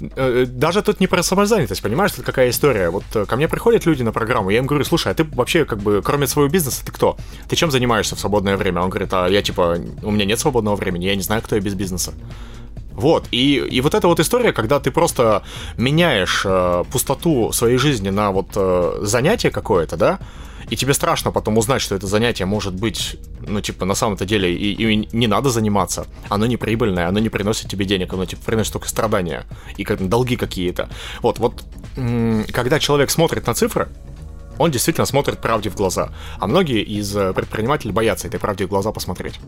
Э, 0.00 0.42
э, 0.42 0.46
даже 0.46 0.82
тут 0.82 1.00
не 1.00 1.06
про 1.06 1.22
самозанятость, 1.22 1.82
понимаешь, 1.82 2.12
тут 2.12 2.24
какая 2.24 2.48
история. 2.48 2.90
Вот 2.90 3.04
э, 3.14 3.26
ко 3.26 3.36
мне 3.36 3.48
приходят 3.48 3.86
люди 3.86 4.02
на 4.02 4.12
программу, 4.12 4.50
я 4.50 4.58
им 4.58 4.66
говорю, 4.66 4.84
слушай, 4.84 5.12
а 5.12 5.14
ты 5.14 5.24
вообще, 5.24 5.64
как 5.64 5.78
бы, 5.78 6.02
кроме 6.02 6.26
своего 6.26 6.50
бизнеса, 6.50 6.84
ты 6.84 6.92
кто? 6.92 7.16
Ты 7.48 7.56
чем 7.56 7.70
занимаешься 7.70 8.16
в 8.16 8.20
свободное 8.20 8.56
время? 8.56 8.80
Он 8.80 8.90
говорит, 8.90 9.12
а 9.12 9.28
я, 9.28 9.42
типа, 9.42 9.78
у 10.02 10.10
меня 10.10 10.24
нет 10.24 10.40
свободного 10.40 10.76
времени, 10.76 11.04
я 11.04 11.16
не 11.16 11.22
знаю, 11.22 11.42
кто 11.42 11.56
я 11.56 11.62
без 11.62 11.74
бизнеса. 11.74 12.12
Вот, 12.92 13.26
и, 13.32 13.56
и 13.56 13.80
вот 13.80 13.94
эта 13.94 14.06
вот 14.06 14.20
история, 14.20 14.52
когда 14.52 14.78
ты 14.78 14.90
просто 14.90 15.42
меняешь 15.76 16.42
э, 16.44 16.84
пустоту 16.90 17.52
своей 17.52 17.76
жизни 17.76 18.10
на 18.10 18.30
вот 18.30 18.48
э, 18.54 18.98
занятие 19.02 19.50
какое-то, 19.50 19.96
да, 19.96 20.18
и 20.74 20.76
тебе 20.76 20.92
страшно 20.92 21.30
потом 21.30 21.56
узнать, 21.56 21.80
что 21.80 21.94
это 21.94 22.08
занятие 22.08 22.46
может 22.46 22.74
быть, 22.74 23.16
ну, 23.46 23.60
типа, 23.60 23.84
на 23.84 23.94
самом-то 23.94 24.26
деле 24.26 24.52
и, 24.52 24.72
и 24.72 25.08
не 25.12 25.28
надо 25.28 25.48
заниматься. 25.48 26.08
Оно 26.28 26.46
не 26.46 26.56
прибыльное, 26.56 27.06
оно 27.06 27.20
не 27.20 27.28
приносит 27.28 27.70
тебе 27.70 27.84
денег, 27.84 28.12
оно, 28.12 28.26
типа, 28.26 28.42
приносит 28.44 28.72
только 28.72 28.88
страдания 28.88 29.46
и 29.76 29.84
как 29.84 30.08
долги 30.08 30.36
какие-то. 30.36 30.88
Вот, 31.22 31.38
вот, 31.38 31.64
когда 32.52 32.80
человек 32.80 33.10
смотрит 33.10 33.46
на 33.46 33.54
цифры, 33.54 33.88
он 34.58 34.72
действительно 34.72 35.06
смотрит 35.06 35.38
правде 35.38 35.70
в 35.70 35.76
глаза. 35.76 36.12
А 36.40 36.48
многие 36.48 36.82
из 36.82 37.16
э, 37.16 37.32
предпринимателей 37.32 37.92
боятся 37.92 38.26
этой 38.26 38.40
правде 38.40 38.66
в 38.66 38.68
глаза 38.68 38.90
посмотреть. 38.90 39.38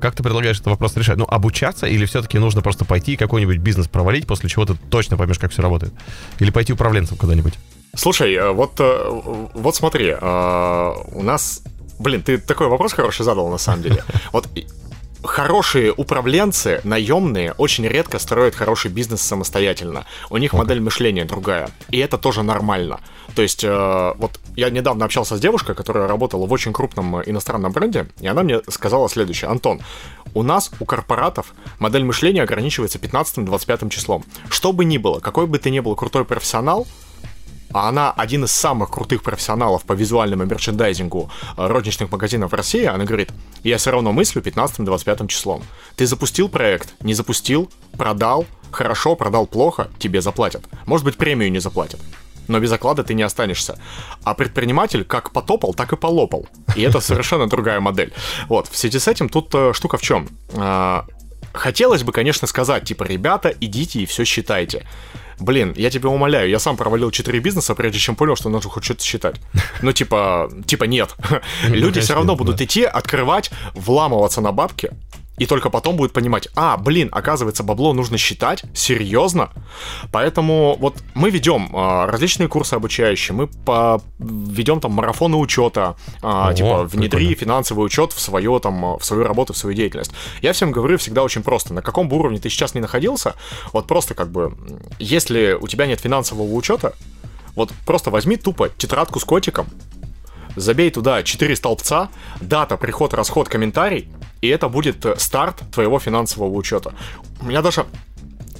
Как 0.00 0.14
ты 0.14 0.22
предлагаешь 0.22 0.56
этот 0.56 0.68
вопрос 0.68 0.96
решать? 0.96 1.18
Ну, 1.18 1.26
обучаться 1.26 1.86
или 1.86 2.06
все-таки 2.06 2.38
нужно 2.38 2.62
просто 2.62 2.86
пойти 2.86 3.12
и 3.12 3.16
какой-нибудь 3.16 3.58
бизнес 3.58 3.88
провалить, 3.88 4.26
после 4.26 4.48
чего 4.48 4.64
ты 4.64 4.74
точно 4.88 5.18
поймешь, 5.18 5.38
как 5.38 5.52
все 5.52 5.60
работает? 5.60 5.92
Или 6.38 6.50
пойти 6.50 6.72
управленцем 6.72 7.18
куда-нибудь? 7.18 7.52
Слушай, 7.94 8.34
э, 8.34 8.50
вот, 8.50 8.72
э, 8.78 9.08
вот 9.54 9.76
смотри, 9.76 10.14
э, 10.20 10.94
у 11.12 11.22
нас... 11.22 11.62
Блин, 11.98 12.22
ты 12.22 12.38
такой 12.38 12.68
вопрос 12.68 12.92
хороший 12.92 13.24
задал, 13.24 13.48
на 13.48 13.58
самом 13.58 13.82
деле. 13.82 14.04
Вот 14.32 14.48
хорошие 15.26 15.92
управленцы, 15.92 16.80
наемные, 16.84 17.52
очень 17.52 17.86
редко 17.86 18.18
строят 18.18 18.54
хороший 18.54 18.90
бизнес 18.90 19.20
самостоятельно. 19.20 20.04
У 20.30 20.36
них 20.36 20.52
модель 20.52 20.80
мышления 20.80 21.24
другая. 21.24 21.70
И 21.90 21.98
это 21.98 22.18
тоже 22.18 22.42
нормально. 22.42 23.00
То 23.34 23.42
есть, 23.42 23.64
э, 23.64 24.12
вот 24.16 24.40
я 24.56 24.70
недавно 24.70 25.04
общался 25.04 25.36
с 25.36 25.40
девушкой, 25.40 25.74
которая 25.74 26.06
работала 26.06 26.46
в 26.46 26.52
очень 26.52 26.72
крупном 26.72 27.22
иностранном 27.22 27.72
бренде, 27.72 28.06
и 28.20 28.26
она 28.26 28.42
мне 28.42 28.60
сказала 28.68 29.08
следующее. 29.08 29.50
Антон, 29.50 29.80
у 30.34 30.42
нас, 30.42 30.70
у 30.80 30.84
корпоратов, 30.84 31.54
модель 31.78 32.04
мышления 32.04 32.42
ограничивается 32.42 32.98
15-25 32.98 33.90
числом. 33.90 34.24
Что 34.48 34.72
бы 34.72 34.84
ни 34.84 34.98
было, 34.98 35.20
какой 35.20 35.46
бы 35.46 35.58
ты 35.58 35.70
ни 35.70 35.80
был 35.80 35.94
крутой 35.96 36.24
профессионал, 36.24 36.86
а 37.72 37.88
она 37.88 38.12
один 38.12 38.44
из 38.44 38.52
самых 38.52 38.90
крутых 38.90 39.22
профессионалов 39.22 39.84
по 39.84 39.92
визуальному 39.92 40.44
мерчендайзингу 40.44 41.30
э, 41.56 41.66
розничных 41.66 42.10
магазинов 42.10 42.52
в 42.52 42.54
России, 42.54 42.84
она 42.84 43.04
говорит, 43.04 43.30
я 43.62 43.76
все 43.78 43.90
равно 43.90 44.12
мыслю 44.12 44.42
15-25 44.42 45.26
числом. 45.28 45.62
Ты 45.96 46.06
запустил 46.06 46.48
проект, 46.48 46.94
не 47.00 47.14
запустил, 47.14 47.70
продал, 47.96 48.46
хорошо, 48.70 49.16
продал 49.16 49.46
плохо, 49.46 49.88
тебе 49.98 50.20
заплатят. 50.20 50.64
Может 50.86 51.04
быть, 51.04 51.16
премию 51.16 51.50
не 51.50 51.60
заплатят 51.60 52.00
но 52.48 52.60
без 52.60 52.72
оклада 52.72 53.02
ты 53.02 53.14
не 53.14 53.22
останешься. 53.22 53.78
А 54.24 54.34
предприниматель 54.34 55.04
как 55.04 55.32
потопал, 55.32 55.74
так 55.74 55.92
и 55.92 55.96
полопал. 55.96 56.46
И 56.76 56.82
это 56.82 57.00
совершенно 57.00 57.48
другая 57.48 57.80
модель. 57.80 58.12
Вот, 58.48 58.68
в 58.68 58.76
связи 58.76 58.98
с 58.98 59.08
этим 59.08 59.28
тут 59.28 59.54
э, 59.54 59.72
штука 59.72 59.96
в 59.96 60.02
чем? 60.02 60.28
Э, 60.52 61.02
хотелось 61.52 62.02
бы, 62.02 62.12
конечно, 62.12 62.46
сказать, 62.46 62.84
типа, 62.84 63.04
ребята, 63.04 63.52
идите 63.60 64.00
и 64.00 64.06
все 64.06 64.24
считайте. 64.24 64.86
Блин, 65.38 65.74
я 65.76 65.90
тебя 65.90 66.08
умоляю, 66.08 66.48
я 66.48 66.58
сам 66.58 66.76
провалил 66.76 67.10
4 67.10 67.40
бизнеса, 67.40 67.74
прежде 67.74 67.98
чем 67.98 68.16
понял, 68.16 68.36
что 68.36 68.48
нужно 68.48 68.70
хоть 68.70 68.84
что-то 68.84 69.04
считать. 69.04 69.36
Ну, 69.82 69.92
типа, 69.92 70.50
типа 70.66 70.84
нет. 70.84 71.14
Ну, 71.68 71.74
Люди 71.74 72.00
все 72.00 72.14
равно 72.14 72.36
будут 72.36 72.60
идти, 72.60 72.84
открывать, 72.84 73.50
вламываться 73.74 74.40
на 74.40 74.52
бабки, 74.52 74.90
и 75.38 75.46
только 75.46 75.70
потом 75.70 75.96
будет 75.96 76.12
понимать, 76.12 76.48
а, 76.54 76.76
блин, 76.76 77.08
оказывается, 77.12 77.62
бабло 77.62 77.92
нужно 77.92 78.18
считать, 78.18 78.64
серьезно? 78.74 79.50
Поэтому 80.12 80.76
вот 80.78 81.02
мы 81.14 81.30
ведем 81.30 81.70
а, 81.74 82.06
различные 82.06 82.48
курсы 82.48 82.74
обучающие, 82.74 83.34
мы 83.34 83.46
по, 83.46 84.00
ведем 84.18 84.80
там 84.80 84.92
марафоны 84.92 85.36
учета, 85.36 85.96
а, 86.22 86.50
О, 86.50 86.54
типа 86.54 86.84
внедри 86.84 87.28
прикольно. 87.28 87.36
финансовый 87.36 87.84
учет 87.84 88.12
в 88.12 88.20
свое 88.20 88.58
там, 88.60 88.96
в 88.98 89.04
свою 89.04 89.24
работу, 89.24 89.52
в 89.52 89.56
свою 89.56 89.76
деятельность. 89.76 90.12
Я 90.40 90.52
всем 90.52 90.72
говорю 90.72 90.98
всегда 90.98 91.22
очень 91.22 91.42
просто, 91.42 91.74
на 91.74 91.82
каком 91.82 92.08
бы 92.08 92.16
уровне 92.16 92.38
ты 92.38 92.48
сейчас 92.48 92.74
не 92.74 92.80
находился, 92.80 93.34
вот 93.72 93.86
просто 93.86 94.14
как 94.14 94.30
бы, 94.30 94.56
если 94.98 95.56
у 95.60 95.68
тебя 95.68 95.86
нет 95.86 96.00
финансового 96.00 96.52
учета, 96.52 96.94
вот 97.54 97.72
просто 97.84 98.10
возьми 98.10 98.36
тупо 98.36 98.68
тетрадку 98.68 99.20
с 99.20 99.24
котиком, 99.24 99.66
забей 100.56 100.90
туда 100.90 101.22
4 101.22 101.56
столбца, 101.56 102.08
дата, 102.40 102.76
приход, 102.76 103.14
расход, 103.14 103.48
комментарий, 103.48 104.08
и 104.46 104.48
это 104.48 104.68
будет 104.68 105.04
э, 105.04 105.16
старт 105.18 105.62
твоего 105.72 105.98
финансового 105.98 106.52
учета. 106.54 106.94
У 107.40 107.46
меня 107.46 107.62
даже, 107.62 107.86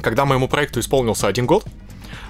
когда 0.01 0.25
моему 0.25 0.49
проекту 0.49 0.81
исполнился 0.81 1.27
один 1.29 1.47
год, 1.47 1.65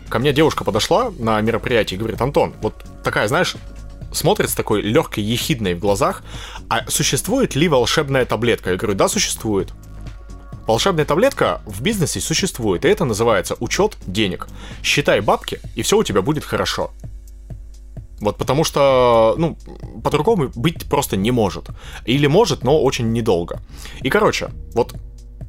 ко 0.08 0.18
мне 0.18 0.32
девушка 0.32 0.64
подошла 0.64 1.10
на 1.18 1.40
мероприятие 1.40 1.96
и 1.96 1.98
говорит, 1.98 2.20
Антон, 2.20 2.54
вот 2.62 2.84
такая, 3.02 3.28
знаешь, 3.28 3.56
смотрит 4.12 4.50
с 4.50 4.54
такой 4.54 4.82
легкой 4.82 5.24
ехидной 5.24 5.74
в 5.74 5.78
глазах, 5.78 6.22
а 6.68 6.88
существует 6.88 7.54
ли 7.54 7.68
волшебная 7.68 8.24
таблетка? 8.24 8.70
Я 8.70 8.76
говорю, 8.76 8.96
да, 8.96 9.08
существует. 9.08 9.72
Волшебная 10.66 11.04
таблетка 11.04 11.60
в 11.64 11.80
бизнесе 11.80 12.20
существует, 12.20 12.84
и 12.84 12.88
это 12.88 13.04
называется 13.04 13.56
учет 13.60 13.96
денег. 14.06 14.48
Считай 14.82 15.20
бабки, 15.20 15.60
и 15.76 15.82
все 15.82 15.96
у 15.96 16.02
тебя 16.02 16.22
будет 16.22 16.44
хорошо. 16.44 16.92
Вот 18.20 18.38
потому 18.38 18.64
что, 18.64 19.34
ну, 19.36 19.58
по-другому 20.02 20.50
быть 20.54 20.88
просто 20.88 21.16
не 21.16 21.30
может. 21.30 21.68
Или 22.04 22.26
может, 22.26 22.64
но 22.64 22.82
очень 22.82 23.12
недолго. 23.12 23.60
И, 24.00 24.08
короче, 24.08 24.48
вот 24.74 24.94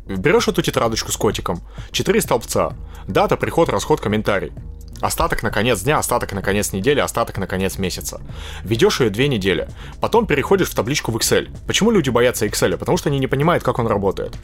берешь 0.06 0.48
эту 0.48 0.62
тетрадочку 0.62 1.12
с 1.12 1.18
котиком, 1.18 1.62
четыре 1.92 2.22
столбца, 2.22 2.76
дата, 3.08 3.38
приход, 3.38 3.70
расход, 3.70 4.02
комментарий. 4.02 4.52
Остаток 5.00 5.44
на 5.44 5.52
конец 5.52 5.82
дня, 5.84 6.00
остаток 6.00 6.34
на 6.34 6.42
конец 6.42 6.74
недели, 6.74 7.00
остаток 7.00 7.38
на 7.38 7.46
конец 7.46 7.78
месяца. 7.78 8.20
Ведешь 8.64 9.00
ее 9.00 9.12
две 9.12 9.28
недели. 9.28 9.70
Потом 10.02 10.26
переходишь 10.26 10.70
в 10.70 10.76
табличку 10.76 11.12
в 11.12 11.18
Excel. 11.18 11.50
Почему 11.68 11.92
люди 11.92 12.10
боятся 12.10 12.48
Excel? 12.48 12.78
Потому 12.78 12.98
что 12.98 13.10
они 13.10 13.20
не 13.20 13.28
понимают, 13.28 13.64
как 13.64 13.78
он 13.78 13.88
работает. 13.88 14.36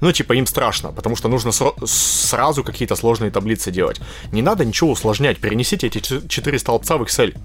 Ну, 0.00 0.12
типа, 0.12 0.34
им 0.34 0.46
страшно, 0.46 0.92
потому 0.92 1.16
что 1.16 1.28
нужно 1.28 1.50
сразу 1.52 2.64
какие-то 2.64 2.96
сложные 2.96 3.30
таблицы 3.30 3.70
делать. 3.70 4.00
Не 4.32 4.42
надо 4.42 4.64
ничего 4.64 4.92
усложнять, 4.92 5.38
перенесите 5.38 5.88
эти 5.88 6.00
четыре 6.28 6.58
столбца 6.58 6.96
в 6.96 7.02
Excel. 7.02 7.36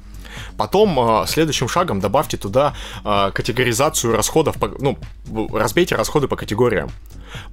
Потом 0.58 1.00
э, 1.00 1.28
следующим 1.28 1.68
шагом 1.68 2.00
добавьте 2.00 2.38
туда 2.38 2.76
э, 3.04 3.32
категоризацию 3.34 4.16
расходов, 4.16 4.56
ну, 4.80 4.98
разбейте 5.54 5.96
расходы 5.96 6.28
по 6.28 6.36
категориям. 6.36 6.92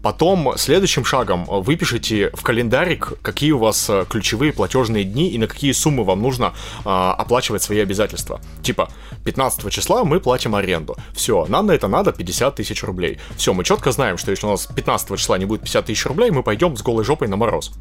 Потом 0.02 0.54
следующим 0.56 1.04
шагом 1.04 1.44
выпишите 1.44 2.30
в 2.34 2.42
календарик, 2.42 3.14
какие 3.22 3.52
у 3.52 3.58
вас 3.58 3.88
э, 3.90 4.04
ключевые 4.08 4.52
платежные 4.52 5.04
дни 5.04 5.30
и 5.30 5.38
на 5.38 5.46
какие 5.46 5.72
суммы 5.72 6.04
вам 6.04 6.22
нужно 6.22 6.52
э, 6.84 6.88
оплачивать 6.88 7.62
свои 7.62 7.80
обязательства. 7.80 8.40
Типа 8.62 8.90
15 9.24 9.70
числа 9.72 10.04
мы 10.04 10.20
платим 10.20 10.54
аренду. 10.54 10.96
Все, 11.12 11.46
нам 11.46 11.66
на 11.66 11.72
это 11.72 11.88
надо 11.88 12.12
50 12.12 12.54
тысяч 12.54 12.82
рублей. 12.82 13.18
Все, 13.36 13.52
мы 13.52 13.64
четко 13.64 13.92
знаем, 13.92 14.18
что 14.18 14.30
если 14.30 14.46
у 14.46 14.50
нас 14.50 14.66
15 14.66 15.18
числа 15.18 15.38
не 15.38 15.44
будет 15.44 15.62
50 15.62 15.86
тысяч 15.86 16.06
рублей, 16.06 16.30
мы 16.30 16.42
пойдем 16.42 16.76
с 16.76 16.82
голой 16.82 17.04
жопой 17.04 17.28
на 17.28 17.36
мороз. 17.36 17.72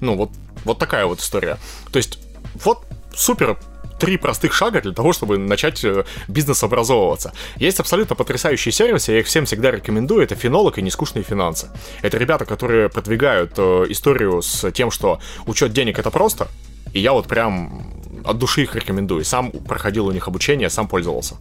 Ну, 0.00 0.16
вот, 0.16 0.30
вот 0.64 0.78
такая 0.78 1.06
вот 1.06 1.20
история. 1.20 1.58
То 1.90 1.96
есть, 1.96 2.18
вот 2.64 2.84
супер 3.14 3.58
три 3.98 4.16
простых 4.16 4.52
шага 4.52 4.80
для 4.80 4.92
того, 4.92 5.12
чтобы 5.12 5.38
начать 5.38 5.84
э, 5.84 6.04
бизнес 6.28 6.62
образовываться. 6.62 7.32
Есть 7.56 7.80
абсолютно 7.80 8.16
потрясающие 8.16 8.72
сервисы, 8.72 9.12
я 9.12 9.20
их 9.20 9.26
всем 9.26 9.44
всегда 9.44 9.70
рекомендую, 9.70 10.22
это 10.22 10.34
фенолог 10.34 10.78
и 10.78 10.82
нескучные 10.82 11.24
финансы. 11.24 11.68
Это 12.02 12.18
ребята, 12.18 12.44
которые 12.44 12.88
продвигают 12.88 13.52
э, 13.56 13.86
историю 13.88 14.42
с 14.42 14.70
тем, 14.72 14.90
что 14.90 15.20
учет 15.46 15.72
денег 15.72 15.98
это 15.98 16.10
просто, 16.10 16.48
и 16.92 17.00
я 17.00 17.12
вот 17.12 17.26
прям 17.26 17.82
от 18.24 18.38
души 18.38 18.62
их 18.62 18.74
рекомендую. 18.74 19.24
Сам 19.24 19.50
проходил 19.50 20.06
у 20.06 20.12
них 20.12 20.28
обучение, 20.28 20.70
сам 20.70 20.88
пользовался. 20.88 21.36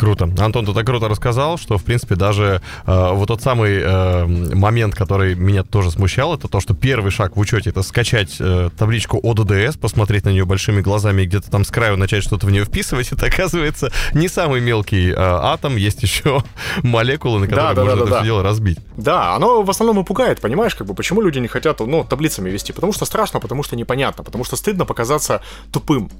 Круто. 0.00 0.30
Антон, 0.38 0.64
ты 0.64 0.72
так 0.72 0.86
круто 0.86 1.08
рассказал, 1.08 1.58
что, 1.58 1.76
в 1.76 1.84
принципе, 1.84 2.14
даже 2.14 2.62
э, 2.86 3.10
вот 3.12 3.28
тот 3.28 3.42
самый 3.42 3.82
э, 3.82 4.24
момент, 4.54 4.94
который 4.94 5.34
меня 5.34 5.62
тоже 5.62 5.90
смущал, 5.90 6.34
это 6.34 6.48
то, 6.48 6.58
что 6.58 6.72
первый 6.72 7.10
шаг 7.10 7.36
в 7.36 7.38
учете— 7.38 7.68
это 7.70 7.82
скачать 7.82 8.36
э, 8.40 8.70
табличку 8.78 9.20
ОДДС, 9.22 9.76
посмотреть 9.76 10.24
на 10.24 10.30
нее 10.30 10.46
большими 10.46 10.80
глазами 10.80 11.20
и 11.20 11.26
где-то 11.26 11.50
там 11.50 11.66
с 11.66 11.70
краю 11.70 11.98
начать 11.98 12.22
что-то 12.22 12.46
в 12.46 12.50
нее 12.50 12.64
вписывать. 12.64 13.12
Это, 13.12 13.26
оказывается, 13.26 13.92
не 14.14 14.28
самый 14.28 14.62
мелкий 14.62 15.10
э, 15.10 15.14
атом, 15.18 15.76
есть 15.76 16.02
еще 16.02 16.42
молекулы, 16.82 17.40
на 17.40 17.46
которые 17.46 17.74
Да, 17.74 17.74
да, 17.74 17.84
можно 17.84 17.96
да, 17.98 18.02
это 18.04 18.10
да, 18.10 18.16
все 18.16 18.20
да. 18.20 18.24
дело 18.24 18.42
разбить. 18.42 18.78
Да, 18.96 19.34
оно 19.34 19.62
в 19.62 19.68
основном 19.68 20.00
и 20.00 20.04
пугает, 20.06 20.40
понимаешь, 20.40 20.74
как 20.74 20.86
бы, 20.86 20.94
почему 20.94 21.20
люди 21.20 21.40
не 21.40 21.48
хотят, 21.48 21.78
ну, 21.80 22.04
таблицами 22.04 22.48
вести? 22.48 22.72
Потому 22.72 22.94
что 22.94 23.04
страшно, 23.04 23.38
потому 23.38 23.62
что 23.62 23.76
непонятно, 23.76 24.24
потому 24.24 24.44
что 24.44 24.56
стыдно 24.56 24.86
показаться 24.86 25.42
тупым. 25.70 26.10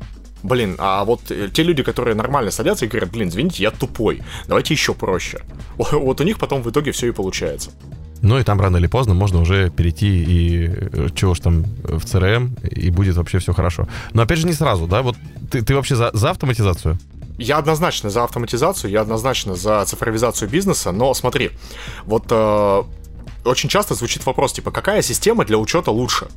Блин, 0.43 0.77
а 0.79 1.05
вот 1.05 1.31
э, 1.31 1.49
те 1.53 1.63
люди, 1.63 1.83
которые 1.83 2.15
нормально 2.15 2.51
садятся 2.51 2.87
и 2.87 2.89
говорят, 2.89 3.11
блин, 3.11 3.29
извините, 3.29 3.63
я 3.63 3.71
тупой, 3.71 4.23
давайте 4.47 4.75
еще 4.75 4.95
проще. 4.95 5.41
Вот 5.93 6.21
у 6.21 6.25
них 6.25 6.39
потом 6.39 6.63
в 6.63 6.71
итоге 6.71 6.93
все 6.93 7.09
и 7.09 7.13
получается. 7.13 7.71
Ну 8.23 8.39
и 8.39 8.43
там 8.43 8.61
рано 8.61 8.77
или 8.77 8.87
поздно 8.87 9.15
можно 9.15 9.41
уже 9.41 9.71
перейти 9.71 10.07
и 10.07 10.67
э, 10.67 11.09
чего 11.15 11.35
ж 11.35 11.41
там 11.41 11.65
в 11.83 12.05
CRM, 12.05 12.69
и 12.69 12.91
будет 12.91 13.17
вообще 13.17 13.39
все 13.39 13.53
хорошо. 13.53 13.89
Но 14.13 14.23
опять 14.23 14.39
же 14.39 14.47
не 14.47 14.53
сразу, 14.53 14.87
да? 14.87 15.03
Вот 15.03 15.17
ты, 15.51 15.63
ты 15.63 15.75
вообще 15.75 15.97
за, 15.97 16.11
за 16.13 16.31
автоматизацию? 16.31 16.99
Я 17.39 17.57
однозначно 17.59 18.11
за 18.11 18.25
автоматизацию, 18.25 18.91
я 18.91 19.01
однозначно 19.01 19.55
за 19.55 19.85
цифровизацию 19.87 20.51
бизнеса, 20.51 20.93
но 20.93 21.15
смотри, 21.15 21.51
вот 22.05 22.25
э, 22.31 22.83
очень 23.45 23.69
часто 23.69 23.95
звучит 23.95 24.27
вопрос, 24.27 24.53
типа, 24.53 24.71
какая 24.71 25.01
система 25.03 25.45
для 25.45 25.57
учета 25.57 25.91
лучше? 25.91 26.29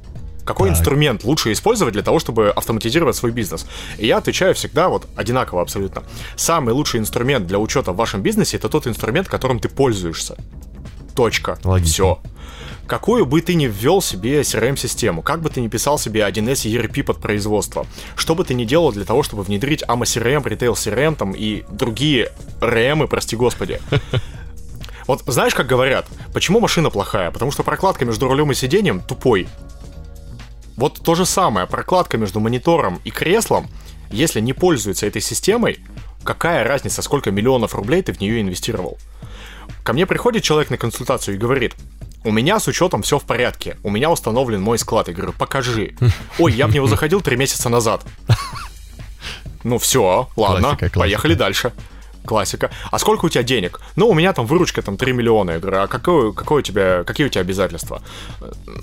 Какой 0.46 0.70
Так. 0.70 0.78
инструмент 0.78 1.24
лучше 1.24 1.52
использовать 1.52 1.94
для 1.94 2.04
того, 2.04 2.20
чтобы 2.20 2.50
автоматизировать 2.50 3.16
свой 3.16 3.32
бизнес? 3.32 3.66
И 3.98 4.08
я 4.08 4.18
отвечаю 4.18 4.54
всегда 4.54 4.90
вот 4.90 5.08
одинаково 5.16 5.62
абсолютно. 5.62 6.04
Самый 6.36 6.74
лучший 6.74 7.00
инструмент 7.00 7.48
для 7.48 7.60
учета 7.60 7.92
в 7.92 7.96
вашем 7.96 8.22
бизнесе 8.22 8.58
это 8.58 8.70
тот 8.70 8.88
инструмент, 8.88 9.28
которым 9.28 9.60
ты 9.60 9.70
пользуешься. 9.70 10.36
Точка. 11.16 11.58
Логично. 11.64 11.94
Все. 11.94 12.20
Какую 12.88 13.26
бы 13.26 13.40
ты 13.40 13.54
ни 13.54 13.66
ввел 13.68 14.02
себе 14.02 14.42
CRM-систему, 14.42 15.22
как 15.22 15.42
бы 15.42 15.50
ты 15.50 15.62
ни 15.62 15.70
писал 15.70 15.98
себе 15.98 16.22
1С 16.22 16.66
ERP 16.70 17.04
под 17.04 17.20
производство, 17.20 17.86
что 18.18 18.36
бы 18.36 18.44
ты 18.44 18.54
ни 18.54 18.66
делал 18.66 18.92
для 18.92 19.06
того, 19.06 19.24
чтобы 19.24 19.44
внедрить 19.44 19.84
AMA 19.84 20.02
CRM, 20.02 20.44
Retail 20.44 20.74
CRM 20.74 21.16
там, 21.16 21.32
и 21.32 21.64
другие 21.70 22.34
RM, 22.60 23.08
прости 23.08 23.38
господи, 23.38 23.80
вот 25.08 25.24
знаешь, 25.28 25.56
как 25.56 25.66
говорят, 25.68 26.08
почему 26.34 26.60
машина 26.60 26.90
плохая? 26.90 27.32
Потому 27.32 27.52
что 27.52 27.64
прокладка 27.64 28.04
между 28.04 28.28
рулем 28.28 28.52
и 28.52 28.56
сиденьем 28.56 29.00
тупой. 29.00 29.48
Вот 30.76 31.02
то 31.04 31.16
же 31.16 31.26
самое, 31.26 31.68
прокладка 31.68 32.18
между 32.18 32.40
монитором 32.40 33.00
и 33.04 33.12
креслом, 33.12 33.68
если 34.10 34.40
не 34.40 34.54
пользуется 34.54 35.06
этой 35.06 35.22
системой, 35.22 35.80
какая 36.24 36.64
разница, 36.64 37.02
сколько 37.02 37.32
миллионов 37.32 37.76
рублей 37.76 38.02
ты 38.02 38.14
в 38.14 38.20
нее 38.20 38.42
инвестировал? 38.42 38.98
Ко 39.84 39.94
мне 39.94 40.06
приходит 40.06 40.44
человек 40.44 40.70
на 40.70 40.78
консультацию 40.78 41.36
и 41.36 41.38
говорит, 41.38 41.76
у 42.24 42.32
меня 42.32 42.60
с 42.60 42.68
учетом 42.68 43.02
все 43.02 43.20
в 43.20 43.24
порядке, 43.24 43.78
у 43.84 43.90
меня 43.90 44.10
установлен 44.10 44.62
мой 44.62 44.80
склад. 44.80 45.10
Я 45.10 45.14
говорю, 45.14 45.34
покажи. 45.34 45.96
Ой, 46.40 46.54
я 46.54 46.68
в 46.68 46.74
него 46.74 46.88
заходил 46.88 47.22
три 47.22 47.36
месяца 47.38 47.70
назад. 47.70 48.04
Ну 49.66 49.78
все, 49.78 50.28
ладно, 50.36 50.60
Классика, 50.62 50.78
классика. 50.78 51.00
поехали 51.00 51.34
дальше. 51.36 51.74
Классика. 52.26 52.72
А 52.92 53.00
сколько 53.00 53.26
у 53.26 53.30
тебя 53.30 53.44
денег? 53.44 53.82
Ну, 53.96 54.08
у 54.08 54.14
меня 54.14 54.34
там 54.34 54.46
выручка 54.46 54.82
там 54.82 54.98
3 54.98 55.14
миллиона. 55.14 55.52
Я 55.52 55.60
говорю, 55.60 55.78
а 55.82 55.88
какое, 55.88 56.32
какое 56.32 56.60
у 56.60 56.62
тебя, 56.62 57.04
какие 57.04 57.28
у 57.28 57.30
тебя 57.30 57.42
обязательства? 57.42 58.02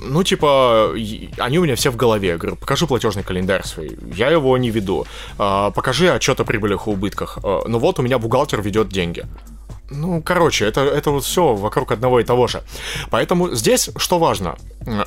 Ну, 0.03 0.23
типа, 0.23 0.93
они 1.39 1.59
у 1.59 1.65
меня 1.65 1.75
все 1.75 1.91
в 1.91 1.97
голове. 1.97 2.29
Я 2.29 2.37
говорю, 2.37 2.57
покажи 2.57 2.87
платежный 2.87 3.23
календарь 3.23 3.65
свой. 3.65 3.99
Я 4.15 4.31
его 4.31 4.57
не 4.59 4.71
веду. 4.71 5.07
А, 5.39 5.71
покажи 5.71 6.11
отчет 6.11 6.41
о 6.41 6.45
прибылях 6.45 6.87
и 6.87 6.91
убытках. 6.91 7.39
А, 7.43 7.63
ну 7.67 7.79
вот, 7.79 7.99
у 7.99 8.03
меня 8.03 8.19
бухгалтер 8.19 8.61
ведет 8.61 8.89
деньги. 8.89 9.25
Ну, 9.91 10.23
короче, 10.23 10.67
это, 10.67 10.83
это 10.83 11.11
вот 11.11 11.25
все 11.25 11.55
вокруг 11.55 11.91
одного 11.93 12.21
и 12.21 12.25
того 12.25 12.47
же. 12.47 12.63
Поэтому 13.11 13.51
здесь 13.55 13.91
что 13.97 14.19
важно? 14.19 14.57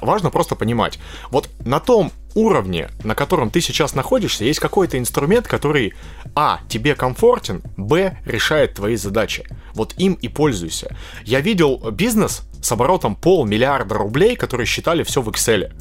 Важно 0.02 0.30
просто 0.30 0.56
понимать. 0.56 1.00
Вот 1.32 1.50
на 1.66 1.80
том 1.80 2.12
уровне, 2.36 2.90
на 3.04 3.16
котором 3.16 3.50
ты 3.50 3.62
сейчас 3.62 3.96
находишься, 3.96 4.44
есть 4.44 4.60
какой-то 4.60 4.98
инструмент, 4.98 5.48
который, 5.48 5.94
а, 6.36 6.60
тебе 6.68 6.96
комфортен, 6.96 7.62
б, 7.78 8.18
решает 8.26 8.76
твои 8.76 8.98
задачи. 8.98 9.46
Вот 9.74 9.94
им 9.98 10.14
и 10.14 10.28
пользуйся. 10.28 10.96
Я 11.24 11.40
видел 11.40 11.78
бизнес 11.92 12.44
с 12.62 12.72
оборотом 12.72 13.16
полмиллиарда 13.16 13.96
рублей, 13.96 14.36
которые 14.36 14.68
считали 14.68 15.04
все 15.04 15.22
в 15.22 15.30
Excel. 15.30 15.72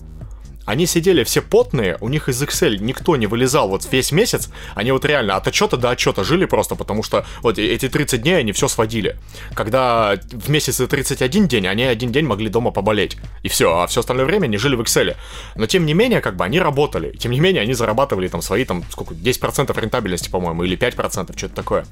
Они 0.64 0.86
сидели 0.86 1.24
все 1.24 1.42
потные, 1.42 1.96
у 2.00 2.08
них 2.08 2.28
из 2.28 2.40
Excel 2.42 2.78
никто 2.78 3.16
не 3.16 3.26
вылезал 3.26 3.68
вот 3.68 3.86
весь 3.90 4.12
месяц, 4.12 4.48
они 4.74 4.92
вот 4.92 5.04
реально 5.04 5.36
от 5.36 5.46
отчета 5.48 5.76
до 5.76 5.90
отчета 5.90 6.22
жили 6.22 6.44
просто, 6.44 6.76
потому 6.76 7.02
что 7.02 7.26
вот 7.42 7.58
э- 7.58 7.66
эти 7.66 7.88
30 7.88 8.22
дней 8.22 8.38
они 8.38 8.52
все 8.52 8.68
сводили. 8.68 9.16
Когда 9.54 10.18
в 10.30 10.48
месяце 10.50 10.86
31 10.86 11.48
день, 11.48 11.66
они 11.66 11.82
один 11.84 12.12
день 12.12 12.26
могли 12.26 12.48
дома 12.48 12.70
поболеть. 12.70 13.16
И 13.42 13.48
все, 13.48 13.76
а 13.78 13.86
все 13.86 14.00
остальное 14.00 14.24
время 14.24 14.44
они 14.44 14.56
жили 14.56 14.76
в 14.76 14.80
Excel. 14.80 15.16
Но 15.56 15.66
тем 15.66 15.84
не 15.84 15.94
менее, 15.94 16.20
как 16.20 16.36
бы 16.36 16.44
они 16.44 16.60
работали. 16.60 17.10
Тем 17.16 17.32
не 17.32 17.40
менее, 17.40 17.62
они 17.62 17.74
зарабатывали 17.74 18.28
там 18.28 18.42
свои 18.42 18.64
там 18.64 18.84
сколько, 18.90 19.14
10% 19.14 19.80
рентабельности, 19.80 20.28
по-моему, 20.28 20.62
или 20.62 20.76
5%, 20.76 21.36
что-то 21.36 21.54
такое. 21.54 21.86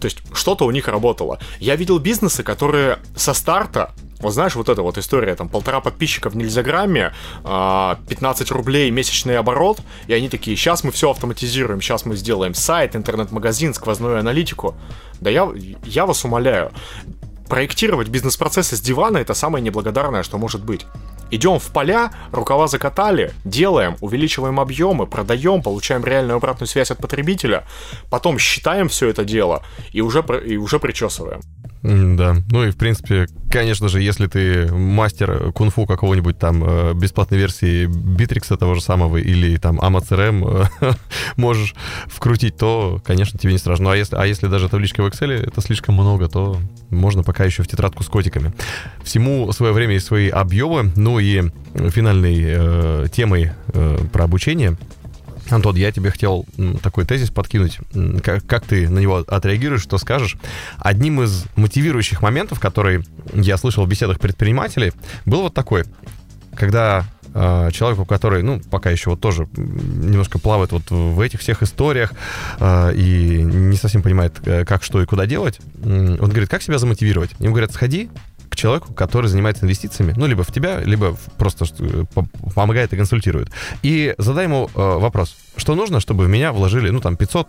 То 0.00 0.06
есть 0.06 0.18
что-то 0.32 0.64
у 0.64 0.70
них 0.70 0.88
работало. 0.88 1.38
Я 1.60 1.76
видел 1.76 1.98
бизнесы, 1.98 2.42
которые 2.42 2.98
со 3.14 3.34
старта 3.34 3.92
вот 4.20 4.32
знаешь, 4.32 4.54
вот 4.54 4.68
эта 4.68 4.82
вот 4.82 4.98
история, 4.98 5.34
там, 5.34 5.48
полтора 5.48 5.80
подписчика 5.80 6.30
в 6.30 6.36
Нельзяграмме, 6.36 7.12
а, 7.44 7.98
15 8.08 8.50
рублей 8.50 8.90
месячный 8.90 9.38
оборот, 9.38 9.80
и 10.06 10.12
они 10.12 10.28
такие, 10.28 10.56
сейчас 10.56 10.84
мы 10.84 10.92
все 10.92 11.10
автоматизируем, 11.10 11.80
сейчас 11.80 12.04
мы 12.04 12.16
сделаем 12.16 12.54
сайт, 12.54 12.96
интернет-магазин, 12.96 13.74
сквозную 13.74 14.18
аналитику. 14.18 14.74
Да 15.20 15.30
я, 15.30 15.50
я 15.84 16.06
вас 16.06 16.24
умоляю, 16.24 16.72
проектировать 17.48 18.08
бизнес-процессы 18.08 18.76
с 18.76 18.80
дивана 18.80 19.18
это 19.18 19.34
самое 19.34 19.62
неблагодарное, 19.62 20.22
что 20.22 20.38
может 20.38 20.64
быть. 20.64 20.86
Идем 21.30 21.58
в 21.58 21.70
поля, 21.72 22.10
рукава 22.32 22.66
закатали, 22.66 23.32
делаем, 23.44 23.96
увеличиваем 24.00 24.58
объемы, 24.58 25.06
продаем, 25.06 25.62
получаем 25.62 26.04
реальную 26.04 26.36
обратную 26.36 26.68
связь 26.68 26.90
от 26.90 26.98
потребителя, 26.98 27.64
потом 28.10 28.38
считаем 28.38 28.88
все 28.88 29.08
это 29.08 29.24
дело 29.24 29.62
и 29.92 30.00
уже, 30.00 30.24
и 30.44 30.56
уже 30.56 30.78
причесываем. 30.78 31.40
Да, 31.82 32.36
ну 32.50 32.64
и 32.64 32.70
в 32.70 32.76
принципе, 32.76 33.26
конечно 33.50 33.88
же, 33.88 34.02
если 34.02 34.26
ты 34.26 34.70
мастер 34.70 35.50
кунг-фу 35.52 35.86
какого-нибудь 35.86 36.38
там 36.38 36.62
э, 36.62 36.92
бесплатной 36.92 37.38
версии 37.38 37.86
Битрикса 37.86 38.58
того 38.58 38.74
же 38.74 38.82
самого 38.82 39.16
или 39.16 39.56
там 39.56 39.80
AmaCRM 39.80 40.68
э, 40.82 40.92
можешь 41.36 41.74
вкрутить, 42.06 42.58
то, 42.58 43.00
конечно, 43.02 43.38
тебе 43.38 43.52
не 43.52 43.58
страшно. 43.58 43.84
Ну, 43.84 43.90
а 43.90 43.96
если, 43.96 44.14
а 44.16 44.26
если 44.26 44.46
даже 44.46 44.68
табличка 44.68 45.02
в 45.02 45.06
Excel 45.06 45.32
это 45.32 45.62
слишком 45.62 45.94
много, 45.94 46.28
то 46.28 46.58
можно 46.90 47.22
пока 47.22 47.44
еще 47.46 47.62
в 47.62 47.68
тетрадку 47.68 48.02
с 48.02 48.08
котиками. 48.08 48.52
Всему 49.02 49.50
свое 49.52 49.72
время 49.72 49.94
и 49.94 50.00
свои 50.00 50.28
объемы. 50.28 50.92
Ну 50.96 51.18
и 51.20 51.42
финальной 51.90 52.42
э, 52.42 53.06
темой 53.12 53.52
э, 53.72 53.98
про 54.12 54.24
обучение 54.24 54.76
Антон, 55.52 55.76
я 55.76 55.92
тебе 55.92 56.10
хотел 56.10 56.46
такой 56.82 57.04
тезис 57.04 57.30
подкинуть. 57.30 57.78
Как, 58.22 58.44
как 58.46 58.64
ты 58.66 58.88
на 58.88 58.98
него 58.98 59.24
отреагируешь, 59.26 59.82
что 59.82 59.98
скажешь? 59.98 60.36
Одним 60.78 61.22
из 61.22 61.44
мотивирующих 61.56 62.22
моментов, 62.22 62.60
который 62.60 63.04
я 63.32 63.56
слышал 63.56 63.84
в 63.84 63.88
беседах 63.88 64.20
предпринимателей, 64.20 64.92
был 65.26 65.42
вот 65.42 65.54
такой. 65.54 65.84
Когда 66.54 67.04
э, 67.34 67.70
человеку, 67.72 68.04
который, 68.04 68.42
ну, 68.42 68.60
пока 68.70 68.90
еще 68.90 69.10
вот 69.10 69.20
тоже 69.20 69.48
немножко 69.56 70.38
плавает 70.38 70.72
вот 70.72 70.90
в 70.90 71.20
этих 71.20 71.40
всех 71.40 71.62
историях 71.62 72.12
э, 72.58 72.94
и 72.94 73.42
не 73.42 73.76
совсем 73.76 74.02
понимает, 74.02 74.34
э, 74.44 74.64
как, 74.64 74.82
что 74.82 75.02
и 75.02 75.06
куда 75.06 75.26
делать, 75.26 75.60
он 75.82 76.16
говорит, 76.16 76.48
как 76.48 76.62
себя 76.62 76.78
замотивировать? 76.78 77.30
Ему 77.38 77.52
говорят, 77.52 77.72
сходи 77.72 78.10
к 78.50 78.56
человеку, 78.56 78.92
который 78.92 79.28
занимается 79.28 79.64
инвестициями, 79.64 80.12
ну, 80.16 80.26
либо 80.26 80.42
в 80.42 80.52
тебя, 80.52 80.80
либо 80.80 81.16
просто 81.38 81.66
э, 81.78 82.04
помогает 82.54 82.92
и 82.92 82.96
консультирует. 82.96 83.48
И 83.82 84.14
задай 84.18 84.44
ему 84.44 84.68
э, 84.74 84.98
вопрос, 84.98 85.36
что 85.56 85.74
нужно, 85.74 86.00
чтобы 86.00 86.24
в 86.24 86.28
меня 86.28 86.52
вложили, 86.52 86.90
ну, 86.90 87.00
там, 87.00 87.16
500, 87.16 87.48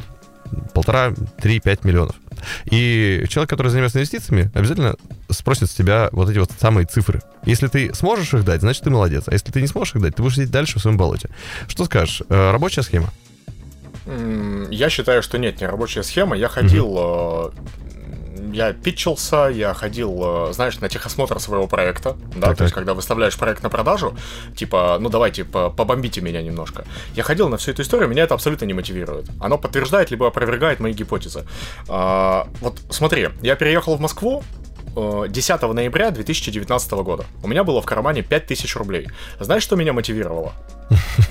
полтора, 0.74 1.14
три, 1.42 1.60
пять 1.60 1.84
миллионов. 1.84 2.16
И 2.66 3.26
человек, 3.30 3.50
который 3.50 3.70
занимается 3.70 3.98
инвестициями, 3.98 4.52
обязательно 4.54 4.96
спросит 5.30 5.70
с 5.70 5.74
тебя 5.74 6.10
вот 6.12 6.30
эти 6.30 6.38
вот 6.38 6.52
самые 6.60 6.86
цифры. 6.86 7.22
Если 7.46 7.68
ты 7.68 7.94
сможешь 7.94 8.34
их 8.34 8.46
дать, 8.46 8.62
значит, 8.62 8.84
ты 8.84 8.90
молодец. 8.90 9.24
А 9.28 9.34
если 9.34 9.52
ты 9.52 9.62
не 9.62 9.68
сможешь 9.68 9.96
их 9.96 10.02
дать, 10.02 10.16
ты 10.16 10.22
будешь 10.22 10.36
сидеть 10.36 10.52
дальше 10.52 10.78
в 10.78 10.82
своем 10.82 10.98
болоте. 10.98 11.30
Что 11.68 11.86
скажешь? 11.86 12.22
Э, 12.30 12.52
рабочая 12.52 12.84
схема? 12.84 13.10
Я 14.70 14.90
считаю, 14.90 15.22
что 15.22 15.38
нет, 15.38 15.62
не 15.62 15.68
рабочая 15.68 16.04
схема. 16.04 16.36
Я 16.36 16.48
ходил 16.48 16.88
mm-hmm 16.88 17.82
я 18.52 18.74
питчился, 18.74 19.48
я 19.48 19.74
ходил, 19.74 20.50
э, 20.50 20.54
знаешь, 20.54 20.80
на 20.80 20.90
техосмотр 20.90 21.40
своего 21.40 21.68
проекта, 21.68 22.16
да, 22.36 22.48
так, 22.48 22.58
то 22.58 22.64
есть, 22.64 22.74
когда 22.74 22.94
выставляешь 22.94 23.38
проект 23.38 23.64
на 23.64 23.70
продажу, 23.70 24.16
типа, 24.56 24.98
ну 25.00 25.10
давайте, 25.10 25.44
побомбите 25.44 26.22
меня 26.22 26.42
немножко. 26.42 26.86
Я 27.16 27.24
ходил 27.24 27.50
на 27.50 27.58
всю 27.58 27.72
эту 27.72 27.82
историю, 27.82 28.10
меня 28.10 28.24
это 28.24 28.34
абсолютно 28.34 28.66
не 28.66 28.74
мотивирует. 28.74 29.30
Оно 29.40 29.58
подтверждает 29.58 30.12
либо 30.12 30.28
опровергает 30.28 30.80
мои 30.80 30.94
гипотезы. 30.94 31.46
А, 31.88 32.48
вот 32.60 32.80
смотри, 32.90 33.30
я 33.42 33.56
переехал 33.56 33.96
в 33.96 34.02
Москву, 34.02 34.44
10 34.96 35.64
э, 35.64 35.68
ноября 35.74 36.12
2019 36.12 36.92
года. 36.92 37.26
У 37.44 37.48
меня 37.48 37.64
было 37.64 37.82
в 37.82 37.86
кармане 37.86 38.22
5000 38.24 38.76
рублей. 38.76 39.08
Знаешь, 39.40 39.64
что 39.64 39.76
меня 39.76 39.94
мотивировало? 39.94 40.54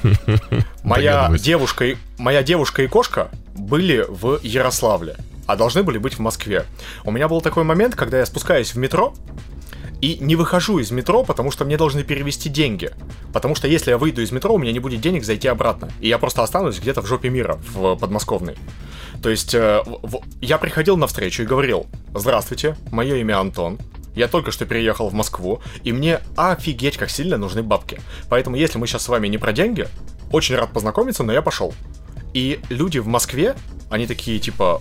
Моя 0.82 1.30
девушка, 1.38 1.84
моя 2.18 2.42
девушка 2.42 2.82
и 2.82 2.86
кошка 2.86 3.30
были 3.54 4.06
в 4.08 4.40
Ярославле 4.42 5.16
а 5.50 5.56
должны 5.56 5.82
были 5.82 5.98
быть 5.98 6.14
в 6.14 6.18
Москве. 6.20 6.64
У 7.04 7.10
меня 7.10 7.28
был 7.28 7.40
такой 7.40 7.64
момент, 7.64 7.96
когда 7.96 8.18
я 8.18 8.26
спускаюсь 8.26 8.74
в 8.74 8.78
метро, 8.78 9.14
и 10.00 10.16
не 10.20 10.34
выхожу 10.34 10.78
из 10.78 10.90
метро, 10.90 11.24
потому 11.24 11.50
что 11.50 11.64
мне 11.64 11.76
должны 11.76 12.04
перевести 12.04 12.48
деньги. 12.48 12.90
Потому 13.32 13.54
что 13.54 13.68
если 13.68 13.90
я 13.90 13.98
выйду 13.98 14.22
из 14.22 14.32
метро, 14.32 14.54
у 14.54 14.58
меня 14.58 14.72
не 14.72 14.78
будет 14.78 15.00
денег 15.00 15.24
зайти 15.24 15.46
обратно. 15.48 15.90
И 16.00 16.08
я 16.08 16.18
просто 16.18 16.42
останусь 16.42 16.78
где-то 16.78 17.02
в 17.02 17.06
жопе 17.06 17.28
мира, 17.28 17.58
в 17.74 17.96
подмосковной. 17.96 18.56
То 19.22 19.28
есть 19.28 19.54
э, 19.54 19.82
в, 19.84 20.22
я 20.40 20.56
приходил 20.56 20.96
на 20.96 21.06
встречу 21.06 21.42
и 21.42 21.46
говорил, 21.46 21.86
здравствуйте, 22.14 22.76
мое 22.90 23.16
имя 23.16 23.38
Антон, 23.38 23.78
я 24.14 24.26
только 24.28 24.52
что 24.52 24.64
переехал 24.64 25.08
в 25.10 25.14
Москву, 25.14 25.60
и 25.84 25.92
мне 25.92 26.20
офигеть, 26.36 26.96
как 26.96 27.10
сильно 27.10 27.36
нужны 27.36 27.62
бабки. 27.62 28.00
Поэтому, 28.30 28.56
если 28.56 28.78
мы 28.78 28.86
сейчас 28.86 29.02
с 29.02 29.08
вами 29.08 29.28
не 29.28 29.36
про 29.36 29.52
деньги, 29.52 29.86
очень 30.32 30.54
рад 30.54 30.72
познакомиться, 30.72 31.22
но 31.22 31.32
я 31.32 31.42
пошел. 31.42 31.74
И 32.32 32.60
люди 32.70 32.98
в 32.98 33.06
Москве, 33.06 33.54
они 33.90 34.06
такие 34.06 34.38
типа, 34.38 34.80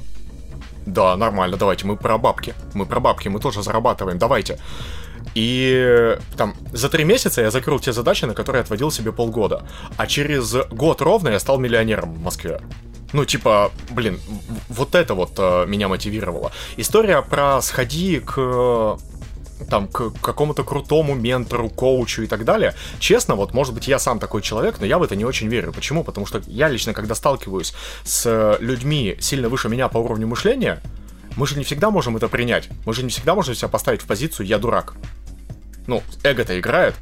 да, 0.93 1.15
нормально, 1.17 1.57
давайте, 1.57 1.85
мы 1.85 1.97
про 1.97 2.17
бабки. 2.17 2.53
Мы 2.73 2.85
про 2.85 2.99
бабки, 2.99 3.29
мы 3.29 3.39
тоже 3.39 3.63
зарабатываем, 3.63 4.17
давайте. 4.17 4.59
И 5.35 6.17
там 6.37 6.55
за 6.71 6.89
три 6.89 7.03
месяца 7.03 7.41
я 7.41 7.51
закрыл 7.51 7.79
те 7.79 7.93
задачи, 7.93 8.25
на 8.25 8.33
которые 8.33 8.61
отводил 8.61 8.91
себе 8.91 9.11
полгода. 9.11 9.63
А 9.97 10.07
через 10.07 10.55
год 10.71 11.01
ровно 11.01 11.29
я 11.29 11.39
стал 11.39 11.59
миллионером 11.59 12.13
в 12.13 12.21
Москве. 12.21 12.59
Ну, 13.13 13.25
типа, 13.25 13.71
блин, 13.91 14.19
вот 14.69 14.93
это 14.93 15.15
вот 15.15 15.31
э, 15.37 15.65
меня 15.65 15.87
мотивировало. 15.87 16.51
История 16.77 17.21
про 17.23 17.59
сходи 17.61 18.19
к 18.19 18.97
там, 19.69 19.87
к 19.87 20.11
какому-то 20.21 20.63
крутому 20.63 21.15
ментору, 21.15 21.69
коучу 21.69 22.23
и 22.23 22.27
так 22.27 22.45
далее. 22.45 22.75
Честно, 22.99 23.35
вот, 23.35 23.53
может 23.53 23.73
быть, 23.73 23.87
я 23.87 23.99
сам 23.99 24.19
такой 24.19 24.41
человек, 24.41 24.77
но 24.79 24.85
я 24.85 24.97
в 24.97 25.03
это 25.03 25.15
не 25.15 25.25
очень 25.25 25.47
верю. 25.47 25.73
Почему? 25.73 26.03
Потому 26.03 26.25
что 26.25 26.41
я 26.47 26.69
лично, 26.69 26.93
когда 26.93 27.15
сталкиваюсь 27.15 27.73
с 28.03 28.57
людьми 28.59 29.17
сильно 29.19 29.49
выше 29.49 29.69
меня 29.69 29.87
по 29.87 29.97
уровню 29.97 30.27
мышления, 30.27 30.81
мы 31.35 31.47
же 31.47 31.57
не 31.57 31.63
всегда 31.63 31.89
можем 31.89 32.17
это 32.17 32.27
принять. 32.27 32.69
Мы 32.85 32.93
же 32.93 33.03
не 33.03 33.09
всегда 33.09 33.35
можем 33.35 33.55
себя 33.55 33.67
поставить 33.67 34.01
в 34.01 34.05
позицию 34.05 34.45
«я 34.45 34.57
дурак». 34.57 34.95
Ну, 35.87 36.03
эго-то 36.23 36.59
играет. 36.59 36.95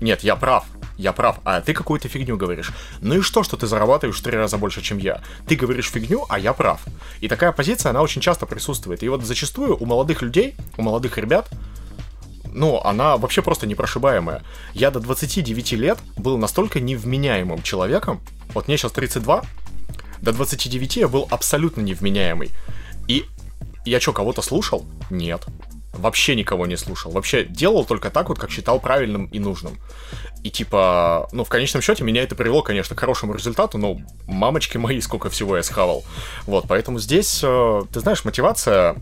Нет, 0.00 0.22
я 0.22 0.36
прав 0.36 0.66
я 0.96 1.12
прав, 1.12 1.40
а 1.44 1.60
ты 1.60 1.72
какую-то 1.72 2.08
фигню 2.08 2.36
говоришь. 2.36 2.72
Ну 3.00 3.16
и 3.16 3.20
что, 3.20 3.42
что 3.42 3.56
ты 3.56 3.66
зарабатываешь 3.66 4.18
в 4.18 4.22
три 4.22 4.36
раза 4.36 4.58
больше, 4.58 4.82
чем 4.82 4.98
я? 4.98 5.20
Ты 5.46 5.56
говоришь 5.56 5.90
фигню, 5.90 6.24
а 6.28 6.38
я 6.38 6.52
прав. 6.52 6.80
И 7.20 7.28
такая 7.28 7.52
позиция, 7.52 7.90
она 7.90 8.02
очень 8.02 8.20
часто 8.20 8.46
присутствует. 8.46 9.02
И 9.02 9.08
вот 9.08 9.22
зачастую 9.24 9.76
у 9.76 9.84
молодых 9.86 10.22
людей, 10.22 10.54
у 10.76 10.82
молодых 10.82 11.18
ребят, 11.18 11.48
ну, 12.52 12.80
она 12.82 13.18
вообще 13.18 13.42
просто 13.42 13.66
непрошибаемая. 13.66 14.42
Я 14.72 14.90
до 14.90 15.00
29 15.00 15.72
лет 15.72 15.98
был 16.16 16.38
настолько 16.38 16.80
невменяемым 16.80 17.62
человеком, 17.62 18.22
вот 18.54 18.68
мне 18.68 18.78
сейчас 18.78 18.92
32, 18.92 19.44
до 20.22 20.32
29 20.32 20.96
я 20.96 21.08
был 21.08 21.28
абсолютно 21.30 21.82
невменяемый. 21.82 22.50
И 23.08 23.26
я 23.84 24.00
что, 24.00 24.12
кого-то 24.12 24.42
слушал? 24.42 24.86
Нет. 25.10 25.44
Вообще 25.92 26.34
никого 26.34 26.66
не 26.66 26.76
слушал. 26.76 27.12
Вообще 27.12 27.44
делал 27.44 27.84
только 27.84 28.10
так 28.10 28.28
вот, 28.28 28.38
как 28.38 28.50
считал 28.50 28.80
правильным 28.80 29.26
и 29.26 29.38
нужным. 29.38 29.78
И 30.46 30.50
типа, 30.50 31.28
ну, 31.32 31.42
в 31.42 31.48
конечном 31.48 31.82
счете, 31.82 32.04
меня 32.04 32.22
это 32.22 32.36
привело, 32.36 32.62
конечно, 32.62 32.94
к 32.94 33.00
хорошему 33.00 33.34
результату, 33.34 33.78
но 33.78 33.98
мамочки 34.28 34.76
мои, 34.76 35.00
сколько 35.00 35.28
всего 35.28 35.56
я 35.56 35.64
схавал. 35.64 36.04
Вот, 36.44 36.66
поэтому 36.68 37.00
здесь, 37.00 37.40
э, 37.42 37.82
ты 37.92 37.98
знаешь, 37.98 38.24
мотивация 38.24 38.94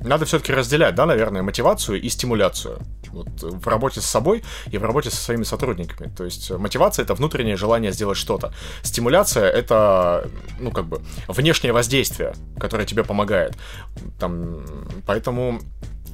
надо 0.00 0.24
все-таки 0.24 0.52
разделять, 0.52 0.96
да, 0.96 1.06
наверное, 1.06 1.42
мотивацию 1.42 2.00
и 2.00 2.08
стимуляцию. 2.08 2.80
Вот 3.10 3.28
в 3.40 3.68
работе 3.68 4.00
с 4.00 4.04
собой 4.06 4.42
и 4.68 4.78
в 4.78 4.82
работе 4.82 5.10
со 5.10 5.16
своими 5.16 5.44
сотрудниками. 5.44 6.12
То 6.12 6.24
есть 6.24 6.50
мотивация 6.50 7.04
это 7.04 7.14
внутреннее 7.14 7.56
желание 7.56 7.92
сделать 7.92 8.18
что-то. 8.18 8.52
Стимуляция 8.82 9.48
это, 9.48 10.28
ну, 10.58 10.72
как 10.72 10.86
бы, 10.86 11.00
внешнее 11.28 11.72
воздействие, 11.72 12.34
которое 12.58 12.84
тебе 12.84 13.04
помогает. 13.04 13.56
Там, 14.18 14.64
поэтому 15.06 15.60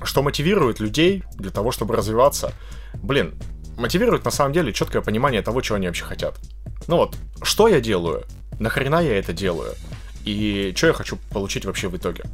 что 0.02 0.22
мотивирует 0.22 0.80
людей 0.80 1.24
для 1.36 1.50
того, 1.50 1.70
чтобы 1.70 1.96
развиваться? 1.96 2.52
Блин, 2.94 3.34
мотивирует 3.76 4.24
на 4.24 4.30
самом 4.30 4.52
деле 4.52 4.72
четкое 4.72 5.02
понимание 5.02 5.42
того, 5.42 5.60
чего 5.60 5.76
они 5.76 5.86
вообще 5.86 6.04
хотят. 6.04 6.38
Ну 6.86 6.96
вот, 6.96 7.16
что 7.42 7.68
я 7.68 7.80
делаю? 7.80 8.24
Нахрена 8.58 9.02
я 9.02 9.18
это 9.18 9.32
делаю? 9.32 9.74
И 10.24 10.72
что 10.76 10.88
я 10.88 10.92
хочу 10.92 11.18
получить 11.30 11.64
вообще 11.64 11.88
в 11.88 11.96
итоге? 11.96 12.24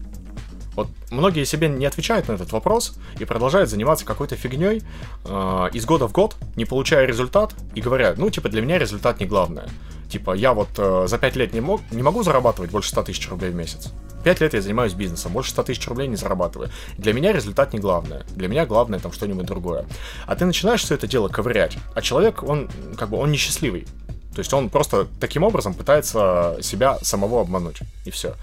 Вот 0.74 0.88
многие 1.10 1.44
себе 1.44 1.68
не 1.68 1.84
отвечают 1.84 2.28
на 2.28 2.32
этот 2.32 2.52
вопрос 2.52 2.94
и 3.18 3.24
продолжают 3.24 3.68
заниматься 3.68 4.04
какой-то 4.04 4.36
фигней 4.36 4.82
э, 5.24 5.68
из 5.72 5.84
года 5.84 6.06
в 6.06 6.12
год, 6.12 6.36
не 6.56 6.64
получая 6.64 7.06
результат, 7.06 7.54
и 7.74 7.80
говорят, 7.80 8.18
ну, 8.18 8.30
типа, 8.30 8.48
для 8.48 8.62
меня 8.62 8.78
результат 8.78 9.20
не 9.20 9.26
главное. 9.26 9.68
Типа, 10.08 10.32
я 10.32 10.54
вот 10.54 10.68
э, 10.78 11.06
за 11.08 11.18
5 11.18 11.36
лет 11.36 11.52
не, 11.52 11.60
мог, 11.60 11.80
не 11.90 12.02
могу 12.02 12.22
зарабатывать 12.22 12.70
больше 12.70 12.90
100 12.90 13.02
тысяч 13.04 13.28
рублей 13.28 13.50
в 13.50 13.54
месяц. 13.54 13.92
5 14.24 14.40
лет 14.40 14.54
я 14.54 14.60
занимаюсь 14.60 14.92
бизнесом, 14.92 15.32
больше 15.32 15.50
100 15.50 15.62
тысяч 15.64 15.88
рублей 15.88 16.08
не 16.08 16.16
зарабатываю. 16.16 16.70
Для 16.98 17.12
меня 17.12 17.32
результат 17.32 17.72
не 17.72 17.78
главное. 17.78 18.24
Для 18.34 18.48
меня 18.48 18.66
главное 18.66 18.98
там 18.98 19.12
что-нибудь 19.12 19.46
другое. 19.46 19.86
А 20.26 20.36
ты 20.36 20.44
начинаешь 20.44 20.82
все 20.82 20.94
это 20.94 21.06
дело 21.06 21.28
ковырять. 21.28 21.76
А 21.94 22.02
человек, 22.02 22.42
он 22.42 22.68
как 22.96 23.10
бы, 23.10 23.18
он 23.18 23.32
несчастливый. 23.32 23.86
То 24.34 24.38
есть 24.38 24.52
он 24.52 24.68
просто 24.68 25.08
таким 25.18 25.42
образом 25.42 25.74
пытается 25.74 26.58
себя 26.62 26.98
самого 27.02 27.40
обмануть. 27.40 27.80
И 28.04 28.10
все. 28.10 28.34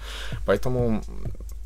Поэтому 0.46 1.02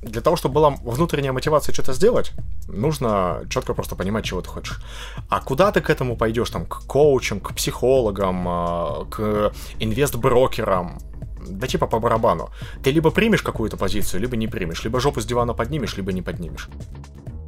для 0.02 0.20
того, 0.20 0.36
чтобы 0.36 0.54
была 0.54 0.70
внутренняя 0.70 1.32
мотивация 1.32 1.72
что-то 1.72 1.92
сделать, 1.92 2.32
нужно 2.68 3.42
четко 3.48 3.72
просто 3.72 3.94
понимать, 3.94 4.24
чего 4.24 4.40
ты 4.40 4.48
хочешь. 4.48 4.80
А 5.28 5.40
куда 5.40 5.70
ты 5.70 5.80
к 5.80 5.90
этому 5.90 6.16
пойдешь, 6.16 6.50
там, 6.50 6.66
к 6.66 6.82
коучам, 6.86 7.40
к 7.40 7.54
психологам, 7.54 8.44
а, 8.48 9.04
к 9.10 9.52
инвестброкерам, 9.78 10.98
да 11.47 11.66
типа 11.66 11.86
по 11.86 11.99
барабану. 11.99 12.51
Ты 12.82 12.90
либо 12.90 13.11
примешь 13.11 13.43
какую-то 13.43 13.76
позицию, 13.76 14.20
либо 14.20 14.36
не 14.36 14.49
примешь. 14.49 14.84
Либо 14.84 15.01
жопу 15.01 15.20
с 15.20 15.26
дивана 15.26 15.55
поднимешь, 15.55 15.97
либо 15.97 16.12
не 16.12 16.22
поднимешь. 16.22 16.68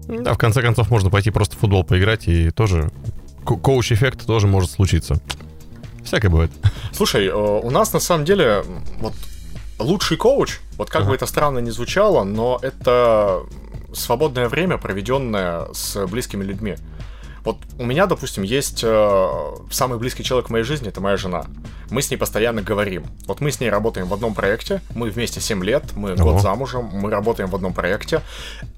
Да, 0.09 0.35
в 0.35 0.39
конце 0.39 0.63
концов, 0.63 0.91
можно 0.91 1.11
пойти 1.11 1.31
просто 1.31 1.57
в 1.57 1.61
футбол 1.61 1.85
поиграть, 1.85 2.29
и 2.29 2.51
тоже 2.51 2.91
коуч-эффект 3.45 4.27
тоже 4.27 4.47
может 4.47 4.71
случиться. 4.71 5.21
Всякое 6.05 6.29
бывает. 6.29 6.51
Слушай, 6.93 7.27
э, 7.27 7.35
у 7.35 7.71
нас 7.71 7.93
на 7.93 8.01
самом 8.01 8.25
деле 8.25 8.65
вот 8.99 9.15
лучший 9.79 10.17
коуч, 10.17 10.61
вот 10.77 10.91
как 10.91 11.03
ага. 11.03 11.11
бы 11.11 11.17
это 11.17 11.27
странно 11.27 11.59
ни 11.59 11.71
звучало, 11.71 12.25
но 12.25 12.59
это 12.63 13.43
свободное 13.95 14.49
время, 14.49 14.77
проведенное 14.77 15.69
с 15.73 16.07
близкими 16.07 16.45
людьми. 16.45 16.77
Вот 17.45 17.59
у 17.79 17.85
меня, 17.85 18.07
допустим, 18.07 18.43
есть 18.43 18.81
э, 18.83 19.55
самый 19.71 19.99
близкий 19.99 20.25
человек 20.25 20.49
в 20.49 20.53
моей 20.53 20.65
жизни, 20.65 20.89
это 20.89 21.03
моя 21.03 21.19
жена. 21.19 21.45
Мы 21.91 22.01
с 22.01 22.11
ней 22.11 22.17
постоянно 22.17 22.63
говорим. 22.63 23.05
Вот 23.27 23.41
мы 23.41 23.51
с 23.51 23.61
ней 23.61 23.69
работаем 23.69 24.09
в 24.09 24.15
одном 24.15 24.35
проекте, 24.35 24.81
мы 24.95 25.11
вместе 25.11 25.41
7 25.41 25.63
лет, 25.63 25.85
мы 25.95 26.15
Ого. 26.15 26.33
год 26.33 26.43
замужем, 26.43 26.87
мы 26.87 27.11
работаем 27.11 27.51
в 27.51 27.55
одном 27.55 27.75
проекте, 27.75 28.23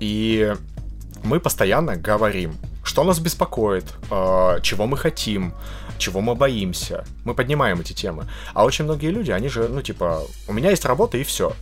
и 0.01 0.53
мы 1.23 1.39
постоянно 1.39 1.97
говорим, 1.97 2.57
что 2.83 3.05
нас 3.05 3.21
беспокоит, 3.21 3.85
э, 4.11 4.59
чего 4.63 4.87
мы 4.87 4.97
хотим, 4.97 5.55
чего 5.99 6.21
мы 6.21 6.35
боимся. 6.35 7.05
Мы 7.25 7.35
поднимаем 7.35 7.81
эти 7.81 7.93
темы. 7.93 8.27
А 8.53 8.65
очень 8.65 8.85
многие 8.85 9.11
люди, 9.11 9.31
они 9.31 9.49
же, 9.49 9.69
ну, 9.69 9.81
типа, 9.81 10.23
у 10.49 10.53
меня 10.53 10.71
есть 10.71 10.85
работа 10.85 11.19
и 11.19 11.23
все. 11.23 11.53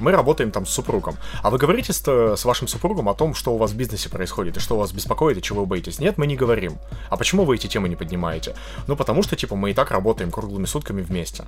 Мы 0.00 0.12
работаем 0.12 0.50
там 0.50 0.66
с 0.66 0.70
супругом. 0.70 1.16
А 1.42 1.50
вы 1.50 1.58
говорите 1.58 1.92
с, 1.92 2.02
с 2.02 2.44
вашим 2.44 2.68
супругом 2.68 3.08
о 3.08 3.14
том, 3.14 3.34
что 3.34 3.54
у 3.54 3.58
вас 3.58 3.72
в 3.72 3.76
бизнесе 3.76 4.08
происходит, 4.08 4.56
и 4.56 4.60
что 4.60 4.78
вас 4.78 4.92
беспокоит, 4.92 5.38
и 5.38 5.42
чего 5.42 5.60
вы 5.60 5.66
боитесь? 5.66 5.98
Нет, 5.98 6.18
мы 6.18 6.26
не 6.26 6.36
говорим. 6.36 6.78
А 7.10 7.16
почему 7.16 7.44
вы 7.44 7.56
эти 7.56 7.66
темы 7.66 7.88
не 7.88 7.96
поднимаете? 7.96 8.54
Ну, 8.86 8.96
потому 8.96 9.22
что, 9.22 9.36
типа, 9.36 9.56
мы 9.56 9.70
и 9.70 9.74
так 9.74 9.90
работаем 9.90 10.30
круглыми 10.30 10.66
сутками 10.66 11.02
вместе. 11.02 11.44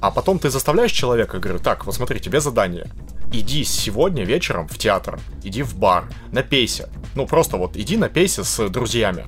А 0.00 0.10
потом 0.10 0.38
ты 0.38 0.50
заставляешь 0.50 0.92
человека, 0.92 1.38
говорю, 1.38 1.58
так, 1.58 1.86
вот 1.86 1.94
смотри, 1.94 2.20
тебе 2.20 2.40
задание. 2.40 2.86
Иди 3.32 3.64
сегодня 3.64 4.24
вечером 4.24 4.68
в 4.68 4.76
театр, 4.76 5.18
иди 5.42 5.62
в 5.62 5.76
бар, 5.76 6.04
напейся. 6.30 6.90
Ну, 7.14 7.26
просто 7.26 7.56
вот 7.56 7.76
иди 7.76 7.96
напейся 7.96 8.44
с 8.44 8.68
друзьями. 8.68 9.26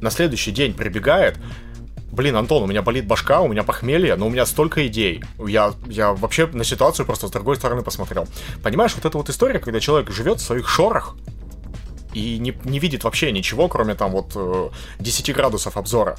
На 0.00 0.10
следующий 0.10 0.50
день 0.50 0.74
прибегает, 0.74 1.38
блин, 2.12 2.36
Антон, 2.36 2.62
у 2.62 2.66
меня 2.66 2.82
болит 2.82 3.06
башка, 3.06 3.40
у 3.40 3.48
меня 3.48 3.62
похмелье, 3.62 4.16
но 4.16 4.26
у 4.26 4.30
меня 4.30 4.46
столько 4.46 4.86
идей. 4.86 5.22
Я, 5.38 5.72
я 5.86 6.12
вообще 6.12 6.46
на 6.46 6.64
ситуацию 6.64 7.06
просто 7.06 7.28
с 7.28 7.30
другой 7.30 7.56
стороны 7.56 7.82
посмотрел. 7.82 8.26
Понимаешь, 8.62 8.94
вот 8.94 9.04
эта 9.04 9.18
вот 9.18 9.28
история, 9.28 9.58
когда 9.58 9.80
человек 9.80 10.10
живет 10.10 10.40
в 10.40 10.44
своих 10.44 10.68
шорах 10.68 11.16
и 12.14 12.38
не, 12.38 12.56
не 12.64 12.78
видит 12.78 13.04
вообще 13.04 13.30
ничего, 13.32 13.68
кроме 13.68 13.94
там 13.94 14.12
вот 14.12 14.72
10 14.98 15.28
э, 15.28 15.32
градусов 15.32 15.76
обзора. 15.76 16.16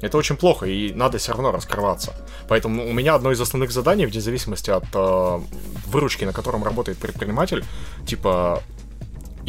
Это 0.00 0.16
очень 0.16 0.36
плохо, 0.36 0.66
и 0.66 0.92
надо 0.92 1.18
все 1.18 1.32
равно 1.32 1.50
раскрываться. 1.50 2.14
Поэтому 2.48 2.88
у 2.88 2.92
меня 2.92 3.14
одно 3.14 3.32
из 3.32 3.40
основных 3.40 3.72
заданий, 3.72 4.06
вне 4.06 4.20
зависимости 4.20 4.70
от 4.70 4.84
э, 4.94 5.40
выручки, 5.86 6.24
на 6.24 6.32
котором 6.32 6.62
работает 6.62 6.98
предприниматель, 6.98 7.64
типа, 8.06 8.62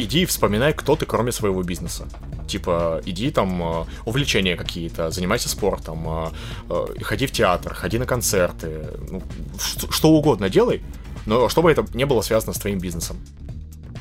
иди 0.02 0.22
и 0.22 0.26
вспоминай, 0.26 0.72
кто 0.72 0.96
ты, 0.96 1.06
кроме 1.06 1.32
своего 1.32 1.62
бизнеса. 1.62 2.08
Типа, 2.48 3.00
иди 3.06 3.30
там, 3.30 3.62
э, 3.62 3.84
увлечения 4.04 4.56
какие-то, 4.56 5.10
занимайся 5.10 5.48
спортом, 5.48 6.06
э, 6.08 6.30
э, 6.68 7.02
ходи 7.02 7.26
в 7.26 7.32
театр, 7.32 7.74
ходи 7.74 7.98
на 7.98 8.06
концерты, 8.06 8.88
ну, 9.10 9.22
что, 9.58 9.90
что 9.90 10.10
угодно 10.10 10.50
делай, 10.50 10.82
но 11.26 11.48
чтобы 11.48 11.70
это 11.70 11.86
не 11.94 12.06
было 12.06 12.22
связано 12.22 12.52
с 12.52 12.58
твоим 12.58 12.78
бизнесом. 12.78 13.18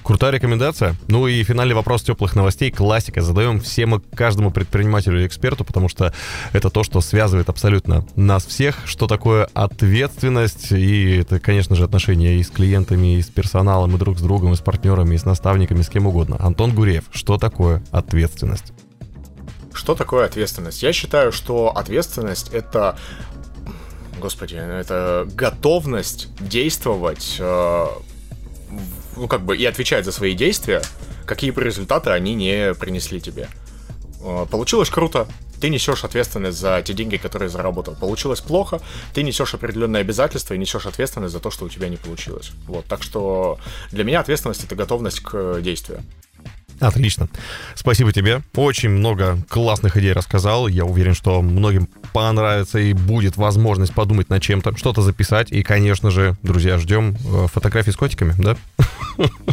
Крутая 0.09 0.31
рекомендация. 0.31 0.95
Ну 1.07 1.27
и 1.27 1.43
финальный 1.43 1.75
вопрос 1.75 2.01
теплых 2.01 2.35
новостей. 2.35 2.71
Классика. 2.71 3.21
Задаем 3.21 3.59
всем 3.59 3.93
и 3.93 4.15
каждому 4.15 4.49
предпринимателю 4.49 5.21
и 5.21 5.27
эксперту, 5.27 5.63
потому 5.63 5.87
что 5.87 6.11
это 6.51 6.71
то, 6.71 6.83
что 6.83 6.99
связывает 6.99 7.47
абсолютно 7.47 8.03
нас 8.15 8.43
всех. 8.43 8.79
Что 8.87 9.05
такое 9.05 9.47
ответственность? 9.53 10.71
И 10.71 11.17
это, 11.17 11.39
конечно 11.39 11.75
же, 11.75 11.83
отношения 11.83 12.37
и 12.37 12.43
с 12.43 12.49
клиентами, 12.49 13.19
и 13.19 13.21
с 13.21 13.27
персоналом, 13.27 13.95
и 13.95 13.99
друг 13.99 14.17
с 14.17 14.21
другом, 14.23 14.53
и 14.53 14.55
с 14.55 14.61
партнерами, 14.61 15.13
и 15.13 15.17
с 15.19 15.25
наставниками, 15.25 15.83
с 15.83 15.89
кем 15.89 16.07
угодно. 16.07 16.37
Антон 16.39 16.73
Гуреев, 16.73 17.03
что 17.11 17.37
такое 17.37 17.83
ответственность? 17.91 18.73
Что 19.75 19.93
такое 19.93 20.25
ответственность? 20.25 20.81
Я 20.81 20.91
считаю, 20.91 21.31
что 21.31 21.69
ответственность 21.69 22.49
это 22.51 22.97
господи, 24.19 24.55
это 24.55 25.27
готовность 25.35 26.29
действовать 26.39 27.37
э, 27.39 27.85
ну, 29.15 29.27
как 29.27 29.41
бы 29.41 29.57
и 29.57 29.65
отвечать 29.65 30.05
за 30.05 30.11
свои 30.11 30.33
действия, 30.33 30.81
какие 31.25 31.51
бы 31.51 31.61
результаты 31.63 32.11
они 32.11 32.35
не 32.35 32.73
принесли 32.73 33.19
тебе. 33.19 33.49
Э, 34.21 34.45
получилось 34.49 34.89
круто, 34.89 35.27
ты 35.59 35.69
несешь 35.69 36.03
ответственность 36.03 36.57
за 36.57 36.81
те 36.81 36.93
деньги, 36.93 37.17
которые 37.17 37.49
заработал. 37.49 37.95
Получилось 37.95 38.41
плохо, 38.41 38.81
ты 39.13 39.23
несешь 39.23 39.53
определенные 39.53 40.01
обязательства 40.01 40.53
и 40.53 40.57
несешь 40.57 40.85
ответственность 40.85 41.33
за 41.33 41.39
то, 41.39 41.51
что 41.51 41.65
у 41.65 41.69
тебя 41.69 41.89
не 41.89 41.97
получилось. 41.97 42.51
Вот, 42.67 42.85
так 42.85 43.03
что 43.03 43.59
для 43.91 44.03
меня 44.03 44.19
ответственность 44.21 44.63
это 44.63 44.75
готовность 44.75 45.19
к 45.21 45.59
действию. 45.61 46.03
Отлично. 46.79 47.27
Спасибо 47.75 48.11
тебе. 48.13 48.41
Очень 48.55 48.89
много 48.89 49.37
классных 49.49 49.97
идей 49.97 50.13
рассказал. 50.13 50.67
Я 50.67 50.85
уверен, 50.85 51.13
что 51.13 51.41
многим 51.41 51.87
понравится 52.13 52.79
и 52.79 52.93
будет 52.93 53.37
возможность 53.37 53.93
подумать 53.93 54.29
над 54.29 54.41
чем-то, 54.41 54.77
что-то 54.77 55.01
записать. 55.01 55.51
И, 55.51 55.63
конечно 55.63 56.11
же, 56.11 56.35
друзья, 56.43 56.77
ждем 56.77 57.15
э, 57.25 57.47
фотографии 57.47 57.91
с 57.91 57.95
котиками, 57.95 58.33
да? 58.37 58.57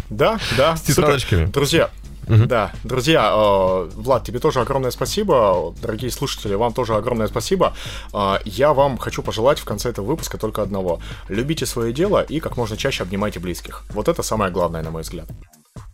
Да, 0.08 0.38
да. 0.56 0.76
С 0.76 0.82
тетрадочками. 0.82 1.46
Друзья, 1.46 1.90
Угу. 2.28 2.46
Да, 2.46 2.72
друзья, 2.82 3.30
э, 3.32 3.90
Влад, 3.94 4.24
тебе 4.24 4.40
тоже 4.40 4.60
огромное 4.60 4.90
спасибо. 4.90 5.72
Дорогие 5.80 6.10
слушатели, 6.10 6.54
вам 6.54 6.72
тоже 6.72 6.94
огромное 6.94 7.28
спасибо. 7.28 7.74
Э, 8.12 8.38
я 8.44 8.74
вам 8.74 8.98
хочу 8.98 9.22
пожелать 9.22 9.60
в 9.60 9.64
конце 9.64 9.90
этого 9.90 10.06
выпуска 10.06 10.36
только 10.36 10.62
одного. 10.62 11.00
Любите 11.28 11.66
свое 11.66 11.92
дело 11.92 12.22
и 12.22 12.40
как 12.40 12.56
можно 12.56 12.76
чаще 12.76 13.04
обнимайте 13.04 13.38
близких. 13.38 13.84
Вот 13.90 14.08
это 14.08 14.22
самое 14.22 14.50
главное, 14.50 14.82
на 14.82 14.90
мой 14.90 15.02
взгляд. 15.02 15.28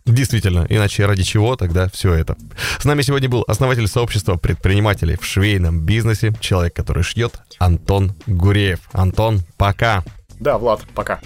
Действительно, 0.05 0.65
иначе 0.69 1.05
ради 1.05 1.23
чего 1.23 1.55
тогда 1.55 1.89
все 1.89 2.13
это? 2.13 2.35
С 2.77 2.83
нами 2.83 3.01
сегодня 3.01 3.29
был 3.29 3.45
основатель 3.47 3.87
сообщества 3.87 4.35
предпринимателей 4.35 5.15
в 5.15 5.25
швейном 5.25 5.79
бизнесе, 5.79 6.33
человек, 6.41 6.73
который 6.73 7.03
шьет, 7.03 7.35
Антон 7.57 8.13
Гуреев. 8.27 8.79
Антон, 8.91 9.41
пока. 9.57 10.03
Да, 10.39 10.57
Влад, 10.57 10.81
пока. 10.93 11.21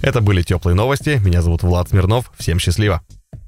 Это 0.00 0.20
были 0.20 0.42
теплые 0.42 0.74
новости. 0.74 1.20
Меня 1.24 1.42
зовут 1.42 1.62
Влад 1.62 1.90
Смирнов. 1.90 2.32
Всем 2.36 2.58
счастливо. 2.58 3.02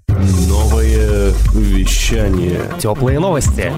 Новое 0.08 1.32
вещание. 1.54 2.60
Теплые 2.78 3.18
новости. 3.18 3.72